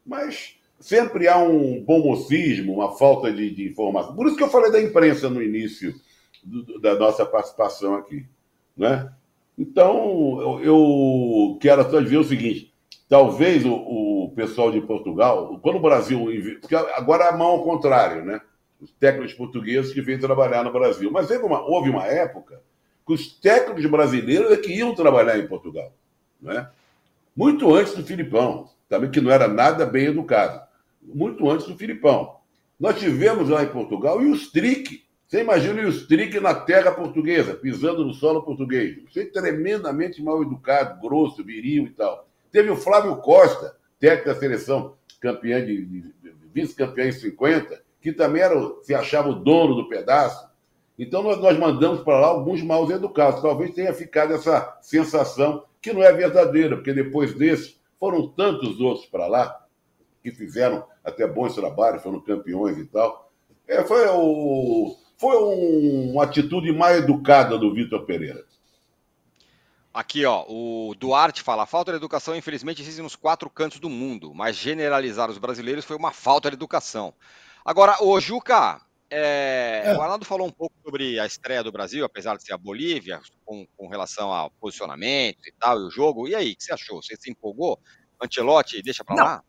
Mas 0.05 0.55
sempre 0.79 1.27
há 1.27 1.37
um 1.37 1.83
bom 1.83 1.99
mocismo, 1.99 2.73
uma 2.73 2.97
falta 2.97 3.31
de, 3.31 3.53
de, 3.53 3.69
informação. 3.69 4.15
Por 4.15 4.27
isso 4.27 4.35
que 4.35 4.43
eu 4.43 4.49
falei 4.49 4.71
da 4.71 4.81
imprensa 4.81 5.29
no 5.29 5.41
início 5.41 5.93
do, 6.43 6.79
da 6.79 6.95
nossa 6.95 7.25
participação 7.25 7.95
aqui. 7.95 8.25
Né? 8.75 9.11
Então, 9.57 10.41
eu, 10.41 10.63
eu 10.63 11.57
quero 11.61 11.89
só 11.89 12.01
dizer 12.01 12.17
o 12.17 12.23
seguinte: 12.23 12.73
talvez 13.07 13.65
o, 13.65 13.73
o, 13.73 14.33
pessoal 14.35 14.71
de 14.71 14.81
Portugal, 14.81 15.59
quando 15.61 15.75
o 15.75 15.81
Brasil. 15.81 16.25
Porque 16.59 16.75
agora 16.75 17.29
a 17.29 17.37
mão 17.37 17.47
ao 17.47 17.63
contrário, 17.63 18.25
né? 18.25 18.41
Os 18.79 18.91
técnicos 18.93 19.35
portugueses 19.35 19.93
que 19.93 20.01
vêm 20.01 20.17
trabalhar 20.17 20.63
no 20.63 20.71
Brasil. 20.71 21.11
Mas 21.11 21.29
uma, 21.29 21.61
houve 21.61 21.91
uma 21.91 22.07
época 22.07 22.59
que 23.11 23.13
os 23.13 23.27
técnicos 23.27 23.85
brasileiros 23.85 24.51
é 24.51 24.57
que 24.57 24.71
iam 24.71 24.95
trabalhar 24.95 25.37
em 25.37 25.47
Portugal. 25.47 25.91
Né? 26.41 26.67
Muito 27.35 27.73
antes 27.73 27.93
do 27.93 28.03
Filipão, 28.03 28.69
também 28.87 29.11
que 29.11 29.19
não 29.19 29.31
era 29.31 29.47
nada 29.47 29.85
bem 29.85 30.07
educado. 30.07 30.61
Muito 31.01 31.49
antes 31.49 31.67
do 31.67 31.77
Filipão. 31.77 32.37
Nós 32.79 32.97
tivemos 32.99 33.49
lá 33.49 33.63
em 33.63 33.67
Portugal 33.67 34.21
e 34.21 34.27
o 34.27 34.35
Strick. 34.35 35.03
Você 35.27 35.41
imagina 35.41 35.81
o 35.81 35.89
Strick 35.89 36.39
na 36.39 36.53
terra 36.53 36.91
portuguesa, 36.91 37.53
pisando 37.53 38.05
no 38.05 38.13
solo 38.13 38.43
português. 38.43 38.97
Você 39.09 39.25
tremendamente 39.25 40.21
mal 40.21 40.41
educado, 40.41 40.99
grosso, 41.01 41.43
viril 41.43 41.85
e 41.85 41.89
tal. 41.89 42.27
Teve 42.51 42.69
o 42.69 42.75
Flávio 42.75 43.15
Costa, 43.17 43.75
técnico 43.99 44.29
da 44.29 44.35
seleção, 44.35 44.95
campeão 45.19 45.65
de, 45.65 45.85
de, 45.85 46.01
de 46.01 46.33
vice-campeão 46.53 47.07
em 47.07 47.11
50, 47.11 47.81
que 48.01 48.11
também 48.11 48.41
era, 48.41 48.55
se 48.83 48.93
achava 48.93 49.29
o 49.29 49.35
dono 49.35 49.75
do 49.75 49.87
pedaço. 49.87 50.50
Então 51.01 51.23
nós, 51.23 51.57
mandamos 51.57 52.01
para 52.01 52.19
lá 52.19 52.27
alguns 52.27 52.61
mal 52.61 52.89
educados. 52.91 53.41
Talvez 53.41 53.73
tenha 53.73 53.91
ficado 53.91 54.35
essa 54.35 54.77
sensação 54.83 55.65
que 55.81 55.91
não 55.91 56.03
é 56.03 56.13
verdadeira, 56.13 56.75
porque 56.75 56.93
depois 56.93 57.33
desse 57.33 57.75
foram 57.99 58.27
tantos 58.27 58.79
outros 58.79 59.07
para 59.07 59.25
lá 59.25 59.65
que 60.21 60.29
fizeram 60.29 60.85
até 61.03 61.25
bons 61.25 61.55
trabalhos, 61.55 62.03
foram 62.03 62.21
campeões 62.21 62.77
e 62.77 62.85
tal. 62.85 63.31
É, 63.67 63.83
foi 63.83 64.07
o, 64.09 64.95
foi 65.17 65.37
um, 65.37 66.11
uma 66.11 66.25
atitude 66.25 66.71
mais 66.71 66.99
educada 66.99 67.57
do 67.57 67.73
Vitor 67.73 68.05
Pereira. 68.05 68.45
Aqui, 69.91 70.23
ó, 70.23 70.45
o 70.47 70.93
Duarte 70.99 71.41
fala: 71.41 71.63
a 71.63 71.65
falta 71.65 71.91
de 71.91 71.97
educação, 71.97 72.35
infelizmente, 72.35 72.83
existe 72.83 73.01
nos 73.01 73.15
quatro 73.15 73.49
cantos 73.49 73.79
do 73.79 73.89
mundo, 73.89 74.35
mas 74.35 74.55
generalizar 74.55 75.31
os 75.31 75.39
brasileiros 75.39 75.83
foi 75.83 75.97
uma 75.97 76.11
falta 76.11 76.51
de 76.51 76.57
educação. 76.57 77.11
Agora, 77.65 77.97
o 78.03 78.19
Juca, 78.19 78.79
é, 79.11 79.83
é. 79.85 79.97
o 79.97 80.01
Arnaldo 80.01 80.25
falou 80.25 80.47
um 80.47 80.51
pouco 80.51 80.73
sobre 80.83 81.19
a 81.19 81.25
estreia 81.25 81.61
do 81.61 81.71
Brasil, 81.71 82.05
apesar 82.05 82.37
de 82.37 82.43
ser 82.43 82.53
a 82.53 82.57
Bolívia, 82.57 83.19
com, 83.43 83.67
com 83.75 83.87
relação 83.87 84.31
ao 84.31 84.49
posicionamento 84.51 85.45
e 85.45 85.53
tal, 85.59 85.79
e 85.81 85.83
o 85.83 85.91
jogo. 85.91 86.27
E 86.29 86.33
aí, 86.33 86.53
o 86.53 86.55
que 86.55 86.63
você 86.63 86.73
achou? 86.73 87.03
Você 87.03 87.15
se 87.17 87.29
empolgou? 87.29 87.77
Antelote, 88.23 88.81
deixa 88.81 89.03
pra 89.03 89.15
Não. 89.15 89.23
lá? 89.23 89.43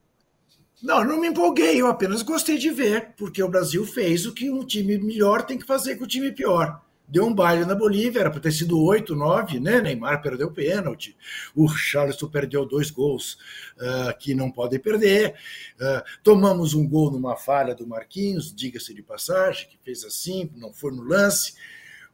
Não, 0.83 1.05
não 1.05 1.21
me 1.21 1.29
empolguei, 1.29 1.81
eu 1.81 1.87
apenas 1.87 2.23
gostei 2.23 2.59
de 2.59 2.69
ver, 2.71 3.15
porque 3.17 3.41
o 3.41 3.49
Brasil 3.49 3.87
fez 3.87 4.27
o 4.27 4.35
que 4.35 4.51
um 4.51 4.67
time 4.67 4.99
melhor 4.99 5.43
tem 5.43 5.57
que 5.57 5.65
fazer 5.65 5.95
com 5.97 6.03
o 6.03 6.09
time 6.09 6.33
pior. 6.33 6.83
Deu 7.13 7.27
um 7.27 7.35
baile 7.35 7.67
na 7.67 7.75
Bolívia, 7.75 8.21
era 8.21 8.31
para 8.31 8.41
ter 8.41 8.53
sido 8.53 8.83
8, 8.83 9.15
9, 9.15 9.61
né? 9.61 9.83
Neymar 9.83 10.23
perdeu 10.23 10.47
o 10.47 10.51
pênalti, 10.51 11.15
o 11.55 11.69
Charleston 11.69 12.27
perdeu 12.27 12.65
dois 12.65 12.91
gols 12.91 13.37
uh, 13.77 14.19
que 14.19 14.35
não 14.35 14.51
podem 14.51 14.81
perder. 14.81 15.35
Uh, 15.75 16.03
tomamos 16.23 16.73
um 16.73 16.89
gol 16.89 17.11
numa 17.11 17.37
falha 17.37 17.75
do 17.75 17.87
Marquinhos, 17.87 18.51
diga-se 18.51 18.95
de 18.95 19.03
passagem, 19.03 19.69
que 19.69 19.79
fez 19.85 20.05
assim, 20.05 20.51
não 20.57 20.73
foi 20.73 20.91
no 20.91 21.03
lance, 21.03 21.53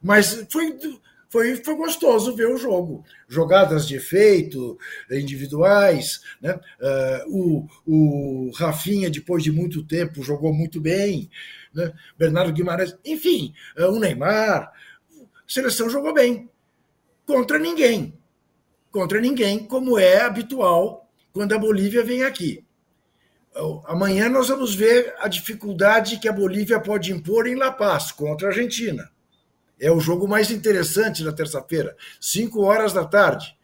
mas 0.03 0.45
foi 0.51 0.77
foi, 1.29 1.55
foi 1.57 1.75
gostoso 1.75 2.35
ver 2.35 2.47
o 2.47 2.57
jogo. 2.57 3.05
Jogadas 3.27 3.87
de 3.87 3.95
efeito, 3.95 4.77
individuais. 5.09 6.21
Né? 6.41 6.59
Uh, 6.81 7.67
o, 7.85 8.47
o 8.47 8.51
Rafinha, 8.51 9.09
depois 9.09 9.43
de 9.43 9.51
muito 9.51 9.83
tempo, 9.83 10.23
jogou 10.23 10.51
muito 10.51 10.81
bem. 10.81 11.29
Né? 11.73 11.93
Bernardo 12.17 12.51
Guimarães, 12.51 12.97
enfim, 13.05 13.53
o 13.77 13.99
Neymar. 13.99 14.73
A 15.49 15.51
seleção 15.51 15.89
jogou 15.89 16.13
bem. 16.13 16.47
Contra 17.25 17.57
ninguém. 17.57 18.13
Contra 18.91 19.19
ninguém, 19.19 19.65
como 19.65 19.97
é 19.97 20.21
habitual 20.21 21.09
quando 21.33 21.53
a 21.53 21.57
Bolívia 21.57 22.03
vem 22.03 22.23
aqui. 22.23 22.63
Amanhã 23.85 24.29
nós 24.29 24.49
vamos 24.49 24.75
ver 24.75 25.15
a 25.17 25.27
dificuldade 25.27 26.19
que 26.19 26.29
a 26.29 26.33
Bolívia 26.33 26.79
pode 26.79 27.11
impor 27.11 27.47
em 27.47 27.55
La 27.55 27.71
Paz 27.71 28.11
contra 28.11 28.47
a 28.47 28.51
Argentina. 28.51 29.09
É 29.79 29.91
o 29.91 29.99
jogo 29.99 30.27
mais 30.27 30.51
interessante 30.51 31.23
na 31.23 31.31
terça-feira, 31.31 31.95
5 32.21 32.61
horas 32.61 32.93
da 32.93 33.05
tarde. 33.05 33.57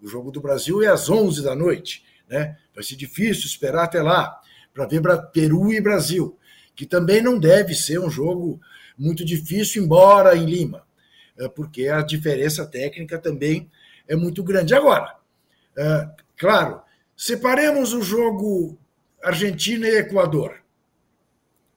O 0.00 0.06
jogo 0.06 0.30
do 0.30 0.40
Brasil 0.40 0.82
é 0.82 0.88
às 0.88 1.08
11 1.08 1.42
da 1.42 1.54
noite. 1.54 2.04
Né? 2.28 2.58
Vai 2.74 2.84
ser 2.84 2.96
difícil 2.96 3.46
esperar 3.46 3.84
até 3.84 4.02
lá 4.02 4.38
para 4.74 4.86
ver 4.86 5.00
Peru 5.32 5.72
e 5.72 5.80
Brasil, 5.80 6.38
que 6.76 6.84
também 6.84 7.22
não 7.22 7.38
deve 7.38 7.74
ser 7.74 7.98
um 7.98 8.10
jogo 8.10 8.60
muito 8.96 9.24
difícil, 9.24 9.82
embora 9.82 10.36
em 10.36 10.44
Lima, 10.44 10.86
porque 11.48 11.88
a 11.88 12.02
diferença 12.02 12.66
técnica 12.66 13.18
também 13.18 13.70
é 14.06 14.16
muito 14.16 14.42
grande. 14.42 14.74
Agora, 14.74 15.16
é, 15.76 16.08
claro, 16.36 16.82
separemos 17.16 17.92
o 17.92 18.02
jogo 18.02 18.78
Argentina 19.22 19.86
e 19.86 19.98
Equador, 19.98 20.62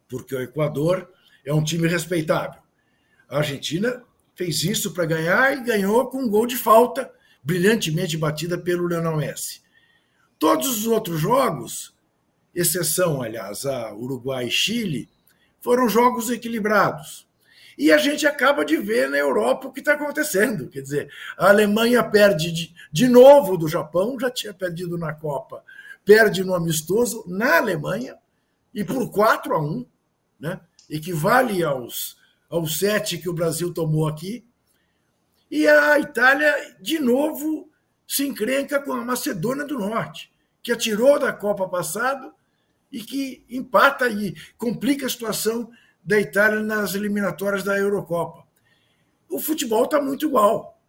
porque 0.07 0.35
o 0.35 0.41
Equador 0.41 1.09
é 1.45 1.53
um 1.53 1.63
time 1.63 1.87
respeitável. 1.87 2.61
A 3.29 3.37
Argentina 3.37 4.03
fez 4.35 4.63
isso 4.63 4.93
para 4.93 5.05
ganhar 5.05 5.57
e 5.57 5.63
ganhou 5.63 6.09
com 6.09 6.19
um 6.19 6.29
gol 6.29 6.45
de 6.45 6.55
falta, 6.55 7.11
brilhantemente 7.43 8.17
batida 8.17 8.57
pelo 8.57 8.87
Lionel 8.87 9.17
Messi. 9.17 9.61
Todos 10.39 10.67
os 10.67 10.87
outros 10.87 11.19
jogos, 11.19 11.93
exceção, 12.53 13.21
aliás, 13.21 13.65
a 13.65 13.93
Uruguai 13.93 14.47
e 14.47 14.51
Chile, 14.51 15.09
foram 15.61 15.87
jogos 15.87 16.29
equilibrados. 16.29 17.27
E 17.77 17.91
a 17.91 17.97
gente 17.97 18.25
acaba 18.27 18.63
de 18.63 18.77
ver 18.77 19.09
na 19.09 19.17
Europa 19.17 19.67
o 19.67 19.71
que 19.71 19.79
está 19.79 19.93
acontecendo. 19.93 20.69
Quer 20.69 20.81
dizer, 20.81 21.11
a 21.37 21.49
Alemanha 21.49 22.03
perde 22.03 22.51
de, 22.51 22.73
de 22.91 23.07
novo 23.07 23.57
do 23.57 23.67
Japão, 23.67 24.17
já 24.19 24.29
tinha 24.29 24.53
perdido 24.53 24.97
na 24.97 25.13
Copa, 25.13 25.63
perde 26.05 26.43
no 26.43 26.53
amistoso 26.53 27.23
na 27.27 27.57
Alemanha, 27.57 28.15
e 28.73 28.83
por 28.83 29.11
4 29.11 29.53
a 29.53 29.61
1, 29.61 29.85
né? 30.39 30.59
equivale 30.89 31.63
aos 31.63 32.17
ao 32.49 32.67
sete 32.67 33.17
que 33.17 33.27
o 33.27 33.33
Brasil 33.33 33.73
tomou 33.73 34.07
aqui. 34.07 34.45
E 35.49 35.67
a 35.67 35.97
Itália, 35.97 36.75
de 36.79 36.99
novo, 36.99 37.67
se 38.07 38.27
encrenca 38.27 38.79
com 38.79 38.93
a 38.93 39.03
Macedônia 39.03 39.65
do 39.65 39.79
Norte, 39.79 40.31
que 40.61 40.71
atirou 40.71 41.17
da 41.17 41.33
Copa 41.33 41.67
passada 41.67 42.31
e 42.91 43.01
que 43.01 43.43
empata 43.49 44.07
e 44.07 44.35
complica 44.55 45.07
a 45.07 45.09
situação 45.09 45.71
da 46.03 46.19
Itália 46.19 46.61
nas 46.61 46.95
eliminatórias 46.95 47.63
da 47.63 47.77
Eurocopa. 47.77 48.43
O 49.29 49.39
futebol 49.39 49.85
está 49.85 50.01
muito 50.01 50.25
igual. 50.25 50.79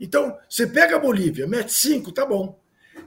Então, 0.00 0.36
você 0.48 0.66
pega 0.66 0.96
a 0.96 1.00
Bolívia, 1.00 1.46
mete 1.46 1.72
cinco, 1.72 2.12
tá 2.12 2.24
bom. 2.24 2.58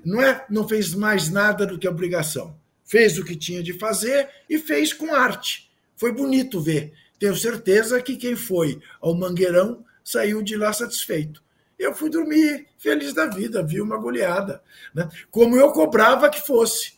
Não, 0.04 0.22
é, 0.22 0.46
não 0.50 0.68
fez 0.68 0.94
mais 0.94 1.30
nada 1.30 1.66
do 1.66 1.80
que 1.80 1.88
obrigação. 1.88 2.56
Fez 2.84 3.18
o 3.18 3.26
que 3.26 3.36
tinha 3.36 3.64
de 3.64 3.74
fazer 3.74 4.30
e 4.50 4.58
fez 4.58 4.94
com 4.94 5.14
arte. 5.14 5.72
Foi 5.96 6.12
bonito 6.12 6.60
ver 6.60 6.94
tenho 7.22 7.36
certeza 7.36 8.02
que 8.02 8.18
quem 8.18 8.36
foi 8.36 8.82
ao 9.00 9.14
Mangueirão 9.14 9.86
saiu 10.04 10.42
de 10.42 10.58
lá 10.58 10.74
satisfeito. 10.74 11.44
Eu 11.78 11.94
fui 11.94 12.10
dormir 12.10 12.66
feliz 12.80 13.14
da 13.14 13.28
vida, 13.28 13.62
vi 13.62 13.80
uma 13.80 13.96
goleada, 13.96 14.60
né? 14.92 15.08
como 15.30 15.56
eu 15.56 15.72
cobrava 15.72 16.32
que 16.32 16.42
fosse. 16.42 16.94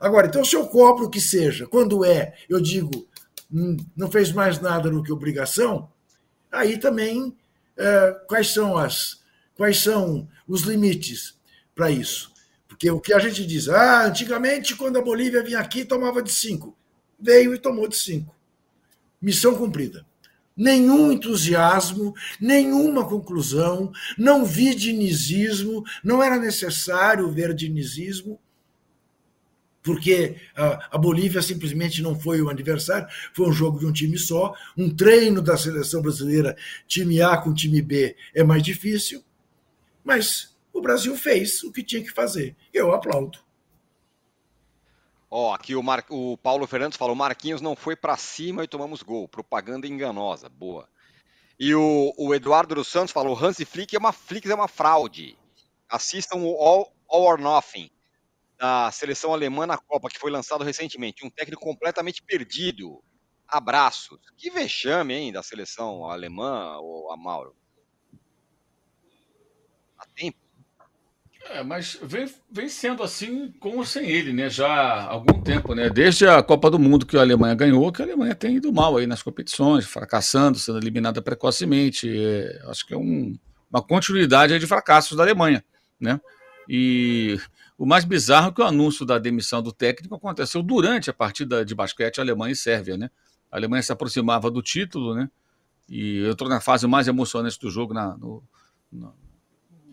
Agora, 0.00 0.28
então, 0.28 0.42
se 0.42 0.56
eu 0.56 0.66
cobro 0.66 1.10
que 1.10 1.20
seja, 1.20 1.66
quando 1.66 2.06
é, 2.06 2.32
eu 2.48 2.58
digo, 2.58 3.06
não 3.50 4.10
fez 4.10 4.32
mais 4.32 4.60
nada 4.60 4.90
do 4.90 5.02
que 5.02 5.12
obrigação, 5.12 5.90
aí 6.50 6.78
também 6.78 7.36
é, 7.76 8.12
quais 8.26 8.52
são 8.52 8.76
as 8.76 9.24
quais 9.54 9.78
são 9.78 10.28
os 10.46 10.62
limites 10.62 11.38
para 11.74 11.90
isso? 11.90 12.32
Porque 12.68 12.90
o 12.90 13.00
que 13.00 13.14
a 13.14 13.18
gente 13.18 13.46
diz, 13.46 13.68
ah, 13.68 14.06
antigamente, 14.06 14.76
quando 14.76 14.98
a 14.98 15.02
Bolívia 15.02 15.42
vinha 15.42 15.60
aqui, 15.60 15.84
tomava 15.84 16.22
de 16.22 16.30
cinco. 16.30 16.76
Veio 17.18 17.54
e 17.54 17.58
tomou 17.58 17.88
de 17.88 17.96
cinco 17.96 18.36
missão 19.20 19.56
cumprida. 19.56 20.06
Nenhum 20.56 21.12
entusiasmo, 21.12 22.14
nenhuma 22.40 23.06
conclusão, 23.06 23.92
não 24.16 24.44
vi 24.44 24.74
dinizismo, 24.74 25.84
não 26.02 26.22
era 26.22 26.38
necessário 26.38 27.30
ver 27.30 27.52
dinizismo, 27.52 28.40
porque 29.86 30.34
a, 30.56 30.98
Bolívia 30.98 31.40
simplesmente 31.40 32.02
não 32.02 32.18
foi 32.18 32.42
o 32.42 32.50
aniversário, 32.50 33.06
foi 33.32 33.48
um 33.48 33.52
jogo 33.52 33.78
de 33.78 33.86
um 33.86 33.92
time 33.92 34.18
só, 34.18 34.52
um 34.76 34.92
treino 34.92 35.40
da 35.40 35.56
seleção 35.56 36.02
brasileira, 36.02 36.56
time 36.88 37.22
A 37.22 37.36
com 37.36 37.54
time 37.54 37.80
B, 37.80 38.16
é 38.34 38.42
mais 38.42 38.64
difícil, 38.64 39.22
mas 40.04 40.54
O 40.72 40.80
Brasil 40.82 41.16
fez 41.16 41.62
o 41.62 41.72
que 41.72 41.82
tinha 41.82 42.02
que 42.02 42.10
fazer. 42.10 42.54
Eu 42.70 42.92
aplaudo. 42.92 43.38
Ó, 45.30 45.54
aqui 45.54 45.74
o, 45.74 45.82
Mar... 45.82 46.04
o 46.10 46.36
Paulo 46.36 46.66
Fernandes 46.66 46.98
falou: 46.98 47.14
Marquinhos 47.16 47.62
não 47.62 47.74
foi 47.74 47.96
para 47.96 48.14
cima 48.18 48.62
e 48.62 48.68
tomamos 48.68 49.02
gol. 49.02 49.26
Propaganda 49.26 49.86
enganosa. 49.86 50.50
Boa. 50.50 50.86
E 51.58 51.74
o, 51.74 52.12
o 52.18 52.34
Eduardo 52.34 52.74
dos 52.74 52.88
Santos 52.88 53.10
falou: 53.10 53.42
Hansi 53.42 53.64
Flick 53.64 53.96
é 53.96 53.98
uma 53.98 54.12
Flick 54.12 54.50
é 54.50 54.54
uma 54.54 54.68
fraude. 54.68 55.38
Assistam 55.88 56.40
o 56.40 56.54
All, 56.56 56.92
All 57.08 57.22
or 57.22 57.40
Nothing 57.40 57.90
da 58.58 58.90
seleção 58.90 59.32
alemã 59.32 59.66
na 59.66 59.76
Copa, 59.76 60.08
que 60.08 60.18
foi 60.18 60.30
lançado 60.30 60.64
recentemente. 60.64 61.24
Um 61.24 61.30
técnico 61.30 61.62
completamente 61.62 62.22
perdido. 62.22 63.02
Abraços. 63.46 64.18
Que 64.36 64.50
vexame, 64.50 65.14
hein, 65.14 65.32
da 65.32 65.42
seleção 65.42 66.04
alemã, 66.04 66.78
o 66.80 67.10
Amauro. 67.12 67.54
Há 69.98 70.06
tempo. 70.14 70.38
É, 71.50 71.62
mas 71.62 71.96
vem, 72.02 72.28
vem 72.50 72.68
sendo 72.68 73.04
assim 73.04 73.52
com 73.60 73.76
ou 73.76 73.84
sem 73.84 74.10
ele, 74.10 74.32
né? 74.32 74.50
Já 74.50 74.66
há 74.66 75.10
algum 75.10 75.40
tempo, 75.40 75.74
né? 75.74 75.88
Desde 75.88 76.26
a 76.26 76.42
Copa 76.42 76.68
do 76.68 76.78
Mundo 76.78 77.06
que 77.06 77.16
a 77.16 77.20
Alemanha 77.20 77.54
ganhou, 77.54 77.92
que 77.92 78.02
a 78.02 78.04
Alemanha 78.04 78.34
tem 78.34 78.56
ido 78.56 78.72
mal 78.72 78.96
aí 78.96 79.06
nas 79.06 79.22
competições, 79.22 79.86
fracassando, 79.86 80.58
sendo 80.58 80.78
eliminada 80.78 81.22
precocemente. 81.22 82.10
É, 82.12 82.62
acho 82.68 82.84
que 82.84 82.94
é 82.94 82.96
um, 82.96 83.38
uma 83.70 83.80
continuidade 83.80 84.58
de 84.58 84.66
fracassos 84.66 85.16
da 85.16 85.22
Alemanha, 85.22 85.64
né? 86.00 86.20
E 86.68 87.38
o 87.78 87.84
mais 87.86 88.04
bizarro 88.04 88.48
é 88.48 88.52
que 88.52 88.60
o 88.60 88.64
anúncio 88.64 89.04
da 89.04 89.18
demissão 89.18 89.62
do 89.62 89.72
técnico 89.72 90.14
aconteceu 90.14 90.62
durante 90.62 91.10
a 91.10 91.14
partida 91.14 91.64
de 91.64 91.74
basquete 91.74 92.20
Alemanha 92.20 92.52
e 92.52 92.56
Sérvia, 92.56 92.96
né? 92.96 93.10
A 93.50 93.56
Alemanha 93.56 93.82
se 93.82 93.92
aproximava 93.92 94.50
do 94.50 94.62
título, 94.62 95.14
né? 95.14 95.30
E 95.88 96.26
entrou 96.26 96.48
na 96.48 96.60
fase 96.60 96.86
mais 96.86 97.06
emocionante 97.06 97.58
do 97.60 97.70
jogo 97.70 97.94
na, 97.94 98.16
no, 98.16 98.42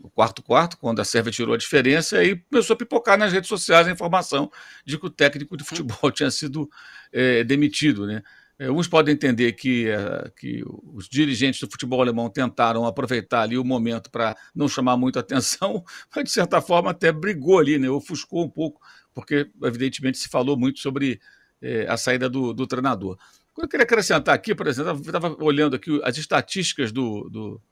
no 0.04 0.10
quarto 0.10 0.42
quarto, 0.42 0.76
quando 0.78 1.00
a 1.00 1.04
Sérvia 1.04 1.32
tirou 1.32 1.54
a 1.54 1.58
diferença, 1.58 2.22
e 2.22 2.36
começou 2.36 2.74
a 2.74 2.76
pipocar 2.76 3.18
nas 3.18 3.32
redes 3.32 3.48
sociais 3.48 3.86
a 3.86 3.90
informação 3.90 4.50
de 4.84 4.98
que 4.98 5.06
o 5.06 5.10
técnico 5.10 5.56
de 5.56 5.64
futebol 5.64 6.10
tinha 6.12 6.30
sido 6.30 6.70
é, 7.12 7.42
demitido. 7.42 8.06
Né? 8.06 8.22
É, 8.58 8.70
uns 8.70 8.86
podem 8.86 9.14
entender 9.14 9.52
que, 9.52 9.88
é, 9.88 10.30
que 10.38 10.62
os 10.66 11.08
dirigentes 11.08 11.60
do 11.60 11.70
futebol 11.70 12.00
alemão 12.00 12.30
tentaram 12.30 12.86
aproveitar 12.86 13.42
ali 13.42 13.58
o 13.58 13.64
momento 13.64 14.10
para 14.10 14.36
não 14.54 14.68
chamar 14.68 14.96
muito 14.96 15.18
atenção, 15.18 15.84
mas 16.14 16.24
de 16.24 16.30
certa 16.30 16.60
forma 16.60 16.90
até 16.90 17.10
brigou 17.10 17.58
ali, 17.58 17.78
né? 17.78 17.88
ofuscou 17.88 18.44
um 18.44 18.48
pouco, 18.48 18.80
porque 19.12 19.50
evidentemente 19.62 20.18
se 20.18 20.28
falou 20.28 20.56
muito 20.56 20.78
sobre 20.78 21.20
é, 21.60 21.86
a 21.88 21.96
saída 21.96 22.28
do, 22.28 22.52
do 22.52 22.66
treinador. 22.66 23.18
Eu 23.58 23.68
queria 23.68 23.84
acrescentar 23.84 24.34
aqui, 24.34 24.54
por 24.54 24.66
exemplo, 24.66 24.92
eu 24.92 25.00
estava 25.00 25.36
olhando 25.42 25.76
aqui 25.76 26.00
as 26.02 26.16
estatísticas 26.16 26.90
do, 26.90 27.28
do 27.30 27.62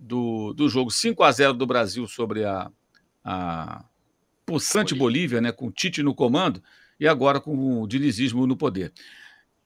do, 0.00 0.54
do 0.54 0.68
jogo 0.68 0.90
5 0.90 1.22
a 1.22 1.30
0 1.30 1.52
do 1.52 1.66
Brasil 1.66 2.06
sobre 2.08 2.44
a, 2.44 2.70
a 3.22 3.84
possante 4.46 4.94
Bolívia, 4.94 5.40
né, 5.40 5.52
com 5.52 5.66
o 5.66 5.70
Tite 5.70 6.02
no 6.02 6.14
comando, 6.14 6.62
e 6.98 7.06
agora 7.06 7.38
com 7.38 7.82
o 7.82 7.86
dinizismo 7.86 8.46
no 8.46 8.56
poder. 8.56 8.92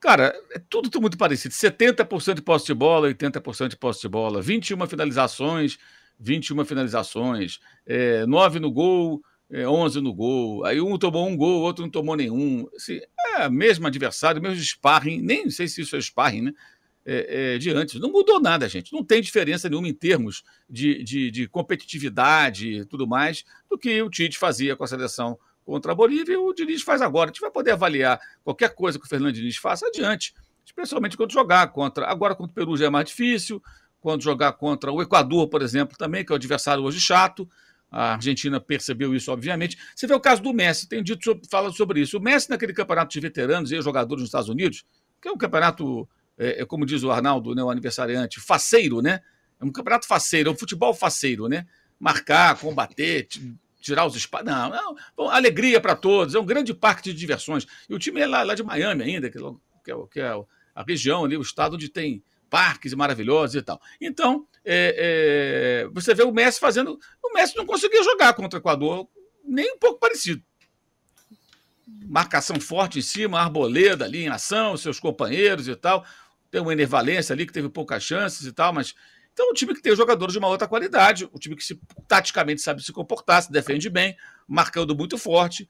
Cara, 0.05 0.39
é 0.53 0.59
tudo 0.59 1.01
muito 1.01 1.17
parecido. 1.17 1.55
70% 1.55 2.35
de 2.35 2.43
posse 2.43 2.67
de 2.67 2.75
bola, 2.75 3.09
80% 3.09 3.69
de 3.69 3.77
posse 3.79 4.03
de 4.03 4.09
bola, 4.11 4.43
21 4.43 4.87
finalizações, 4.87 5.79
21 6.21 6.63
finalizações, 6.67 7.59
é, 7.87 8.27
9 8.27 8.61
no 8.61 8.71
gol, 8.71 9.23
é, 9.51 9.67
11 9.67 10.03
no 10.03 10.13
gol. 10.13 10.63
Aí 10.67 10.79
um 10.79 10.99
tomou 10.99 11.27
um 11.27 11.35
gol, 11.35 11.63
outro 11.63 11.83
não 11.83 11.91
tomou 11.91 12.17
nenhum. 12.17 12.69
Assim, 12.77 13.01
é 13.39 13.49
mesmo 13.49 13.87
adversário, 13.87 14.43
mesmo 14.43 14.63
sparring, 14.63 15.23
nem 15.23 15.49
sei 15.49 15.67
se 15.69 15.81
isso 15.81 15.97
é 15.97 16.01
sparring, 16.03 16.43
né? 16.43 16.53
é, 17.07 17.55
é, 17.55 17.59
de 17.59 17.71
antes. 17.71 18.01
Não 18.01 18.11
mudou 18.11 18.41
nada, 18.41 18.69
gente. 18.69 18.93
Não 18.93 19.05
tem 19.05 19.21
diferença 19.21 19.69
nenhuma 19.69 19.89
em 19.89 19.95
termos 19.95 20.43
de, 20.69 21.03
de, 21.03 21.31
de 21.31 21.49
competitividade 21.49 22.69
e 22.69 22.85
tudo 22.85 23.07
mais 23.07 23.45
do 23.69 23.79
que 23.79 24.03
o 24.03 24.11
Tite 24.11 24.39
fazia 24.39 24.75
com 24.75 24.85
a 24.85 24.87
seleção 24.87 25.39
contra 25.65 25.93
a 25.93 25.95
Bolívia 25.95 26.39
o 26.39 26.53
Diniz 26.53 26.83
faz 26.83 27.01
agora. 27.01 27.31
A 27.31 27.33
gente 27.33 27.41
vai 27.41 27.51
poder 27.51 27.73
avaliar 27.73 28.21
qualquer 28.43 28.75
coisa 28.75 28.99
que 28.99 29.07
o 29.07 29.09
Fernando 29.09 29.33
Diniz 29.33 29.57
faça 29.57 29.87
adiante, 29.87 30.35
especialmente 30.65 31.17
quando 31.17 31.33
jogar 31.33 31.67
contra. 31.69 32.07
Agora, 32.07 32.35
contra 32.35 32.53
o 32.53 32.55
Peru 32.55 32.77
já 32.77 32.87
é 32.87 32.91
mais 32.91 33.07
difícil, 33.07 33.63
quando 34.01 34.23
jogar 34.23 34.53
contra 34.53 34.93
o 34.93 35.01
Equador, 35.01 35.49
por 35.49 35.63
exemplo, 35.63 35.97
também, 35.97 36.25
que 36.25 36.33
é 36.33 36.35
o 36.35 36.37
adversário 36.37 36.83
hoje 36.83 37.01
chato. 37.01 37.49
A 37.91 38.15
Argentina 38.15 38.61
percebeu 38.61 39.15
isso, 39.15 39.31
obviamente. 39.33 39.79
Você 39.95 40.07
vê 40.07 40.15
o 40.15 40.21
caso 40.21 40.43
do 40.43 40.53
Messi, 40.53 40.89
tem 40.89 41.03
dito 41.03 41.41
fala 41.51 41.71
sobre 41.71 42.01
isso. 42.01 42.19
O 42.19 42.21
Messi, 42.21 42.51
naquele 42.51 42.73
campeonato 42.73 43.13
de 43.13 43.21
veteranos 43.21 43.71
e 43.73 43.81
jogadores 43.81 44.23
nos 44.23 44.29
Estados 44.29 44.49
Unidos, 44.49 44.85
que 45.23 45.29
é 45.29 45.33
um 45.33 45.39
campeonato 45.39 46.09
é, 46.39 46.63
é, 46.63 46.65
como 46.65 46.85
diz 46.85 47.03
o 47.03 47.11
Arnaldo, 47.11 47.55
né, 47.55 47.63
o 47.63 47.71
aniversariante, 47.71 48.41
faceiro, 48.41 49.01
né? 49.01 49.21
É 49.61 49.65
um 49.65 49.71
campeonato 49.71 50.07
faceiro, 50.07 50.51
é 50.51 50.53
um 50.53 50.57
futebol 50.57 50.93
faceiro, 50.93 51.49
né? 51.49 51.67
Marcar, 51.99 52.59
combater, 52.59 53.29
tirar 53.85 54.07
os 54.07 54.17
espaços. 54.17 54.47
Não, 54.47 54.71
não. 54.71 54.97
Bom, 55.17 55.29
alegria 55.29 55.81
para 55.81 55.95
todos, 55.95 56.35
é 56.35 56.39
um 56.39 56.45
grande 56.45 56.73
parque 56.73 57.03
de 57.03 57.15
diversões. 57.15 57.67
E 57.89 57.95
o 57.95 57.99
time 57.99 58.21
é 58.21 58.27
lá, 58.27 58.43
lá 58.43 58.55
de 58.55 58.63
Miami 58.63 59.05
ainda, 59.05 59.31
que, 59.31 59.39
é, 59.39 59.95
que 60.11 60.21
é 60.21 60.33
a 60.75 60.83
região 60.83 61.25
ali, 61.25 61.37
o 61.37 61.43
estado 61.43 61.75
onde 61.75 61.89
tem 61.89 62.23
parques 62.49 62.95
maravilhosos 62.95 63.57
e 63.57 63.63
tal. 63.63 63.81
Então, 64.01 64.47
é, 64.65 65.85
é, 65.85 65.89
você 65.93 66.15
vê 66.15 66.23
o 66.23 66.33
Messi 66.33 66.59
fazendo. 66.59 66.99
O 67.23 67.33
Messi 67.35 67.57
não 67.57 67.67
conseguia 67.67 68.03
jogar 68.03 68.33
contra 68.35 68.59
o 68.59 68.61
Equador, 68.63 69.09
nem 69.45 69.75
um 69.75 69.79
pouco 69.79 70.01
parecido 70.01 70.43
marcação 72.07 72.61
forte 72.61 72.99
em 72.99 73.03
cima, 73.03 73.41
Arboleda 73.41 74.05
ali 74.05 74.25
em 74.25 74.29
ação, 74.29 74.77
seus 74.77 75.01
companheiros 75.01 75.69
e 75.69 75.77
tal 75.77 76.05
tem 76.55 76.63
uma 76.63 76.73
Enervalência 76.73 77.33
ali 77.33 77.47
que 77.47 77.53
teve 77.53 77.69
poucas 77.69 78.05
chances 78.05 78.47
e 78.47 78.53
tal, 78.53 78.73
mas. 78.73 78.95
Então, 79.35 79.51
um 79.51 79.53
time 79.53 79.75
que 79.75 79.83
tem 79.83 79.95
jogadores 79.97 80.33
de 80.33 80.39
uma 80.39 80.47
outra 80.47 80.69
qualidade, 80.69 81.29
um 81.35 81.39
time 81.39 81.57
que 81.57 81.65
se, 81.65 81.79
taticamente 82.07 82.63
sabe 82.63 82.83
se 82.83 82.93
comportar, 82.93 83.43
se 83.43 83.51
defende 83.51 83.91
bem, 83.91 84.17
marcando 84.47 84.95
muito 84.95 85.19
forte. 85.19 85.69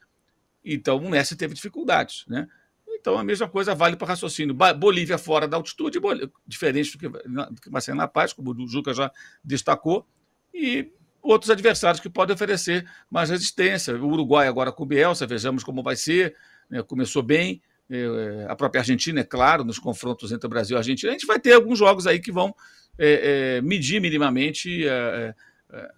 Então, 0.62 0.98
o 0.98 1.08
Messi 1.08 1.34
teve 1.34 1.54
dificuldades, 1.54 2.24
né? 2.28 2.46
Então, 2.86 3.18
a 3.18 3.24
mesma 3.24 3.48
coisa 3.48 3.74
vale 3.74 3.96
para 3.96 4.04
o 4.04 4.08
raciocínio. 4.08 4.54
Bolívia 4.54 5.16
fora 5.16 5.48
da 5.48 5.56
altitude, 5.56 5.98
diferente 6.46 6.92
do 6.92 6.98
que, 6.98 7.08
do 7.08 7.60
que 7.60 7.94
na 7.94 8.06
paz, 8.06 8.34
como 8.34 8.50
o 8.50 8.68
Juca 8.68 8.92
já 8.92 9.10
destacou, 9.42 10.06
e 10.52 10.92
outros 11.22 11.50
adversários 11.50 12.00
que 12.00 12.10
podem 12.10 12.34
oferecer 12.34 12.86
mais 13.10 13.30
resistência. 13.30 13.94
O 13.96 14.08
Uruguai 14.08 14.46
agora 14.46 14.70
com 14.70 14.82
o 14.82 14.86
Bielsa, 14.86 15.26
vejamos 15.26 15.64
como 15.64 15.82
vai 15.82 15.96
ser. 15.96 16.36
Né? 16.68 16.82
Começou 16.82 17.22
bem, 17.22 17.62
é, 17.90 18.46
a 18.48 18.54
própria 18.54 18.80
Argentina, 18.80 19.20
é 19.20 19.24
claro, 19.24 19.64
nos 19.64 19.78
confrontos 19.78 20.32
entre 20.32 20.46
o 20.46 20.50
Brasil 20.50 20.74
e 20.74 20.76
a 20.76 20.80
Argentina, 20.80 21.10
a 21.10 21.14
gente 21.14 21.26
vai 21.26 21.38
ter 21.40 21.54
alguns 21.54 21.78
jogos 21.78 22.06
aí 22.06 22.20
que 22.20 22.32
vão 22.32 22.54
é, 22.98 23.56
é, 23.56 23.60
medir 23.60 24.00
minimamente 24.00 24.86
a, 24.88 25.34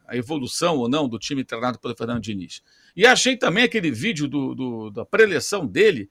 a, 0.09 0.17
evolução 0.17 0.77
ou 0.77 0.89
não 0.89 1.09
do 1.09 1.19
time 1.19 1.45
treinado 1.45 1.79
pelo 1.79 1.97
Fernando 1.97 2.23
Diniz. 2.23 2.63
E 2.97 3.07
achei 3.07 3.37
também 3.37 3.65
aquele 3.65 3.91
vídeo 3.91 4.27
do, 4.27 4.55
do 4.55 4.91
da 4.91 5.05
preleção 5.05 5.67
dele. 5.67 6.09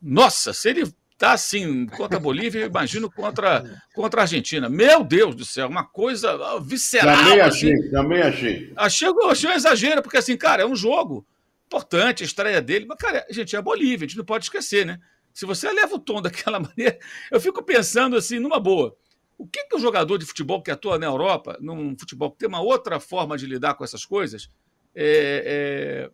Nossa, 0.00 0.52
se 0.52 0.70
ele 0.70 0.84
tá 1.18 1.32
assim 1.32 1.86
contra 1.86 2.16
a 2.16 2.20
Bolívia, 2.20 2.60
eu 2.60 2.66
imagino 2.68 3.10
contra, 3.10 3.82
contra 3.94 4.22
a 4.22 4.24
Argentina. 4.24 4.70
Meu 4.70 5.04
Deus 5.04 5.34
do 5.34 5.44
céu, 5.44 5.68
uma 5.68 5.84
coisa 5.84 6.58
visceral. 6.60 7.16
Também 7.16 7.40
achei, 7.40 7.74
assim. 7.74 7.90
também 7.90 8.22
achei. 8.22 8.72
Achei, 8.76 9.08
achei 9.28 9.50
um 9.50 9.52
exagero, 9.52 10.02
porque 10.02 10.16
assim, 10.16 10.36
cara, 10.36 10.62
é 10.62 10.66
um 10.66 10.76
jogo 10.76 11.26
importante 11.66 12.22
a 12.22 12.26
estreia 12.26 12.60
dele, 12.62 12.86
mas, 12.86 12.96
cara, 12.96 13.26
gente, 13.30 13.54
é 13.54 13.58
a 13.58 13.62
Bolívia, 13.62 14.06
a 14.06 14.08
gente 14.08 14.16
não 14.16 14.24
pode 14.24 14.46
esquecer, 14.46 14.86
né? 14.86 14.98
Se 15.32 15.46
você 15.46 15.70
leva 15.70 15.94
o 15.94 15.98
tom 15.98 16.22
daquela 16.22 16.58
maneira, 16.60 16.98
eu 17.30 17.40
fico 17.40 17.62
pensando 17.62 18.16
assim, 18.16 18.38
numa 18.38 18.58
boa. 18.58 18.96
O 19.40 19.46
que, 19.46 19.64
que 19.64 19.76
o 19.76 19.78
jogador 19.78 20.18
de 20.18 20.26
futebol 20.26 20.62
que 20.62 20.70
atua 20.70 20.98
na 20.98 21.06
Europa, 21.06 21.56
num 21.60 21.96
futebol 21.98 22.30
que 22.30 22.38
tem 22.38 22.48
uma 22.48 22.60
outra 22.60 23.00
forma 23.00 23.38
de 23.38 23.46
lidar 23.46 23.74
com 23.74 23.84
essas 23.84 24.04
coisas, 24.04 24.50
é, 24.94 26.06
é, 26.06 26.10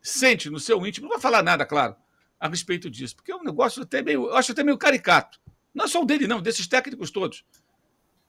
sente 0.00 0.48
no 0.48 0.60
seu 0.60 0.86
íntimo? 0.86 1.06
Não 1.06 1.14
vai 1.14 1.20
falar 1.20 1.42
nada, 1.42 1.66
claro, 1.66 1.96
a 2.38 2.48
respeito 2.48 2.88
disso, 2.88 3.16
porque 3.16 3.32
é 3.32 3.36
um 3.36 3.42
negócio 3.42 3.82
até 3.82 4.02
meio, 4.02 4.26
eu 4.26 4.36
acho 4.36 4.52
até 4.52 4.62
meio 4.62 4.78
caricato. 4.78 5.40
Não 5.74 5.84
é 5.84 5.88
só 5.88 6.02
o 6.02 6.06
dele, 6.06 6.26
não, 6.26 6.40
desses 6.40 6.66
técnicos 6.66 7.10
todos. 7.10 7.44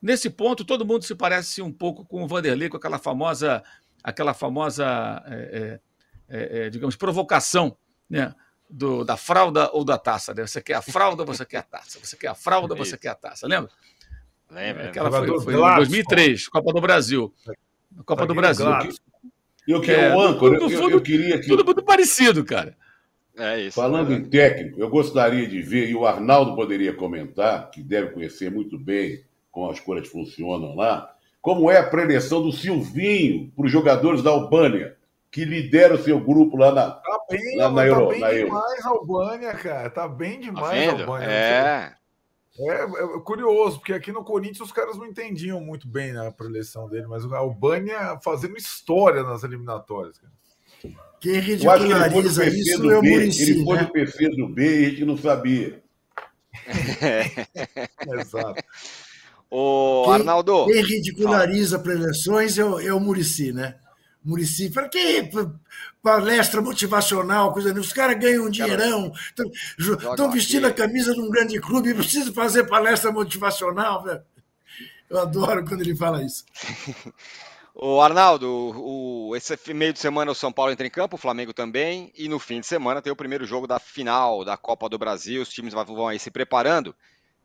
Nesse 0.01 0.29
ponto, 0.29 0.65
todo 0.65 0.85
mundo 0.85 1.03
se 1.03 1.13
parece 1.13 1.61
um 1.61 1.71
pouco 1.71 2.05
com 2.05 2.23
o 2.23 2.27
Vanderlei, 2.27 2.69
com 2.69 2.77
aquela 2.77 2.97
famosa, 2.97 3.63
aquela 4.03 4.33
famosa 4.33 4.85
é, 5.27 5.33
é 5.35 5.79
é, 6.29 6.65
é, 6.65 6.69
digamos, 6.69 6.95
provocação, 6.95 7.75
né? 8.09 8.33
Do, 8.69 9.03
da 9.03 9.17
fralda 9.17 9.71
ou 9.73 9.83
da 9.83 9.97
taça. 9.97 10.31
Né? 10.31 10.45
Você 10.45 10.61
quer 10.61 10.75
a 10.75 10.81
fralda, 10.81 11.25
você 11.25 11.43
quer 11.43 11.57
a 11.57 11.63
taça. 11.63 11.97
Você 11.99 12.15
quer 12.15 12.27
a 12.27 12.35
fralda, 12.35 12.75
você 12.77 12.95
quer 12.95 13.09
a 13.09 13.15
taça. 13.15 13.47
Lembra? 13.47 13.71
Lembra. 14.49 14.89
Aquela 14.89 15.11
foi, 15.11 15.41
foi 15.41 15.53
em 15.53 15.75
2003, 15.75 16.47
Copa 16.47 16.73
do 16.73 16.81
Brasil. 16.81 17.33
Copa 18.05 18.25
do 18.25 18.35
Brasil. 18.35 18.65
Eu 19.67 19.81
queria 19.81 19.97
é, 19.97 20.15
o 20.15 20.19
âncora, 20.19 20.57
eu, 20.57 20.69
fundo, 20.69 20.91
eu, 20.91 21.01
queria 21.01 21.39
que... 21.39 21.47
Tudo 21.47 21.63
muito 21.63 21.83
parecido, 21.83 22.43
cara. 22.43 22.75
É 23.37 23.61
isso. 23.61 23.75
Falando 23.75 24.11
é. 24.11 24.15
em 24.15 24.23
técnico, 24.23 24.79
eu 24.79 24.89
gostaria 24.89 25.47
de 25.47 25.61
ver, 25.61 25.89
e 25.89 25.95
o 25.95 26.07
Arnaldo 26.07 26.55
poderia 26.55 26.93
comentar, 26.93 27.69
que 27.69 27.81
deve 27.81 28.09
conhecer 28.09 28.49
muito 28.49 28.79
bem 28.79 29.23
como 29.51 29.69
as 29.69 29.79
coisas 29.79 30.07
funcionam 30.07 30.75
lá, 30.75 31.13
como 31.41 31.69
é 31.69 31.77
a 31.77 31.87
preleção 31.87 32.41
do 32.41 32.51
Silvinho 32.51 33.51
para 33.55 33.65
os 33.65 33.71
jogadores 33.71 34.23
da 34.23 34.31
Albânia 34.31 34.97
que 35.31 35.45
lidera 35.45 35.95
o 35.95 36.03
seu 36.03 36.19
grupo 36.19 36.57
lá 36.57 36.71
na, 36.71 36.89
tá 36.91 37.19
bem, 37.29 37.57
lá 37.57 37.69
na, 37.69 37.75
tá 37.75 37.87
Euro, 37.87 38.07
bem 38.07 38.19
na 38.19 38.31
demais 38.31 38.85
a 38.85 38.89
Albânia, 38.89 39.53
cara. 39.53 39.89
Tá 39.89 40.07
bem 40.07 40.33
tá 40.33 40.39
demais 40.39 40.85
tá 40.85 40.91
a 40.91 41.01
Albânia. 41.01 41.27
É. 41.27 41.93
É, 42.57 42.83
é, 42.83 43.19
curioso, 43.23 43.77
porque 43.77 43.93
aqui 43.93 44.11
no 44.11 44.23
Corinthians 44.23 44.67
os 44.67 44.71
caras 44.71 44.97
não 44.97 45.05
entendiam 45.05 45.61
muito 45.61 45.87
bem 45.87 46.13
né, 46.13 46.27
a 46.27 46.31
preleção 46.31 46.89
dele, 46.89 47.07
mas 47.07 47.23
o 47.23 47.33
Albânia 47.33 48.19
fazendo 48.23 48.57
história 48.57 49.23
nas 49.23 49.43
eliminatórias. 49.43 50.17
Cara. 50.17 50.33
Quem 51.19 51.39
ridiculariza 51.39 52.45
isso 52.47 52.89
é 52.89 52.97
o 52.97 53.03
Murici, 53.03 53.51
Ele 53.51 53.63
foi 53.63 53.75
né? 53.77 53.83
do 53.83 53.91
PC 53.91 54.29
do 54.29 54.47
B 54.47 54.81
e 54.81 54.85
a 54.85 54.89
gente 54.89 55.05
não 55.05 55.17
sabia. 55.17 55.83
Exato. 58.19 58.63
Ô, 59.49 60.03
Quem- 60.05 60.13
Arnaldo, 60.13 60.65
Quem 60.65 60.83
ridiculariza 60.83 61.79
preleções 61.79 62.57
é 62.57 62.63
o, 62.63 62.79
é 62.79 62.93
o 62.93 62.99
Murici, 62.99 63.51
né? 63.51 63.75
Murici, 64.23 64.69
para 64.69 64.89
que 64.89 65.29
palestra 66.01 66.61
motivacional, 66.61 67.53
coisa 67.53 67.69
nenhuma. 67.69 67.85
Os 67.85 67.93
caras 67.93 68.19
ganham 68.19 68.45
um 68.45 68.49
dinheirão, 68.49 69.11
estão 69.77 70.31
vestindo 70.31 70.65
aqui. 70.67 70.81
a 70.81 70.87
camisa 70.87 71.13
de 71.13 71.21
um 71.21 71.29
grande 71.29 71.59
clube, 71.59 71.93
precisa 71.95 72.31
fazer 72.33 72.65
palestra 72.65 73.11
motivacional, 73.11 74.03
velho. 74.03 74.21
Eu 75.09 75.19
adoro 75.19 75.65
quando 75.65 75.81
ele 75.81 75.95
fala 75.95 76.23
isso. 76.23 76.45
Ô, 77.73 78.01
Arnaldo, 78.01 78.47
o, 78.75 79.33
esse 79.37 79.73
meio 79.73 79.93
de 79.93 79.99
semana 79.99 80.31
o 80.31 80.35
São 80.35 80.51
Paulo 80.51 80.71
entra 80.71 80.85
em 80.85 80.89
campo, 80.89 81.15
o 81.15 81.19
Flamengo 81.19 81.53
também, 81.53 82.11
e 82.17 82.27
no 82.27 82.37
fim 82.37 82.59
de 82.59 82.67
semana 82.67 83.01
tem 83.01 83.11
o 83.11 83.15
primeiro 83.15 83.45
jogo 83.45 83.65
da 83.65 83.79
final 83.79 84.43
da 84.43 84.57
Copa 84.57 84.89
do 84.89 84.97
Brasil, 84.97 85.41
os 85.41 85.49
times 85.49 85.73
vão 85.73 86.07
aí 86.07 86.19
se 86.19 86.29
preparando. 86.29 86.93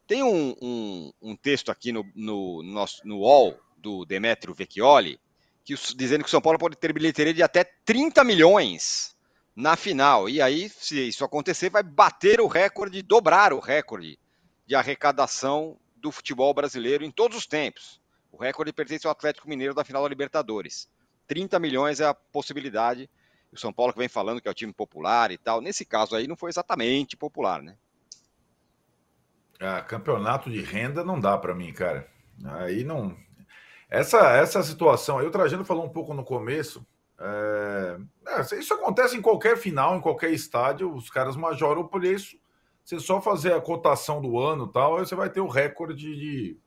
Tem 0.09 0.23
um, 0.25 0.55
um- 0.61 1.13
um 1.23 1.37
texto 1.37 1.71
aqui 1.71 1.93
no, 1.93 2.05
no, 2.17 2.63
nosso, 2.65 3.01
no 3.07 3.19
UOL 3.19 3.57
do 3.79 4.05
Demetrio 4.05 4.55
Vecchioli, 4.55 5.21
que, 5.65 5.75
dizendo 5.97 6.23
que 6.23 6.29
o 6.29 6.31
São 6.31 6.41
Paulo 6.41 6.59
pode 6.59 6.77
ter 6.77 6.93
bilheteria 6.93 7.35
de 7.35 7.43
até 7.43 7.65
30 7.65 8.23
milhões 8.23 9.15
na 9.55 9.77
final. 9.77 10.29
E 10.29 10.43
aí, 10.43 10.69
se 10.69 11.09
isso 11.09 11.25
acontecer, 11.25 11.71
vai 11.71 11.83
bater 11.83 12.41
o 12.41 12.47
recorde, 12.47 13.03
dobrar 13.03 13.53
o 13.53 13.61
recorde 13.61 14.19
de 14.67 14.75
arrecadação 14.75 15.79
do 15.97 16.11
futebol 16.11 16.53
brasileiro 16.53 17.05
em 17.05 17.11
todos 17.11 17.37
os 17.37 17.47
tempos. 17.47 18.01
O 18.31 18.37
recorde 18.37 18.73
pertence 18.73 19.07
ao 19.07 19.13
Atlético 19.13 19.49
Mineiro 19.49 19.75
da 19.75 19.85
final 19.85 20.03
da 20.03 20.09
Libertadores. 20.09 20.89
30 21.27 21.59
milhões 21.59 22.01
é 22.01 22.05
a 22.05 22.15
possibilidade. 22.15 23.09
O 23.53 23.59
São 23.59 23.73
Paulo 23.73 23.93
que 23.93 23.99
vem 23.99 24.09
falando 24.09 24.41
que 24.41 24.49
é 24.49 24.51
o 24.51 24.55
time 24.55 24.73
popular 24.73 25.31
e 25.31 25.39
tal. 25.39 25.61
Nesse 25.61 25.85
caso 25.85 26.17
aí 26.17 26.27
não 26.27 26.37
foi 26.37 26.51
exatamente 26.51 27.17
popular, 27.17 27.63
né? 27.63 27.77
Ah, 29.61 29.81
campeonato 29.81 30.51
de 30.51 30.61
renda 30.61 31.05
não 31.05 31.19
dá 31.19 31.39
para 31.39 31.55
mim, 31.55 31.73
cara. 31.73 32.09
Aí 32.45 32.83
não. 32.83 33.17
Essa, 33.95 34.19
essa 34.37 34.61
situação, 34.63 35.19
aí 35.19 35.27
o 35.27 35.31
Trajano 35.31 35.65
falou 35.65 35.85
um 35.85 35.89
pouco 35.89 36.13
no 36.13 36.25
começo. 36.25 36.85
é, 37.21 37.97
é, 38.27 38.59
isso 38.59 38.75
acontece 38.75 39.17
em 39.17 39.23
qualquer 39.23 39.57
final, 39.57 39.95
em 39.97 40.01
qualquer 40.01 40.31
estádio, 40.31 40.93
os 40.93 41.09
caras 41.09 41.37
majoram 41.37 41.83
o 41.83 41.89
preço. 41.89 42.37
Você 42.85 42.99
só 42.99 43.21
fazer 43.21 43.53
a 43.55 43.61
cotação 43.61 44.21
do 44.21 44.37
ano 44.39 44.67
tal, 44.67 44.97
aí 44.97 45.07
você 45.07 45.15
vai 45.15 45.31
ter 45.31 45.41
o 45.41 45.47
recorde 45.47 45.95
de, 45.95 46.59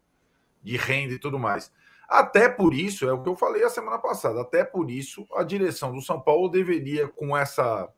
de 0.63 0.77
renda 0.77 1.13
e 1.15 1.19
tudo 1.19 1.37
mais. 1.37 1.69
Até 2.07 2.47
por 2.47 2.73
isso, 2.73 3.07
é 3.07 3.11
o 3.11 3.21
que 3.21 3.27
eu 3.27 3.35
falei 3.35 3.63
a 3.65 3.69
semana 3.69 3.99
passada, 3.99 4.39
até 4.39 4.63
por 4.63 4.89
isso 4.89 5.27
a 5.35 5.43
direção 5.43 5.91
do 5.93 6.01
São 6.01 6.21
Paulo 6.21 6.47
deveria, 6.47 7.09
com 7.09 7.35
essa 7.35 7.89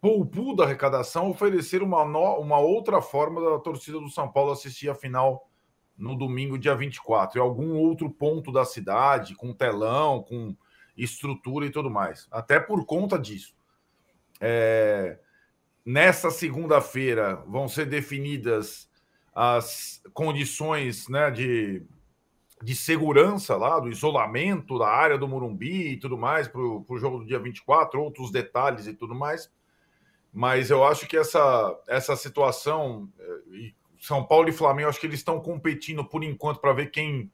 poupu 0.00 0.54
da 0.54 0.62
arrecadação, 0.62 1.28
oferecer 1.30 1.82
uma, 1.82 2.04
no- 2.04 2.38
uma 2.38 2.58
outra 2.60 3.02
forma 3.02 3.40
da 3.40 3.58
torcida 3.58 3.98
do 3.98 4.08
São 4.08 4.30
Paulo 4.30 4.52
assistir 4.52 4.88
a 4.88 4.94
final 4.94 5.50
no 5.96 6.16
domingo, 6.16 6.58
dia 6.58 6.74
24, 6.74 7.38
em 7.38 7.42
algum 7.42 7.74
outro 7.74 8.10
ponto 8.10 8.50
da 8.50 8.64
cidade, 8.64 9.34
com 9.34 9.52
telão, 9.52 10.22
com 10.22 10.56
estrutura 10.96 11.66
e 11.66 11.70
tudo 11.70 11.90
mais. 11.90 12.26
Até 12.30 12.58
por 12.58 12.84
conta 12.84 13.18
disso. 13.18 13.54
É, 14.40 15.18
Nessa 15.84 16.30
segunda-feira 16.30 17.36
vão 17.46 17.68
ser 17.68 17.84
definidas 17.84 18.88
as 19.34 20.02
condições 20.14 21.08
né, 21.08 21.30
de, 21.30 21.82
de 22.62 22.74
segurança 22.74 23.54
lá, 23.54 23.78
do 23.78 23.90
isolamento 23.90 24.78
da 24.78 24.88
área 24.88 25.18
do 25.18 25.28
Morumbi 25.28 25.92
e 25.92 25.96
tudo 25.98 26.16
mais, 26.16 26.48
para 26.48 26.58
o 26.58 26.98
jogo 26.98 27.18
do 27.18 27.26
dia 27.26 27.38
24, 27.38 28.00
outros 28.00 28.30
detalhes 28.30 28.86
e 28.86 28.94
tudo 28.94 29.14
mais. 29.14 29.52
Mas 30.32 30.70
eu 30.70 30.82
acho 30.82 31.06
que 31.06 31.18
essa, 31.18 31.78
essa 31.86 32.16
situação, 32.16 33.06
e 33.48 33.74
São 34.04 34.22
Paulo 34.22 34.50
e 34.50 34.52
Flamengo, 34.52 34.90
acho 34.90 35.00
que 35.00 35.06
eles 35.06 35.20
estão 35.20 35.40
competindo 35.40 36.04
por 36.04 36.22
enquanto 36.22 36.60
para 36.60 36.74
ver 36.74 36.90
quem 36.90 37.32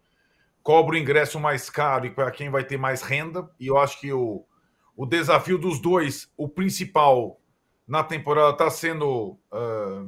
cobra 0.62 0.94
o 0.94 0.98
ingresso 0.98 1.40
mais 1.40 1.68
caro 1.68 2.06
e 2.06 2.10
para 2.10 2.30
quem 2.30 2.48
vai 2.48 2.62
ter 2.62 2.76
mais 2.76 3.02
renda. 3.02 3.50
E 3.58 3.66
eu 3.66 3.76
acho 3.76 3.98
que 3.98 4.12
o, 4.12 4.44
o 4.96 5.04
desafio 5.04 5.58
dos 5.58 5.80
dois, 5.80 6.32
o 6.36 6.48
principal 6.48 7.40
na 7.88 8.04
temporada, 8.04 8.52
está 8.52 8.70
sendo 8.70 9.36
ah, 9.50 10.06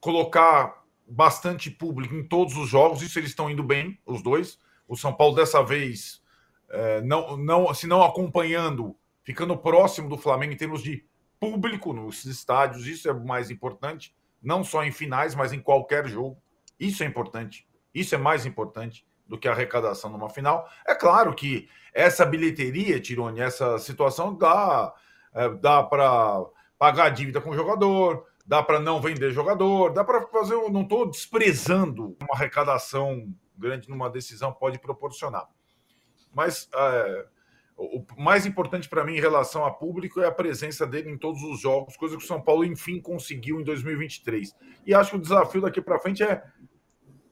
colocar 0.00 0.82
bastante 1.06 1.70
público 1.70 2.14
em 2.14 2.26
todos 2.26 2.56
os 2.56 2.66
jogos. 2.66 3.02
Isso 3.02 3.18
eles 3.18 3.28
estão 3.28 3.50
indo 3.50 3.62
bem, 3.62 4.00
os 4.06 4.22
dois. 4.22 4.58
O 4.88 4.96
São 4.96 5.12
Paulo 5.12 5.34
dessa 5.34 5.62
vez, 5.62 6.22
eh, 6.70 7.02
não, 7.02 7.36
não, 7.36 7.74
se 7.74 7.86
não 7.86 8.02
acompanhando, 8.02 8.96
ficando 9.22 9.54
próximo 9.54 10.08
do 10.08 10.16
Flamengo 10.16 10.54
em 10.54 10.56
termos 10.56 10.82
de 10.82 11.04
público 11.38 11.92
nos 11.92 12.24
estádios, 12.24 12.86
isso 12.86 13.06
é 13.06 13.12
o 13.12 13.22
mais 13.22 13.50
importante, 13.50 14.14
não 14.44 14.62
só 14.62 14.84
em 14.84 14.92
finais, 14.92 15.34
mas 15.34 15.52
em 15.52 15.60
qualquer 15.60 16.06
jogo. 16.06 16.40
Isso 16.78 17.02
é 17.02 17.06
importante. 17.06 17.66
Isso 17.94 18.14
é 18.14 18.18
mais 18.18 18.44
importante 18.44 19.06
do 19.26 19.38
que 19.38 19.48
a 19.48 19.52
arrecadação 19.52 20.10
numa 20.10 20.28
final. 20.28 20.68
É 20.86 20.94
claro 20.94 21.34
que 21.34 21.68
essa 21.92 22.26
bilheteria, 22.26 23.00
Tirone, 23.00 23.40
essa 23.40 23.78
situação 23.78 24.34
dá, 24.36 24.92
é, 25.32 25.48
dá 25.48 25.82
para 25.82 26.44
pagar 26.78 27.06
a 27.06 27.10
dívida 27.10 27.40
com 27.40 27.50
o 27.50 27.56
jogador, 27.56 28.26
dá 28.44 28.62
para 28.62 28.78
não 28.78 29.00
vender 29.00 29.30
jogador, 29.32 29.92
dá 29.92 30.04
para 30.04 30.26
fazer. 30.26 30.54
Eu 30.54 30.70
não 30.70 30.82
estou 30.82 31.10
desprezando 31.10 32.16
uma 32.20 32.34
arrecadação 32.34 33.32
grande 33.56 33.88
numa 33.88 34.10
decisão 34.10 34.52
pode 34.52 34.78
proporcionar. 34.78 35.48
Mas 36.32 36.68
é, 36.74 37.26
o 37.76 38.04
mais 38.16 38.46
importante 38.46 38.88
para 38.88 39.04
mim 39.04 39.14
em 39.14 39.20
relação 39.20 39.64
a 39.64 39.70
público 39.70 40.20
é 40.20 40.26
a 40.26 40.32
presença 40.32 40.86
dele 40.86 41.10
em 41.10 41.18
todos 41.18 41.42
os 41.42 41.60
jogos, 41.60 41.96
coisa 41.96 42.16
que 42.16 42.24
o 42.24 42.26
São 42.26 42.40
Paulo 42.40 42.64
enfim 42.64 43.00
conseguiu 43.00 43.60
em 43.60 43.64
2023. 43.64 44.54
E 44.86 44.94
acho 44.94 45.10
que 45.10 45.16
o 45.16 45.20
desafio 45.20 45.60
daqui 45.60 45.80
para 45.80 45.98
frente 45.98 46.22
é 46.22 46.42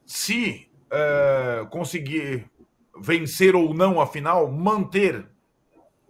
se 0.05 0.69
é, 0.91 1.65
conseguir 1.69 2.49
vencer 2.99 3.55
ou 3.55 3.73
não 3.73 3.99
a 3.99 4.05
final, 4.05 4.51
manter 4.51 5.27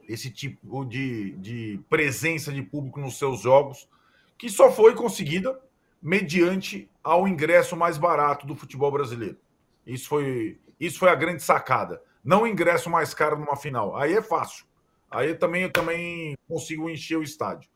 esse 0.07 0.29
tipo 0.29 0.84
de, 0.84 1.31
de 1.38 1.79
presença 1.89 2.51
de 2.51 2.61
público 2.61 2.99
nos 2.99 3.17
seus 3.17 3.41
jogos, 3.41 3.88
que 4.38 4.49
só 4.49 4.71
foi 4.71 4.93
conseguida 4.95 5.57
mediante 6.01 6.89
ao 7.01 7.27
ingresso 7.27 7.77
mais 7.77 7.97
barato 7.97 8.45
do 8.45 8.55
futebol 8.55 8.91
brasileiro. 8.91 9.38
Isso 9.86 10.09
foi, 10.09 10.59
isso 10.79 10.99
foi 10.99 11.09
a 11.09 11.15
grande 11.15 11.41
sacada. 11.41 12.01
Não 12.24 12.47
ingresso 12.47 12.89
mais 12.89 13.13
caro 13.13 13.38
numa 13.38 13.55
final. 13.55 13.95
Aí 13.95 14.13
é 14.13 14.21
fácil. 14.21 14.65
Aí 15.11 15.36
também 15.36 15.63
eu 15.63 15.71
também 15.71 16.38
consigo 16.47 16.89
encher 16.89 17.17
o 17.17 17.24
estádio. 17.24 17.69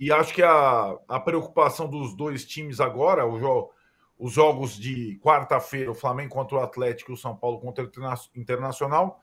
E 0.00 0.10
acho 0.10 0.34
que 0.34 0.42
a, 0.42 0.96
a 1.06 1.20
preocupação 1.20 1.88
dos 1.88 2.16
dois 2.16 2.44
times 2.44 2.80
agora, 2.80 3.24
o 3.24 3.38
jo, 3.38 3.70
os 4.18 4.32
jogos 4.32 4.76
de 4.76 5.20
quarta-feira, 5.22 5.90
o 5.90 5.94
Flamengo 5.94 6.34
contra 6.34 6.56
o 6.56 6.60
Atlético 6.60 7.12
e 7.12 7.14
o 7.14 7.16
São 7.16 7.36
Paulo 7.36 7.60
contra 7.60 7.84
o 7.84 7.90
Internacional, 8.34 9.20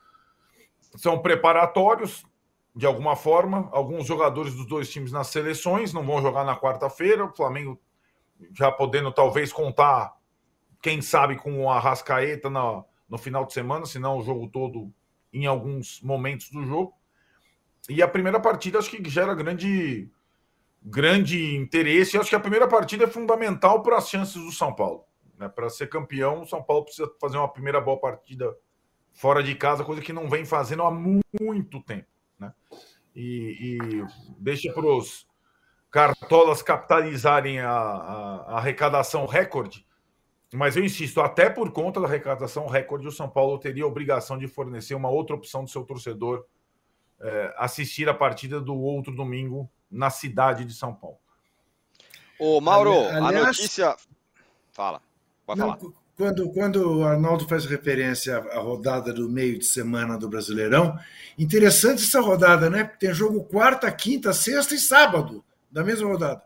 são 0.96 1.20
preparatórios, 1.20 2.26
de 2.76 2.86
alguma 2.86 3.16
forma. 3.16 3.68
Alguns 3.74 4.06
jogadores 4.06 4.54
dos 4.54 4.66
dois 4.66 4.90
times 4.90 5.12
nas 5.12 5.28
seleções 5.28 5.92
não 5.92 6.06
vão 6.06 6.22
jogar 6.22 6.46
na 6.46 6.58
quarta-feira. 6.58 7.26
O 7.26 7.36
Flamengo 7.36 7.80
já 8.54 8.72
podendo 8.72 9.12
talvez 9.12 9.52
contar, 9.52 10.16
quem 10.82 11.02
sabe, 11.02 11.36
com 11.36 11.62
o 11.62 11.70
Arrascaeta 11.70 12.50
no, 12.50 12.86
no 13.10 13.18
final 13.18 13.46
de 13.46 13.54
semana, 13.54 13.86
se 13.86 14.00
não 14.00 14.18
o 14.18 14.22
jogo 14.22 14.50
todo 14.50 14.94
em 15.34 15.46
alguns 15.46 16.02
momentos 16.02 16.50
do 16.50 16.64
jogo. 16.66 16.94
E 17.90 18.02
a 18.02 18.08
primeira 18.08 18.40
partida 18.40 18.80
acho 18.80 18.90
que 18.90 19.10
gera 19.10 19.34
grande, 19.34 20.10
grande 20.82 21.56
interesse. 21.56 22.18
Acho 22.18 22.30
que 22.30 22.36
a 22.36 22.40
primeira 22.40 22.68
partida 22.68 23.06
é 23.06 23.08
fundamental 23.08 23.82
para 23.82 23.98
as 23.98 24.10
chances 24.10 24.36
do 24.36 24.52
São 24.52 24.74
Paulo. 24.74 25.06
Né? 25.38 25.50
Para 25.50 25.70
ser 25.70 25.88
campeão, 25.88 26.42
o 26.42 26.48
São 26.48 26.62
Paulo 26.62 26.86
precisa 26.86 27.10
fazer 27.20 27.38
uma 27.38 27.52
primeira 27.52 27.80
boa 27.82 28.00
partida 28.00 28.56
fora 29.14 29.42
de 29.42 29.56
casa, 29.56 29.84
coisa 29.84 30.02
que 30.02 30.14
não 30.14 30.30
vem 30.30 30.46
fazendo 30.46 30.84
há 30.84 30.92
muito 30.92 31.82
tempo. 31.82 32.08
Né? 32.38 32.54
E, 33.16 33.78
e 33.80 34.06
deixa 34.38 34.72
para 34.72 34.86
os 34.86 35.28
cartolas 35.90 36.62
capitalizarem 36.62 37.60
a, 37.60 37.72
a, 37.72 38.36
a, 38.48 38.58
arrecadação 38.58 39.26
recorde. 39.26 39.86
Mas 40.54 40.76
eu 40.76 40.84
insisto, 40.84 41.22
até 41.22 41.50
por 41.50 41.72
conta 41.72 42.00
da 42.00 42.08
arrecadação 42.08 42.68
recorde, 42.68 43.08
o 43.08 43.12
São 43.12 43.30
Paulo 43.30 43.60
teria 43.60 43.84
a 43.84 43.88
obrigação 43.88 44.38
de 44.38 44.48
fornecer 44.48 44.96
uma 44.96 45.10
outra 45.10 45.36
opção 45.36 45.64
do 45.64 45.70
seu 45.70 45.84
torcedor 45.84 46.46
é, 47.22 47.54
assistir 47.58 48.10
a 48.10 48.14
partida 48.14 48.60
do 48.60 48.76
outro 48.76 49.14
domingo 49.14 49.70
na 49.92 50.10
cidade 50.10 50.66
de 50.66 50.74
São 50.74 50.94
Paulo. 50.94 51.18
Ô, 52.40 52.60
Mauro, 52.62 52.94
Aliás, 53.10 53.36
a 53.36 53.48
notícia. 53.48 53.98
Fala, 54.72 55.02
pode 55.46 55.60
não, 55.60 55.78
falar. 55.78 55.94
Quando, 56.16 56.52
quando 56.52 56.98
o 56.98 57.04
Arnaldo 57.06 57.48
faz 57.48 57.66
referência 57.66 58.38
à 58.38 58.60
rodada 58.60 59.14
do 59.14 59.30
meio 59.30 59.58
de 59.58 59.66
semana 59.66 60.18
do 60.18 60.28
Brasileirão, 60.28 60.98
interessante 61.38 62.04
essa 62.04 62.20
rodada, 62.20 62.70
né? 62.70 62.84
Tem 62.84 63.14
jogo 63.14 63.44
quarta, 63.46 63.90
quinta, 63.92 64.34
sexta 64.34 64.76
e 64.76 64.80
sábado 64.80 65.44
da 65.72 65.84
mesma 65.84 66.10
rodada. 66.10 66.44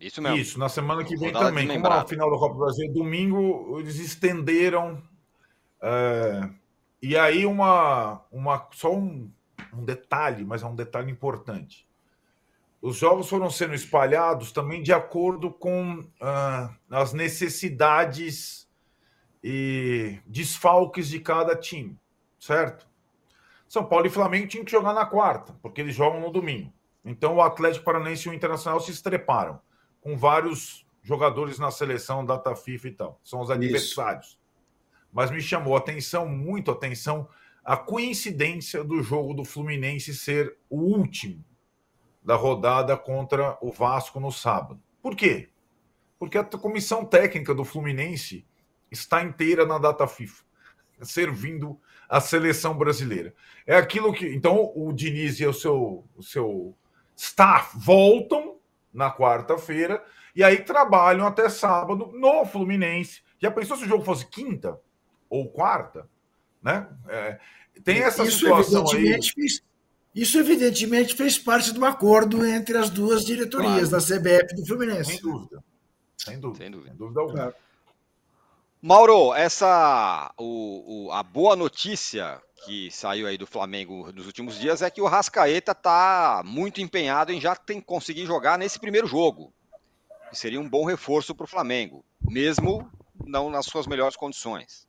Isso 0.00 0.22
mesmo. 0.22 0.38
Isso, 0.38 0.58
na 0.58 0.68
semana 0.68 1.04
que 1.04 1.14
vem 1.14 1.30
também. 1.30 1.68
Como 1.68 1.86
a 1.86 2.06
final 2.06 2.30
da 2.30 2.38
Copa 2.38 2.54
do 2.54 2.60
Brasil 2.60 2.88
é 2.88 2.92
domingo, 2.92 3.78
eles 3.78 3.98
estenderam. 3.98 5.02
É, 5.82 6.48
e 7.02 7.16
aí, 7.16 7.44
uma, 7.44 8.24
uma, 8.32 8.66
só 8.72 8.94
um, 8.94 9.30
um 9.74 9.84
detalhe, 9.84 10.42
mas 10.42 10.62
é 10.62 10.66
um 10.66 10.74
detalhe 10.74 11.12
importante. 11.12 11.86
Os 12.80 12.96
jogos 12.96 13.28
foram 13.28 13.50
sendo 13.50 13.74
espalhados 13.74 14.52
também 14.52 14.82
de 14.82 14.90
acordo 14.90 15.50
com 15.50 15.98
uh, 15.98 16.74
as 16.90 17.12
necessidades 17.12 18.66
e 19.44 20.18
desfalques 20.26 21.08
de 21.08 21.20
cada 21.20 21.54
time, 21.54 21.98
certo? 22.38 22.88
São 23.68 23.84
Paulo 23.84 24.06
e 24.06 24.10
Flamengo 24.10 24.48
tinham 24.48 24.64
que 24.64 24.70
jogar 24.70 24.94
na 24.94 25.04
quarta, 25.04 25.54
porque 25.60 25.82
eles 25.82 25.94
jogam 25.94 26.20
no 26.20 26.32
domingo. 26.32 26.72
Então 27.04 27.36
o 27.36 27.42
Atlético 27.42 27.84
Paranaense 27.84 28.26
e 28.26 28.30
o 28.30 28.34
Internacional 28.34 28.80
se 28.80 28.90
estreparam 28.90 29.60
com 30.00 30.16
vários 30.16 30.86
jogadores 31.02 31.58
na 31.58 31.70
seleção, 31.70 32.24
data 32.24 32.54
FIFA 32.54 32.88
e 32.88 32.92
tal. 32.92 33.20
São 33.22 33.40
os 33.40 33.50
adversários. 33.50 34.28
Isso. 34.28 34.40
Mas 35.12 35.30
me 35.30 35.40
chamou 35.40 35.76
atenção, 35.76 36.28
muito 36.28 36.70
atenção, 36.70 37.28
a 37.64 37.76
coincidência 37.76 38.82
do 38.82 39.02
jogo 39.02 39.34
do 39.34 39.44
Fluminense 39.44 40.14
ser 40.14 40.56
o 40.68 40.78
último 40.78 41.44
da 42.22 42.34
rodada 42.36 42.96
contra 42.96 43.58
o 43.60 43.72
Vasco 43.72 44.20
no 44.20 44.30
sábado. 44.30 44.80
Por 45.02 45.16
quê? 45.16 45.48
Porque 46.18 46.36
a 46.36 46.44
comissão 46.44 47.04
técnica 47.04 47.54
do 47.54 47.64
Fluminense 47.64 48.46
está 48.90 49.22
inteira 49.22 49.64
na 49.64 49.78
data 49.78 50.06
FIFA, 50.06 50.44
servindo 51.02 51.80
a 52.08 52.20
seleção 52.20 52.76
brasileira. 52.76 53.34
É 53.66 53.76
aquilo 53.76 54.12
que. 54.12 54.26
Então, 54.34 54.70
o 54.74 54.92
Diniz 54.92 55.40
e 55.40 55.46
o 55.46 55.52
seu, 55.54 56.04
o 56.14 56.22
seu 56.22 56.76
staff 57.16 57.76
voltam 57.78 58.59
na 58.92 59.10
quarta-feira 59.10 60.02
e 60.34 60.42
aí 60.42 60.62
trabalham 60.62 61.26
até 61.26 61.48
sábado 61.48 62.10
no 62.14 62.44
Fluminense. 62.46 63.22
Já 63.38 63.50
pensou 63.50 63.76
se 63.76 63.84
o 63.84 63.88
jogo 63.88 64.04
fosse 64.04 64.26
quinta 64.26 64.78
ou 65.28 65.50
quarta? 65.50 66.08
Né? 66.62 66.86
É, 67.08 67.38
tem 67.82 67.98
essa 67.98 68.24
Isso 68.24 68.38
situação 68.38 68.88
aí. 68.92 69.18
Fez, 69.22 69.62
isso, 70.14 70.38
evidentemente, 70.38 71.14
fez 71.14 71.38
parte 71.38 71.72
do 71.72 71.84
acordo 71.84 72.44
entre 72.44 72.76
as 72.76 72.90
duas 72.90 73.24
diretorias, 73.24 73.90
claro. 73.90 74.04
da 74.04 74.18
CBF 74.18 74.52
e 74.52 74.56
do 74.56 74.66
Fluminense. 74.66 75.12
Sem 75.12 75.20
dúvida. 75.20 75.64
Sem 76.16 76.40
dúvida. 76.40 76.64
Sem 76.64 76.70
dúvida, 76.70 76.90
Sem 76.90 76.98
dúvida 76.98 77.20
alguma. 77.20 77.38
Claro. 77.38 77.54
Mauro, 78.82 79.34
essa 79.34 80.32
o, 80.38 81.06
o, 81.06 81.12
a 81.12 81.22
boa 81.22 81.54
notícia 81.54 82.40
que 82.64 82.90
saiu 82.90 83.26
aí 83.26 83.36
do 83.36 83.46
Flamengo 83.46 84.10
nos 84.12 84.26
últimos 84.26 84.58
dias 84.58 84.80
é 84.80 84.90
que 84.90 85.00
o 85.02 85.06
Rascaeta 85.06 85.72
está 85.72 86.42
muito 86.44 86.80
empenhado 86.80 87.32
em 87.32 87.40
já 87.40 87.54
tem, 87.54 87.80
conseguir 87.80 88.24
jogar 88.26 88.58
nesse 88.58 88.78
primeiro 88.78 89.06
jogo. 89.06 89.52
Que 90.30 90.38
seria 90.38 90.60
um 90.60 90.68
bom 90.68 90.84
reforço 90.84 91.34
para 91.34 91.44
o 91.44 91.48
Flamengo, 91.48 92.04
mesmo 92.20 92.90
não 93.26 93.50
nas 93.50 93.66
suas 93.66 93.86
melhores 93.86 94.16
condições. 94.16 94.88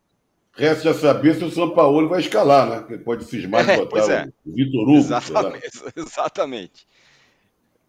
Resta 0.54 0.94
saber 0.94 1.36
se 1.36 1.44
o 1.44 1.52
São 1.52 1.72
Paulo 1.74 2.08
vai 2.08 2.20
escalar, 2.20 2.70
né? 2.70 2.86
Ele 2.90 3.04
pode 3.04 3.26
cismar 3.26 3.68
e 3.68 3.72
é, 3.72 3.78
botar 3.78 4.12
é. 4.12 4.28
o 4.46 4.54
Vitor 4.54 4.84
Hugo. 4.84 4.98
Exatamente, 4.98 5.84
exatamente. 5.96 6.88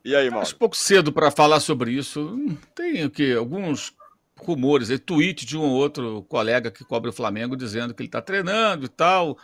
E 0.04 0.16
aí, 0.16 0.28
Mauro? 0.30 0.42
Acho 0.46 0.56
pouco 0.56 0.76
cedo 0.76 1.12
para 1.12 1.30
falar 1.30 1.60
sobre 1.60 1.92
isso. 1.92 2.36
Tem 2.74 3.04
o 3.04 3.10
quê? 3.10 3.34
Alguns 3.36 3.94
rumores, 4.46 4.90
aí, 4.90 4.98
tweet 4.98 5.46
de 5.46 5.56
um 5.56 5.62
ou 5.62 5.70
outro 5.70 6.22
colega 6.28 6.70
que 6.70 6.84
cobre 6.84 7.10
o 7.10 7.12
Flamengo 7.12 7.56
dizendo 7.56 7.94
que 7.94 8.02
ele 8.02 8.08
está 8.08 8.20
treinando 8.20 8.86
e 8.86 8.88
tal. 8.88 9.38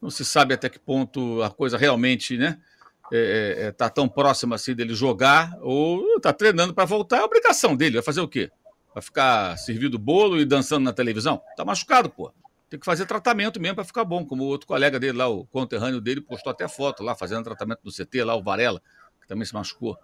Não 0.00 0.10
se 0.10 0.24
sabe 0.24 0.54
até 0.54 0.68
que 0.68 0.78
ponto 0.78 1.42
a 1.42 1.50
coisa 1.50 1.78
realmente, 1.78 2.36
né? 2.36 2.58
Está 3.04 3.16
é, 3.16 3.56
é, 3.66 3.72
tá 3.72 3.90
tão 3.90 4.08
próxima 4.08 4.54
assim 4.56 4.74
dele 4.74 4.94
jogar 4.94 5.56
ou 5.60 6.16
está 6.16 6.32
treinando 6.32 6.74
para 6.74 6.84
voltar. 6.84 7.18
É 7.18 7.22
obrigação 7.22 7.76
dele. 7.76 7.96
Vai 7.96 8.02
fazer 8.02 8.20
o 8.20 8.28
quê? 8.28 8.50
Vai 8.92 9.02
ficar 9.02 9.56
servindo 9.58 9.98
bolo 9.98 10.40
e 10.40 10.44
dançando 10.44 10.84
na 10.84 10.92
televisão? 10.92 11.40
Tá 11.56 11.64
machucado, 11.64 12.08
pô 12.10 12.32
tem 12.74 12.80
que 12.80 12.86
fazer 12.86 13.06
tratamento 13.06 13.60
mesmo 13.60 13.76
para 13.76 13.84
ficar 13.84 14.04
bom, 14.04 14.26
como 14.26 14.42
o 14.42 14.46
outro 14.46 14.66
colega 14.66 14.98
dele 14.98 15.18
lá, 15.18 15.28
o 15.28 15.46
conterrâneo 15.46 16.00
dele, 16.00 16.20
postou 16.20 16.50
até 16.50 16.66
foto 16.66 17.04
lá, 17.04 17.14
fazendo 17.14 17.44
tratamento 17.44 17.80
no 17.84 17.92
CT, 17.92 18.24
lá 18.24 18.34
o 18.34 18.42
Varela, 18.42 18.82
que 19.20 19.28
também 19.28 19.44
se 19.44 19.54
machucou, 19.54 19.96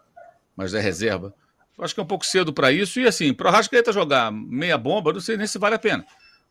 mas 0.55 0.73
é 0.73 0.81
reserva. 0.81 1.35
Acho 1.79 1.95
que 1.95 2.01
é 2.01 2.03
um 2.03 2.07
pouco 2.07 2.27
cedo 2.27 2.53
para 2.53 2.71
isso, 2.71 3.01
e 3.01 3.07
assim, 3.07 3.33
para 3.33 3.49
o 3.49 3.53
Rascaeta 3.53 3.93
jogar 3.93 4.31
meia 4.31 4.77
bomba, 4.77 5.13
não 5.13 5.21
sei 5.21 5.37
nem 5.37 5.47
se 5.47 5.59
vale 5.59 5.77
a 5.77 5.79
pena. 5.79 6.05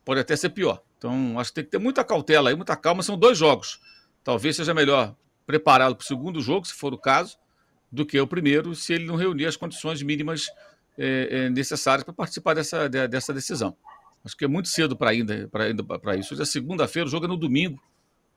Pode 0.03 0.19
até 0.19 0.35
ser 0.35 0.49
pior. 0.49 0.81
Então, 0.97 1.39
acho 1.39 1.51
que 1.51 1.55
tem 1.55 1.63
que 1.63 1.69
ter 1.71 1.77
muita 1.77 2.03
cautela 2.03 2.49
aí, 2.49 2.55
muita 2.55 2.75
calma. 2.75 3.03
São 3.03 3.17
dois 3.17 3.37
jogos. 3.37 3.79
Talvez 4.23 4.55
seja 4.55 4.73
melhor 4.73 5.15
prepará-lo 5.45 5.95
para 5.95 6.03
o 6.03 6.05
segundo 6.05 6.41
jogo, 6.41 6.65
se 6.65 6.73
for 6.73 6.93
o 6.93 6.97
caso, 6.97 7.37
do 7.91 8.05
que 8.05 8.19
o 8.19 8.27
primeiro, 8.27 8.75
se 8.75 8.93
ele 8.93 9.05
não 9.05 9.15
reunir 9.15 9.45
as 9.45 9.55
condições 9.55 10.01
mínimas 10.01 10.47
é, 10.97 11.45
é, 11.45 11.49
necessárias 11.49 12.03
para 12.03 12.13
participar 12.13 12.53
dessa, 12.53 12.89
dessa 12.89 13.33
decisão. 13.33 13.75
Acho 14.23 14.35
que 14.35 14.45
é 14.45 14.47
muito 14.47 14.67
cedo 14.67 14.97
para 14.97 15.11
ainda 15.11 15.47
para 15.47 16.15
isso. 16.15 16.33
Hoje 16.33 16.43
é 16.43 16.45
segunda-feira, 16.45 17.07
o 17.07 17.09
jogo 17.11 17.25
é 17.25 17.27
no 17.27 17.37
domingo, 17.37 17.81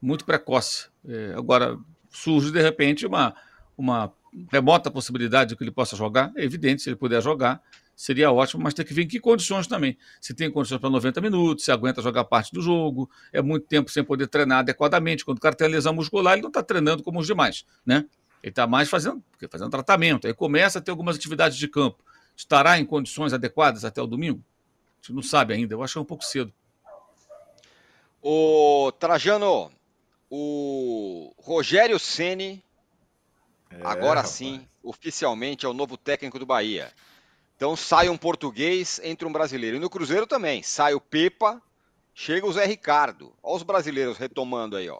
muito 0.00 0.24
precoce. 0.24 0.88
É, 1.06 1.34
agora 1.36 1.76
surge 2.08 2.52
de 2.52 2.62
repente 2.62 3.04
uma, 3.04 3.34
uma 3.76 4.12
remota 4.50 4.90
possibilidade 4.90 5.50
de 5.50 5.56
que 5.56 5.64
ele 5.64 5.70
possa 5.70 5.96
jogar. 5.96 6.32
É 6.36 6.44
evidente, 6.44 6.82
se 6.82 6.88
ele 6.88 6.96
puder 6.96 7.22
jogar, 7.22 7.62
seria 7.94 8.32
ótimo, 8.32 8.62
mas 8.62 8.74
tem 8.74 8.84
que 8.84 8.94
ver 8.94 9.02
em 9.02 9.08
que 9.08 9.20
condições 9.20 9.66
também. 9.66 9.96
Se 10.20 10.34
tem 10.34 10.50
condições 10.50 10.80
para 10.80 10.90
90 10.90 11.20
minutos, 11.20 11.64
se 11.64 11.70
aguenta 11.70 12.00
jogar 12.00 12.24
parte 12.24 12.52
do 12.52 12.60
jogo, 12.62 13.10
é 13.32 13.42
muito 13.42 13.66
tempo 13.66 13.90
sem 13.90 14.02
poder 14.02 14.26
treinar 14.26 14.60
adequadamente. 14.60 15.24
Quando 15.24 15.38
o 15.38 15.40
cara 15.40 15.54
tem 15.54 15.66
a 15.66 15.70
lesão 15.70 15.92
muscular, 15.92 16.34
ele 16.34 16.42
não 16.42 16.48
está 16.48 16.62
treinando 16.62 17.02
como 17.02 17.20
os 17.20 17.26
demais, 17.26 17.64
né? 17.84 18.06
Ele 18.42 18.50
está 18.50 18.66
mais 18.66 18.88
fazendo, 18.88 19.22
fazendo 19.50 19.70
tratamento. 19.70 20.26
Aí 20.26 20.34
começa 20.34 20.78
a 20.78 20.82
ter 20.82 20.90
algumas 20.90 21.16
atividades 21.16 21.56
de 21.56 21.68
campo. 21.68 22.02
Estará 22.34 22.78
em 22.78 22.84
condições 22.84 23.32
adequadas 23.32 23.84
até 23.84 24.02
o 24.02 24.06
domingo? 24.06 24.42
A 25.00 25.06
gente 25.06 25.14
não 25.14 25.22
sabe 25.22 25.54
ainda, 25.54 25.74
eu 25.74 25.82
acho 25.82 25.94
que 25.94 25.98
é 25.98 26.02
um 26.02 26.06
pouco 26.06 26.24
cedo. 26.24 26.52
O 28.20 28.92
Trajano, 28.98 29.70
o 30.30 31.32
Rogério 31.38 31.98
Ceni 31.98 32.64
é, 33.78 33.80
agora 33.82 34.20
rapaz. 34.20 34.30
sim, 34.30 34.66
oficialmente 34.82 35.66
é 35.66 35.68
o 35.68 35.74
novo 35.74 35.96
técnico 35.96 36.38
do 36.38 36.46
Bahia. 36.46 36.92
Então 37.56 37.76
sai 37.76 38.08
um 38.08 38.16
português, 38.16 39.00
entre 39.04 39.26
um 39.26 39.32
brasileiro. 39.32 39.76
E 39.76 39.80
no 39.80 39.90
Cruzeiro 39.90 40.26
também, 40.26 40.62
sai 40.62 40.94
o 40.94 41.00
Pepa, 41.00 41.62
chega 42.14 42.46
o 42.46 42.52
Zé 42.52 42.66
Ricardo. 42.66 43.32
Olha 43.42 43.56
os 43.56 43.62
brasileiros 43.62 44.18
retomando 44.18 44.76
aí, 44.76 44.88
ó. 44.88 44.98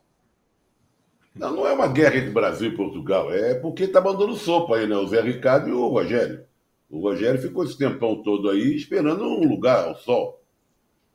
Não, 1.35 1.57
não 1.57 1.67
é 1.67 1.73
uma 1.73 1.89
guerra 1.89 2.17
entre 2.17 2.31
Brasil 2.31 2.71
e 2.71 2.77
Portugal, 2.77 3.33
é 3.33 3.55
porque 3.55 3.89
tá 3.89 4.01
mandando 4.01 4.37
sopa 4.37 4.77
aí, 4.77 4.87
né? 4.87 4.97
O 4.97 5.07
Zé 5.07 5.21
Ricardo 5.23 5.69
e 5.69 5.73
o 5.73 5.89
Rogério. 5.89 6.45
O 6.91 7.01
Rogério 7.01 7.41
ficou 7.41 7.65
esse 7.65 7.77
tempão 7.79 8.23
todo 8.23 8.51
aí 8.51 8.77
esperando 8.77 9.25
um 9.25 9.49
lugar 9.49 9.89
ao 9.89 9.97
sol. 9.97 10.43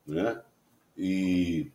Né? 0.07 0.41
E 0.97 1.71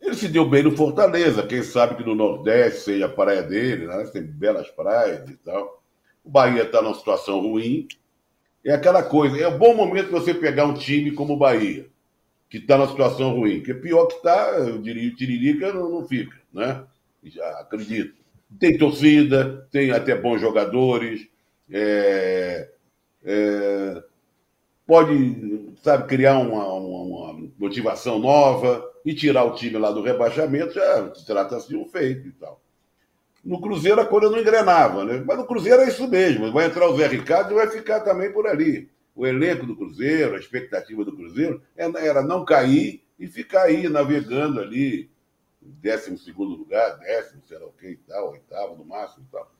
ele 0.00 0.14
se 0.14 0.28
deu 0.28 0.48
bem 0.48 0.62
no 0.62 0.76
Fortaleza. 0.76 1.46
Quem 1.46 1.62
sabe 1.62 1.96
que 1.96 2.04
no 2.04 2.14
Nordeste 2.14 2.80
seja 2.80 3.06
a 3.06 3.08
praia 3.08 3.42
dele, 3.42 3.86
né? 3.86 4.04
tem 4.12 4.22
belas 4.22 4.68
praias 4.70 5.28
e 5.28 5.36
tal. 5.36 5.82
O 6.24 6.30
Bahia 6.30 6.62
está 6.62 6.82
numa 6.82 6.94
situação 6.94 7.40
ruim. 7.40 7.86
É 8.64 8.72
aquela 8.72 9.02
coisa, 9.02 9.38
é 9.38 9.48
um 9.48 9.58
bom 9.58 9.74
momento 9.74 10.10
você 10.10 10.34
pegar 10.34 10.64
um 10.66 10.74
time 10.74 11.12
como 11.12 11.34
o 11.34 11.38
Bahia, 11.38 11.86
que 12.50 12.58
está 12.58 12.76
numa 12.76 12.88
situação 12.88 13.34
ruim. 13.34 13.58
Porque 13.58 13.74
pior 13.74 14.06
que 14.06 14.16
está, 14.16 14.58
eu 14.58 14.78
diria, 14.78 15.08
o 15.08 15.14
Tiririca 15.14 15.72
não, 15.72 15.88
não 15.88 16.06
fica, 16.06 16.36
né? 16.52 16.84
Já 17.24 17.48
acredito. 17.60 18.14
Tem 18.58 18.76
torcida, 18.76 19.66
tem 19.70 19.92
até 19.92 20.14
bons 20.16 20.40
jogadores. 20.40 21.28
É, 21.70 22.68
é, 23.24 24.02
pode, 24.86 25.72
sabe, 25.82 26.06
criar 26.06 26.38
uma, 26.38 26.64
uma, 26.72 27.32
uma, 27.32 27.50
motivação 27.58 28.18
nova 28.18 28.84
e 29.06 29.14
tirar 29.14 29.44
o 29.44 29.54
time 29.54 29.78
lá 29.78 29.92
do 29.92 30.02
rebaixamento, 30.02 30.74
já 30.74 31.08
trata-se 31.24 31.68
de 31.68 31.76
um 31.76 31.86
feito 31.86 32.26
e 32.26 32.32
tal. 32.32 32.60
No 33.44 33.60
Cruzeiro 33.60 34.00
a 34.00 34.04
coisa 34.04 34.28
não 34.28 34.40
engrenava, 34.40 35.04
né? 35.04 35.22
Mas 35.24 35.38
no 35.38 35.46
Cruzeiro 35.46 35.82
é 35.82 35.86
isso 35.86 36.08
mesmo. 36.08 36.50
Vai 36.52 36.66
entrar 36.66 36.88
o 36.88 36.96
Zé 36.96 37.06
Ricardo 37.06 37.52
e 37.52 37.54
vai 37.54 37.68
ficar 37.68 38.00
também 38.00 38.32
por 38.32 38.48
ali. 38.48 38.90
O 39.14 39.24
elenco 39.24 39.64
do 39.64 39.76
Cruzeiro, 39.76 40.34
a 40.34 40.38
expectativa 40.38 41.04
do 41.04 41.14
Cruzeiro 41.14 41.62
era 41.76 42.20
não 42.20 42.44
cair 42.44 43.00
e 43.16 43.28
ficar 43.28 43.62
aí 43.62 43.88
navegando 43.88 44.60
ali, 44.60 45.08
décimo 45.62 46.18
segundo 46.18 46.56
lugar, 46.56 46.98
décimo, 46.98 47.40
sei 47.46 47.58
lá 47.58 47.66
o 47.66 47.72
que 47.72 47.90
e 47.90 47.96
tal, 47.96 48.32
oitavo 48.32 48.74
no 48.74 48.84
máximo 48.84 49.24
e 49.28 49.32
tal. 49.32 49.52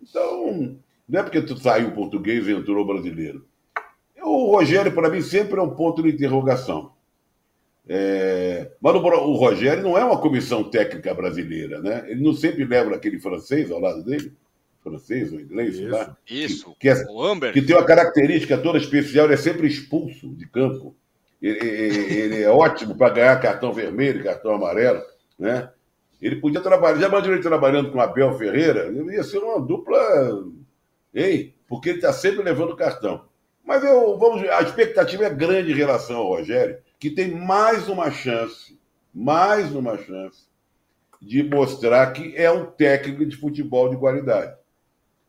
Então, 0.00 0.78
não 1.06 1.20
é 1.20 1.22
porque 1.22 1.42
tu 1.42 1.58
saiu 1.58 1.92
português 1.92 2.48
e 2.48 2.52
entrou 2.52 2.86
brasileiro. 2.86 3.46
O 4.22 4.56
Rogério, 4.56 4.92
para 4.92 5.10
mim, 5.10 5.20
sempre 5.20 5.60
é 5.60 5.62
um 5.62 5.74
ponto 5.74 6.02
de 6.02 6.08
interrogação. 6.08 6.93
É... 7.88 8.70
Mas 8.80 8.94
o, 8.94 8.98
o, 8.98 9.36
Rogério 9.36 9.82
não 9.82 9.98
é 9.98 10.04
uma 10.04 10.20
comissão 10.20 10.64
técnica 10.64 11.12
brasileira, 11.12 11.80
né? 11.80 12.04
Ele 12.08 12.22
não 12.22 12.32
sempre 12.32 12.64
leva 12.64 12.94
aquele 12.94 13.18
francês 13.18 13.70
ao 13.70 13.80
lado 13.80 14.02
dele, 14.02 14.32
francês 14.82 15.32
ou 15.32 15.40
inglês, 15.40 15.78
isso, 15.78 16.16
isso. 16.26 16.76
Que, 16.78 16.80
que, 16.80 16.88
é, 16.88 17.04
o 17.10 17.22
Amber. 17.22 17.52
que 17.52 17.62
tem 17.62 17.76
uma 17.76 17.84
característica 17.84 18.56
toda 18.56 18.78
especial, 18.78 19.26
ele 19.26 19.34
é 19.34 19.38
sempre 19.38 19.66
expulso 19.66 20.34
de 20.34 20.46
campo. 20.46 20.94
Ele, 21.42 21.58
ele, 21.58 22.14
ele 22.14 22.42
é 22.42 22.48
ótimo 22.48 22.96
para 22.96 23.12
ganhar 23.12 23.40
cartão 23.40 23.72
vermelho, 23.72 24.24
cartão 24.24 24.54
amarelo, 24.54 25.02
né? 25.38 25.70
Ele 26.22 26.36
podia 26.36 26.60
trabalhar, 26.60 26.98
já 26.98 27.08
imaginou 27.08 27.34
ele 27.34 27.42
trabalhando 27.42 27.90
com 27.92 28.00
Abel 28.00 28.32
Ferreira, 28.38 28.86
ele 28.86 29.12
ia 29.12 29.22
ser 29.22 29.38
uma 29.38 29.60
dupla 29.60 29.98
Ei, 31.14 31.54
porque 31.68 31.90
ele 31.90 31.98
está 31.98 32.12
sempre 32.12 32.42
levando 32.42 32.74
cartão. 32.74 33.24
Mas 33.64 33.84
eu, 33.84 34.18
vamos 34.18 34.46
a 34.48 34.60
expectativa 34.62 35.24
é 35.24 35.30
grande 35.30 35.70
em 35.70 35.76
relação 35.76 36.16
ao 36.16 36.28
Rogério, 36.28 36.76
que 37.04 37.10
tem 37.10 37.32
mais 37.32 37.86
uma 37.86 38.10
chance, 38.10 38.80
mais 39.12 39.76
uma 39.76 39.98
chance 39.98 40.46
de 41.20 41.42
mostrar 41.42 42.10
que 42.14 42.34
é 42.34 42.50
um 42.50 42.64
técnico 42.64 43.26
de 43.26 43.36
futebol 43.36 43.90
de 43.90 43.98
qualidade. 43.98 44.56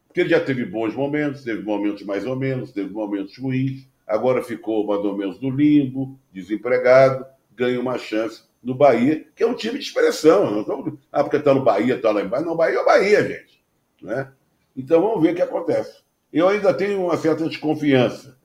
Porque 0.07 0.21
ele 0.21 0.29
já 0.29 0.39
teve 0.39 0.63
bons 0.63 0.95
momentos, 0.95 1.43
teve 1.43 1.63
momentos 1.63 2.01
mais 2.03 2.25
ou 2.25 2.33
menos, 2.33 2.71
teve 2.71 2.93
momentos 2.93 3.37
ruins, 3.37 3.89
agora 4.07 4.41
ficou 4.41 4.87
mais 4.87 5.01
ou 5.01 5.17
menos 5.17 5.41
no 5.41 5.49
limbo, 5.49 6.17
desempregado, 6.31 7.25
ganha 7.53 7.77
uma 7.77 7.97
chance 7.97 8.43
no 8.63 8.73
Bahia, 8.73 9.27
que 9.35 9.43
é 9.43 9.45
um 9.45 9.53
time 9.53 9.77
de 9.77 9.83
expressão. 9.83 10.65
Ah, 11.11 11.25
porque 11.25 11.35
está 11.35 11.53
no 11.53 11.65
Bahia, 11.65 11.95
está 11.95 12.09
lá 12.09 12.21
embaixo. 12.21 12.45
Não, 12.45 12.55
Bahia 12.55 12.77
é 12.77 12.81
o 12.81 12.85
Bahia, 12.85 13.21
gente. 13.27 13.61
Né? 14.01 14.31
Então 14.77 15.01
vamos 15.01 15.21
ver 15.21 15.33
o 15.33 15.35
que 15.35 15.41
acontece. 15.41 16.01
Eu 16.31 16.47
ainda 16.47 16.73
tenho 16.73 17.03
uma 17.03 17.17
certa 17.17 17.45
desconfiança, 17.49 18.39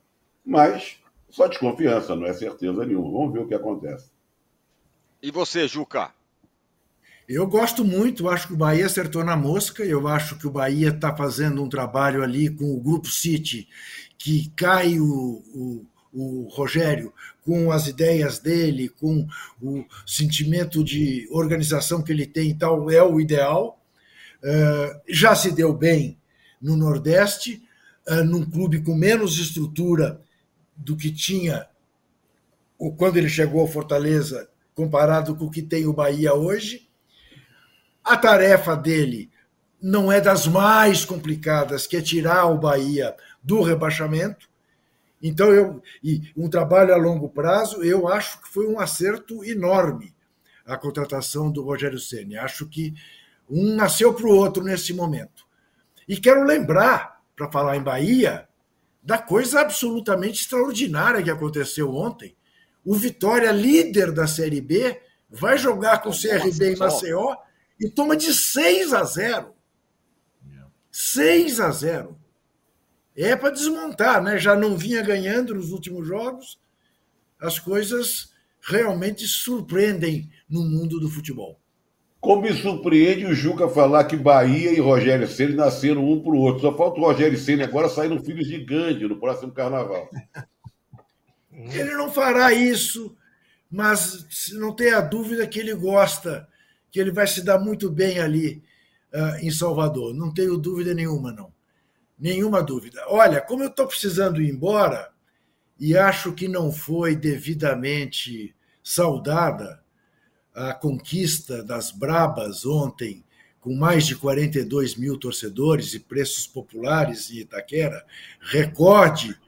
mas 0.44 0.99
só 1.30 1.46
desconfiança, 1.46 2.16
não 2.16 2.26
é 2.26 2.32
certeza 2.32 2.84
nenhuma. 2.84 3.10
Vamos 3.10 3.32
ver 3.32 3.40
o 3.40 3.48
que 3.48 3.54
acontece. 3.54 4.10
E 5.22 5.30
você, 5.30 5.68
Juca? 5.68 6.12
Eu 7.28 7.46
gosto 7.46 7.84
muito, 7.84 8.28
acho 8.28 8.48
que 8.48 8.54
o 8.54 8.56
Bahia 8.56 8.86
acertou 8.86 9.22
na 9.22 9.36
mosca. 9.36 9.84
Eu 9.84 10.08
acho 10.08 10.36
que 10.36 10.48
o 10.48 10.50
Bahia 10.50 10.88
está 10.88 11.14
fazendo 11.14 11.62
um 11.62 11.68
trabalho 11.68 12.24
ali 12.24 12.50
com 12.50 12.74
o 12.74 12.80
Grupo 12.80 13.06
City, 13.06 13.68
que 14.18 14.50
cai 14.56 14.98
o, 14.98 15.06
o, 15.54 15.86
o, 16.12 16.48
Rogério 16.48 17.12
com 17.44 17.70
as 17.70 17.86
ideias 17.86 18.40
dele, 18.40 18.88
com 18.88 19.28
o 19.62 19.84
sentimento 20.04 20.82
de 20.82 21.28
organização 21.30 22.02
que 22.02 22.10
ele 22.10 22.26
tem 22.26 22.50
e 22.50 22.54
tal, 22.54 22.90
é 22.90 23.00
o 23.00 23.20
ideal. 23.20 23.80
Uh, 24.42 25.00
já 25.08 25.36
se 25.36 25.52
deu 25.52 25.72
bem 25.72 26.18
no 26.60 26.76
Nordeste, 26.76 27.62
uh, 28.08 28.24
num 28.24 28.44
clube 28.44 28.82
com 28.82 28.96
menos 28.96 29.38
estrutura 29.38 30.20
do 30.80 30.96
que 30.96 31.10
tinha 31.12 31.68
quando 32.96 33.18
ele 33.18 33.28
chegou 33.28 33.60
ao 33.60 33.68
Fortaleza, 33.68 34.48
comparado 34.74 35.36
com 35.36 35.44
o 35.44 35.50
que 35.50 35.60
tem 35.60 35.86
o 35.86 35.92
Bahia 35.92 36.32
hoje. 36.32 36.88
A 38.02 38.16
tarefa 38.16 38.74
dele 38.74 39.30
não 39.82 40.10
é 40.10 40.20
das 40.20 40.46
mais 40.46 41.04
complicadas, 41.04 41.86
que 41.86 41.96
é 41.96 42.00
tirar 42.00 42.46
o 42.46 42.58
Bahia 42.58 43.14
do 43.42 43.60
rebaixamento. 43.60 44.48
Então, 45.22 45.52
eu, 45.52 45.82
e 46.02 46.32
um 46.34 46.48
trabalho 46.48 46.94
a 46.94 46.96
longo 46.96 47.28
prazo, 47.28 47.82
eu 47.82 48.08
acho 48.08 48.40
que 48.40 48.48
foi 48.48 48.66
um 48.66 48.80
acerto 48.80 49.44
enorme 49.44 50.14
a 50.64 50.78
contratação 50.78 51.50
do 51.50 51.62
Rogério 51.62 51.98
Ceni. 51.98 52.38
Acho 52.38 52.66
que 52.66 52.94
um 53.48 53.74
nasceu 53.74 54.14
para 54.14 54.26
o 54.26 54.34
outro 54.34 54.64
nesse 54.64 54.94
momento. 54.94 55.44
E 56.08 56.16
quero 56.16 56.44
lembrar, 56.44 57.20
para 57.36 57.50
falar 57.50 57.76
em 57.76 57.82
Bahia, 57.82 58.48
da 59.02 59.18
coisa 59.18 59.60
absolutamente 59.60 60.40
extraordinária 60.40 61.22
que 61.22 61.30
aconteceu 61.30 61.94
ontem. 61.94 62.36
O 62.84 62.94
Vitória, 62.94 63.50
líder 63.50 64.12
da 64.12 64.26
Série 64.26 64.60
B, 64.60 65.00
vai 65.28 65.56
jogar 65.56 66.02
com 66.02 66.10
o 66.10 66.18
CRB 66.18 66.74
em 66.74 66.76
Maceió 66.76 67.36
e 67.78 67.88
toma 67.88 68.16
de 68.16 68.34
6 68.34 68.92
a 68.92 69.04
0. 69.04 69.54
6 70.90 71.60
a 71.60 71.70
0. 71.70 72.18
É 73.16 73.36
para 73.36 73.50
desmontar, 73.50 74.22
né? 74.22 74.38
Já 74.38 74.56
não 74.56 74.76
vinha 74.76 75.02
ganhando 75.02 75.54
nos 75.54 75.72
últimos 75.72 76.06
jogos. 76.06 76.58
As 77.38 77.58
coisas 77.58 78.32
realmente 78.60 79.26
surpreendem 79.26 80.30
no 80.48 80.62
mundo 80.62 80.98
do 80.98 81.08
futebol. 81.08 81.59
Como 82.20 82.42
me 82.42 82.52
surpreende 82.52 83.24
o 83.24 83.34
Juca 83.34 83.66
falar 83.68 84.04
que 84.04 84.16
Bahia 84.16 84.72
e 84.72 84.78
Rogério 84.78 85.26
Ceni 85.26 85.54
nasceram 85.54 86.06
um 86.06 86.20
para 86.20 86.32
o 86.32 86.38
outro. 86.38 86.60
Só 86.60 86.76
falta 86.76 87.00
o 87.00 87.04
Rogério 87.04 87.38
Ceni 87.38 87.62
agora 87.62 87.88
sair 87.88 88.08
no 88.08 88.22
filho 88.22 88.44
gigante 88.44 89.04
no 89.04 89.18
próximo 89.18 89.52
carnaval. 89.52 90.08
Ele 91.52 91.94
não 91.94 92.10
fará 92.10 92.52
isso, 92.52 93.16
mas 93.70 94.50
não 94.52 94.74
tenha 94.74 95.00
dúvida 95.00 95.46
que 95.46 95.58
ele 95.58 95.74
gosta 95.74 96.48
que 96.90 96.98
ele 96.98 97.10
vai 97.10 97.26
se 97.26 97.42
dar 97.42 97.58
muito 97.58 97.90
bem 97.90 98.18
ali 98.18 98.62
uh, 99.12 99.44
em 99.44 99.50
Salvador. 99.50 100.14
Não 100.14 100.32
tenho 100.32 100.56
dúvida 100.56 100.94
nenhuma, 100.94 101.32
não. 101.32 101.52
Nenhuma 102.18 102.62
dúvida. 102.62 103.02
Olha, 103.08 103.40
como 103.40 103.62
eu 103.62 103.68
estou 103.68 103.86
precisando 103.86 104.40
ir 104.40 104.50
embora 104.50 105.10
e 105.78 105.96
acho 105.96 106.32
que 106.32 106.48
não 106.48 106.72
foi 106.72 107.14
devidamente 107.14 108.54
saudada 108.82 109.79
a 110.54 110.74
conquista 110.74 111.62
das 111.62 111.90
Brabas 111.90 112.66
ontem, 112.66 113.24
com 113.60 113.74
mais 113.74 114.06
de 114.06 114.16
42 114.16 114.96
mil 114.96 115.18
torcedores 115.18 115.94
e 115.94 116.00
preços 116.00 116.46
populares 116.46 117.30
em 117.30 117.38
Itaquera, 117.38 118.04
recorde, 118.40 119.38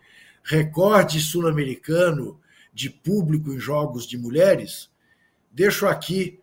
recorde 0.43 1.21
sul-americano 1.21 2.39
de 2.73 2.91
público 2.91 3.53
em 3.53 3.59
jogos 3.59 4.07
de 4.07 4.17
mulheres, 4.17 4.91
deixo 5.51 5.87
aqui 5.87 6.41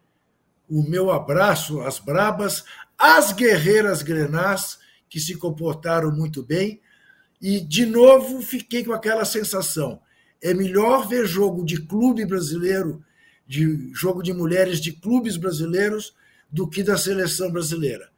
o 0.70 0.84
meu 0.84 1.12
abraço 1.12 1.82
às 1.82 1.98
brabas, 1.98 2.64
às 2.98 3.32
guerreiras 3.32 4.04
grenás, 4.04 4.78
que 5.10 5.20
se 5.20 5.36
comportaram 5.36 6.12
muito 6.12 6.44
bem, 6.44 6.80
e 7.42 7.60
de 7.60 7.86
novo 7.86 8.42
fiquei 8.42 8.84
com 8.84 8.94
aquela 8.94 9.26
sensação. 9.26 10.02
É 10.42 10.54
melhor 10.54 11.08
ver 11.08 11.26
jogo 11.26 11.66
de 11.66 11.82
clube 11.82 12.26
brasileiro, 12.26 13.04
de 13.50 13.92
jogo 13.96 14.22
de 14.22 14.32
mulheres 14.32 14.80
de 14.80 14.92
clubes 14.92 15.36
brasileiros, 15.36 16.14
do 16.52 16.70
que 16.70 16.84
da 16.84 16.96
seleção 16.96 17.52
brasileira. 17.52 18.12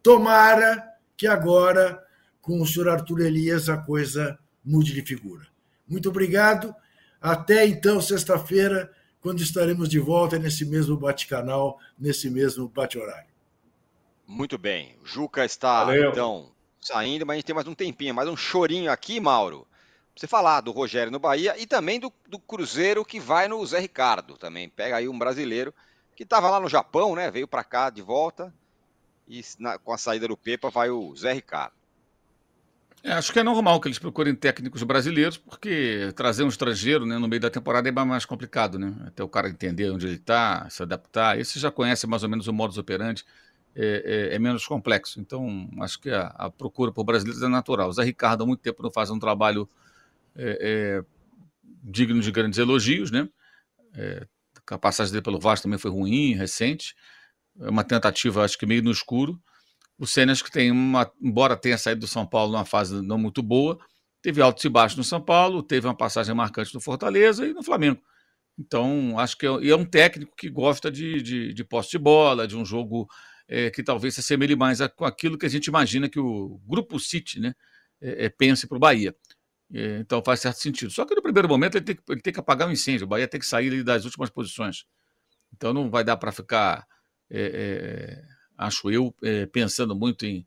Tomara 0.00 0.88
que 1.16 1.26
agora, 1.26 2.00
com 2.40 2.62
o 2.62 2.66
senhor 2.66 2.88
Arthur 2.88 3.22
Elias, 3.22 3.68
a 3.68 3.76
coisa 3.76 4.38
mude 4.64 4.92
de 4.94 5.02
figura. 5.02 5.48
Muito 5.86 6.08
obrigado. 6.08 6.72
Até 7.20 7.66
então, 7.66 8.00
sexta-feira, 8.00 8.88
quando 9.20 9.42
estaremos 9.42 9.88
de 9.88 9.98
volta 9.98 10.38
nesse 10.38 10.64
mesmo 10.64 10.96
bate-canal, 10.96 11.76
nesse 11.98 12.30
mesmo 12.30 12.68
bate-horário. 12.68 13.28
Muito 14.24 14.56
bem. 14.56 14.96
O 15.02 15.06
Juca 15.06 15.44
está, 15.44 15.86
Valeu. 15.86 16.10
então, 16.10 16.52
saindo, 16.80 17.26
mas 17.26 17.34
a 17.34 17.36
gente 17.38 17.46
tem 17.46 17.54
mais 17.54 17.66
um 17.66 17.74
tempinho, 17.74 18.14
mais 18.14 18.28
um 18.28 18.36
chorinho 18.36 18.92
aqui, 18.92 19.18
Mauro. 19.18 19.66
Você 20.18 20.26
falar 20.26 20.60
do 20.62 20.72
Rogério 20.72 21.12
no 21.12 21.20
Bahia 21.20 21.54
e 21.56 21.64
também 21.64 22.00
do, 22.00 22.12
do 22.28 22.40
Cruzeiro 22.40 23.04
que 23.04 23.20
vai 23.20 23.46
no 23.46 23.64
Zé 23.64 23.78
Ricardo 23.78 24.36
também. 24.36 24.68
Pega 24.68 24.96
aí 24.96 25.08
um 25.08 25.16
brasileiro 25.16 25.72
que 26.16 26.24
estava 26.24 26.50
lá 26.50 26.58
no 26.58 26.68
Japão, 26.68 27.14
né? 27.14 27.30
Veio 27.30 27.46
para 27.46 27.62
cá 27.62 27.88
de 27.88 28.02
volta 28.02 28.52
e 29.28 29.44
na, 29.60 29.78
com 29.78 29.92
a 29.92 29.96
saída 29.96 30.26
do 30.26 30.36
Pepa 30.36 30.70
vai 30.70 30.90
o 30.90 31.14
Zé 31.14 31.32
Ricardo. 31.32 31.74
É, 33.04 33.12
acho 33.12 33.32
que 33.32 33.38
é 33.38 33.44
normal 33.44 33.80
que 33.80 33.86
eles 33.86 34.00
procurem 34.00 34.34
técnicos 34.34 34.82
brasileiros, 34.82 35.38
porque 35.38 36.12
trazer 36.16 36.42
um 36.42 36.48
estrangeiro 36.48 37.06
né, 37.06 37.16
no 37.16 37.28
meio 37.28 37.40
da 37.40 37.48
temporada 37.48 37.88
é 37.88 37.92
mais 37.92 38.24
complicado, 38.24 38.76
né? 38.76 38.92
Até 39.06 39.22
o 39.22 39.28
cara 39.28 39.48
entender 39.48 39.88
onde 39.88 40.08
ele 40.08 40.16
está, 40.16 40.68
se 40.68 40.82
adaptar. 40.82 41.38
Esse 41.38 41.60
já 41.60 41.70
conhece 41.70 42.08
mais 42.08 42.24
ou 42.24 42.28
menos 42.28 42.48
o 42.48 42.52
modus 42.52 42.76
operandi, 42.76 43.24
é, 43.76 44.30
é, 44.32 44.34
é 44.34 44.38
menos 44.40 44.66
complexo. 44.66 45.20
Então, 45.20 45.70
acho 45.78 46.00
que 46.00 46.10
a, 46.10 46.26
a, 46.36 46.50
procura 46.50 46.90
por 46.90 47.04
brasileiros 47.04 47.40
é 47.40 47.46
natural. 47.46 47.88
O 47.88 47.92
Zé 47.92 48.02
Ricardo 48.02 48.42
há 48.42 48.46
muito 48.48 48.58
tempo 48.58 48.82
não 48.82 48.90
faz 48.90 49.10
um 49.10 49.18
trabalho 49.20 49.68
é, 50.36 50.58
é, 50.60 51.04
digno 51.82 52.20
de 52.20 52.30
grandes 52.30 52.58
elogios, 52.58 53.10
né? 53.10 53.28
É, 53.94 54.26
a 54.70 54.78
passagem 54.78 55.12
dele 55.12 55.22
pelo 55.22 55.40
Vasco 55.40 55.64
também 55.64 55.78
foi 55.78 55.90
ruim, 55.90 56.34
recente. 56.34 56.94
É 57.60 57.70
uma 57.70 57.84
tentativa, 57.84 58.44
acho 58.44 58.58
que 58.58 58.66
meio 58.66 58.82
no 58.82 58.90
escuro. 58.90 59.40
O 59.98 60.06
Cenas 60.06 60.42
que 60.42 60.50
tem 60.50 60.70
uma, 60.70 61.10
embora 61.20 61.56
tenha 61.56 61.76
saído 61.76 62.02
do 62.02 62.06
São 62.06 62.26
Paulo 62.26 62.52
numa 62.52 62.64
fase 62.64 63.02
não 63.02 63.18
muito 63.18 63.42
boa, 63.42 63.78
teve 64.22 64.40
altos 64.40 64.64
e 64.64 64.68
baixos 64.68 64.96
no 64.96 65.04
São 65.04 65.20
Paulo, 65.20 65.62
teve 65.62 65.86
uma 65.86 65.96
passagem 65.96 66.34
marcante 66.34 66.72
no 66.74 66.80
Fortaleza 66.80 67.46
e 67.46 67.52
no 67.52 67.62
Flamengo. 67.62 68.00
Então, 68.58 69.18
acho 69.18 69.36
que 69.38 69.46
é, 69.46 69.68
é 69.68 69.76
um 69.76 69.84
técnico 69.84 70.34
que 70.36 70.48
gosta 70.50 70.90
de, 70.90 71.22
de, 71.22 71.54
de 71.54 71.64
posse 71.64 71.90
de 71.90 71.98
bola, 71.98 72.46
de 72.46 72.56
um 72.56 72.64
jogo 72.64 73.08
é, 73.48 73.70
que 73.70 73.82
talvez 73.82 74.14
se 74.14 74.20
assemelhe 74.20 74.54
mais 74.54 74.80
a, 74.80 74.88
com 74.88 75.04
aquilo 75.04 75.38
que 75.38 75.46
a 75.46 75.48
gente 75.48 75.66
imagina 75.66 76.08
que 76.08 76.18
o 76.20 76.60
Grupo 76.66 76.98
City 77.00 77.40
né, 77.40 77.54
é, 78.00 78.26
é 78.26 78.28
pense 78.28 78.66
para 78.66 78.76
o 78.76 78.80
Bahia. 78.80 79.14
É, 79.72 79.98
então 79.98 80.22
faz 80.22 80.40
certo 80.40 80.58
sentido. 80.58 80.90
Só 80.90 81.04
que 81.04 81.14
no 81.14 81.22
primeiro 81.22 81.48
momento 81.48 81.76
ele 81.76 81.84
tem, 81.84 81.96
que, 81.96 82.02
ele 82.08 82.20
tem 82.20 82.32
que 82.32 82.40
apagar 82.40 82.66
o 82.66 82.70
um 82.70 82.72
incêndio, 82.72 83.04
o 83.04 83.08
Bahia 83.08 83.28
tem 83.28 83.40
que 83.40 83.46
sair 83.46 83.82
das 83.82 84.04
últimas 84.04 84.30
posições. 84.30 84.84
Então 85.54 85.72
não 85.72 85.90
vai 85.90 86.04
dar 86.04 86.16
para 86.16 86.32
ficar 86.32 86.86
é, 87.30 88.22
é 88.24 88.38
acho 88.58 88.90
eu, 88.90 89.14
é, 89.22 89.46
pensando 89.46 89.94
muito 89.94 90.26
em, 90.26 90.44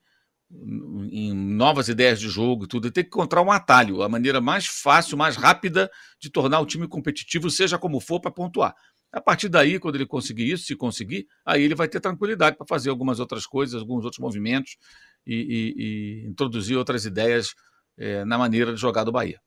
em 1.11 1.33
novas 1.33 1.87
ideias 1.87 2.19
de 2.19 2.27
jogo 2.27 2.65
e 2.65 2.67
tudo, 2.67 2.91
tem 2.91 3.03
que 3.03 3.07
encontrar 3.07 3.41
um 3.41 3.51
atalho, 3.51 4.03
a 4.03 4.09
maneira 4.09 4.41
mais 4.41 4.67
fácil, 4.67 5.17
mais 5.17 5.37
rápida 5.37 5.89
de 6.19 6.29
tornar 6.29 6.59
o 6.59 6.65
time 6.65 6.87
competitivo, 6.87 7.49
seja 7.49 7.77
como 7.77 8.01
for, 8.01 8.19
para 8.19 8.29
pontuar. 8.29 8.75
A 9.13 9.21
partir 9.21 9.49
daí, 9.49 9.79
quando 9.79 9.95
ele 9.95 10.05
conseguir 10.05 10.51
isso, 10.51 10.65
se 10.65 10.75
conseguir, 10.75 11.27
aí 11.45 11.63
ele 11.63 11.75
vai 11.75 11.87
ter 11.87 11.99
tranquilidade 11.99 12.57
para 12.57 12.67
fazer 12.67 12.89
algumas 12.89 13.19
outras 13.19 13.45
coisas, 13.45 13.81
alguns 13.81 14.03
outros 14.03 14.19
movimentos 14.19 14.77
e, 15.25 15.35
e, 15.35 16.25
e 16.25 16.29
introduzir 16.29 16.77
outras 16.77 17.05
ideias 17.05 17.53
é, 18.01 18.25
na 18.25 18.37
maneira 18.37 18.73
de 18.73 18.81
jogar 18.81 19.03
do 19.03 19.11
Bahia. 19.11 19.41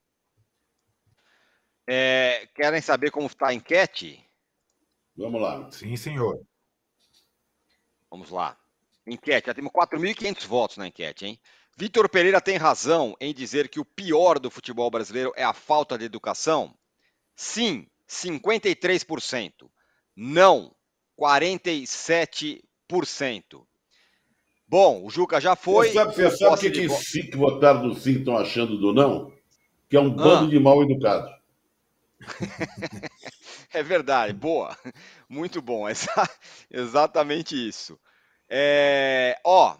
É, 1.85 2.47
querem 2.55 2.81
saber 2.81 3.11
como 3.11 3.27
está 3.27 3.49
a 3.49 3.53
enquete? 3.53 4.25
Vamos 5.15 5.39
lá. 5.41 5.69
Sim, 5.71 5.95
senhor. 5.97 6.41
Vamos 8.09 8.31
lá. 8.31 8.57
Enquete, 9.05 9.47
já 9.47 9.53
temos 9.53 9.73
4.500 9.73 10.47
votos 10.47 10.77
na 10.77 10.87
enquete, 10.87 11.25
hein? 11.25 11.37
Vitor 11.77 12.09
Pereira 12.09 12.39
tem 12.39 12.55
razão 12.55 13.17
em 13.19 13.33
dizer 13.33 13.67
que 13.67 13.81
o 13.81 13.85
pior 13.85 14.39
do 14.39 14.49
futebol 14.49 14.89
brasileiro 14.89 15.33
é 15.35 15.43
a 15.43 15.53
falta 15.53 15.97
de 15.97 16.05
educação? 16.05 16.73
Sim, 17.35 17.85
53%. 18.09 19.69
Não, 20.15 20.73
47%. 21.19 23.67
Bom, 24.67 25.05
o 25.05 25.09
Juca 25.09 25.39
já 25.39 25.55
foi. 25.55 25.87
Você 25.87 25.93
sabe, 25.93 26.13
você 26.15 26.37
sabe 26.37 26.61
que, 26.61 26.71
que, 26.71 26.87
de... 26.87 27.31
que 27.31 27.37
votaram 27.37 27.83
no 27.83 27.95
sim 27.95 28.17
estão 28.17 28.37
achando 28.37 28.77
do 28.77 28.93
não? 28.93 29.31
Que 29.89 29.95
é 29.95 29.99
um 29.99 30.09
bando 30.09 30.45
ah. 30.45 30.49
de 30.49 30.59
mal 30.59 30.81
educados. 30.81 31.31
é 33.71 33.83
verdade, 33.83 34.33
boa. 34.33 34.75
Muito 35.29 35.61
bom. 35.61 35.85
exatamente 36.71 37.55
isso. 37.55 37.99
É, 38.49 39.39
ó, 39.43 39.77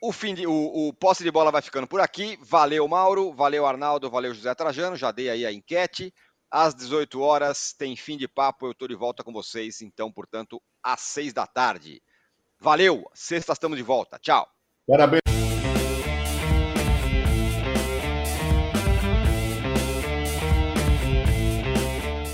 o, 0.00 0.12
fim 0.12 0.34
de, 0.34 0.46
o, 0.46 0.88
o 0.88 0.92
posse 0.92 1.24
de 1.24 1.30
bola 1.30 1.50
vai 1.50 1.62
ficando 1.62 1.86
por 1.86 2.00
aqui. 2.00 2.38
Valeu, 2.42 2.86
Mauro. 2.86 3.32
Valeu, 3.32 3.66
Arnaldo. 3.66 4.10
Valeu, 4.10 4.32
José 4.32 4.54
Trajano. 4.54 4.96
Já 4.96 5.10
dei 5.10 5.28
aí 5.28 5.44
a 5.44 5.52
enquete. 5.52 6.14
Às 6.50 6.74
18 6.74 7.20
horas 7.20 7.72
tem 7.72 7.96
fim 7.96 8.16
de 8.16 8.28
papo. 8.28 8.66
Eu 8.66 8.72
estou 8.72 8.88
de 8.88 8.94
volta 8.94 9.24
com 9.24 9.32
vocês, 9.32 9.82
então, 9.82 10.10
portanto, 10.10 10.62
às 10.82 11.00
6 11.00 11.32
da 11.32 11.46
tarde. 11.46 12.00
Valeu! 12.62 13.04
Sexta 13.14 13.54
estamos 13.54 13.78
de 13.78 13.82
volta. 13.82 14.18
Tchau. 14.18 14.46
Parabéns. 14.86 15.22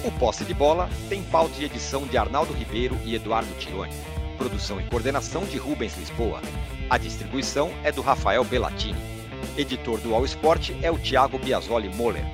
O 0.04 0.18
Posse 0.18 0.44
de 0.44 0.52
Bola 0.52 0.90
tem 1.08 1.22
pauta 1.22 1.54
de 1.54 1.66
edição 1.66 2.04
de 2.08 2.18
Arnaldo 2.18 2.52
Ribeiro 2.52 2.98
e 3.04 3.14
Eduardo 3.14 3.52
Tironi. 3.60 3.92
Produção 4.36 4.80
e 4.80 4.90
coordenação 4.90 5.44
de 5.44 5.58
Rubens 5.58 5.96
Lisboa. 5.96 6.40
A 6.90 6.98
distribuição 6.98 7.70
é 7.84 7.92
do 7.92 8.02
Rafael 8.02 8.42
Bellatini. 8.42 8.98
Editor 9.56 10.00
do 10.00 10.12
All 10.12 10.24
Sport 10.24 10.70
é 10.82 10.90
o 10.90 10.98
Thiago 10.98 11.38
Biasoli 11.38 11.88
Moller. 11.94 12.24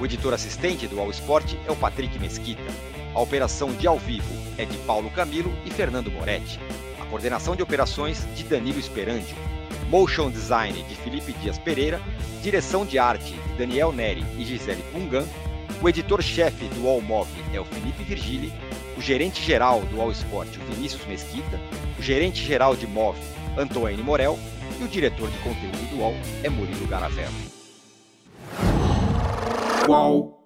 O 0.00 0.06
editor 0.06 0.32
assistente 0.32 0.88
do 0.88 0.98
All 0.98 1.10
Sport 1.10 1.52
é 1.66 1.70
o 1.70 1.76
Patrick 1.76 2.18
Mesquita. 2.18 2.62
A 3.14 3.20
operação 3.20 3.74
de 3.74 3.86
ao 3.86 3.98
vivo 3.98 4.32
é 4.56 4.64
de 4.64 4.78
Paulo 4.78 5.10
Camilo 5.10 5.52
e 5.66 5.70
Fernando 5.70 6.10
Moretti. 6.10 6.58
Coordenação 7.12 7.54
de 7.54 7.62
operações 7.62 8.26
de 8.34 8.42
Danilo 8.42 8.78
Esperandio. 8.78 9.36
Motion 9.90 10.30
Design 10.30 10.82
de 10.84 10.94
Felipe 10.94 11.34
Dias 11.34 11.58
Pereira. 11.58 12.00
Direção 12.42 12.86
de 12.86 12.98
arte 12.98 13.34
de 13.34 13.58
Daniel 13.58 13.92
Neri 13.92 14.24
e 14.38 14.44
Gisele 14.46 14.82
Pungan. 14.90 15.26
O 15.82 15.88
editor-chefe 15.90 16.64
do 16.68 16.88
All 16.88 17.02
Mob 17.02 17.28
é 17.52 17.60
o 17.60 17.66
Felipe 17.66 18.02
Virgili. 18.02 18.50
O 18.96 19.02
gerente-geral 19.02 19.82
do 19.82 20.00
All 20.00 20.10
Sport, 20.10 20.56
o 20.56 20.74
Vinícius 20.74 21.04
Mesquita. 21.04 21.60
O 21.98 22.02
gerente-geral 22.02 22.74
de 22.74 22.86
MOV, 22.86 23.18
Antônio 23.58 24.02
Morel. 24.02 24.38
E 24.80 24.82
o 24.82 24.88
diretor 24.88 25.28
de 25.30 25.36
conteúdo 25.40 25.90
do 25.90 25.98
UOL 25.98 26.14
é 26.42 26.48
Murilo 26.48 26.86
Garavello. 26.86 27.34
Qual? 29.84 30.41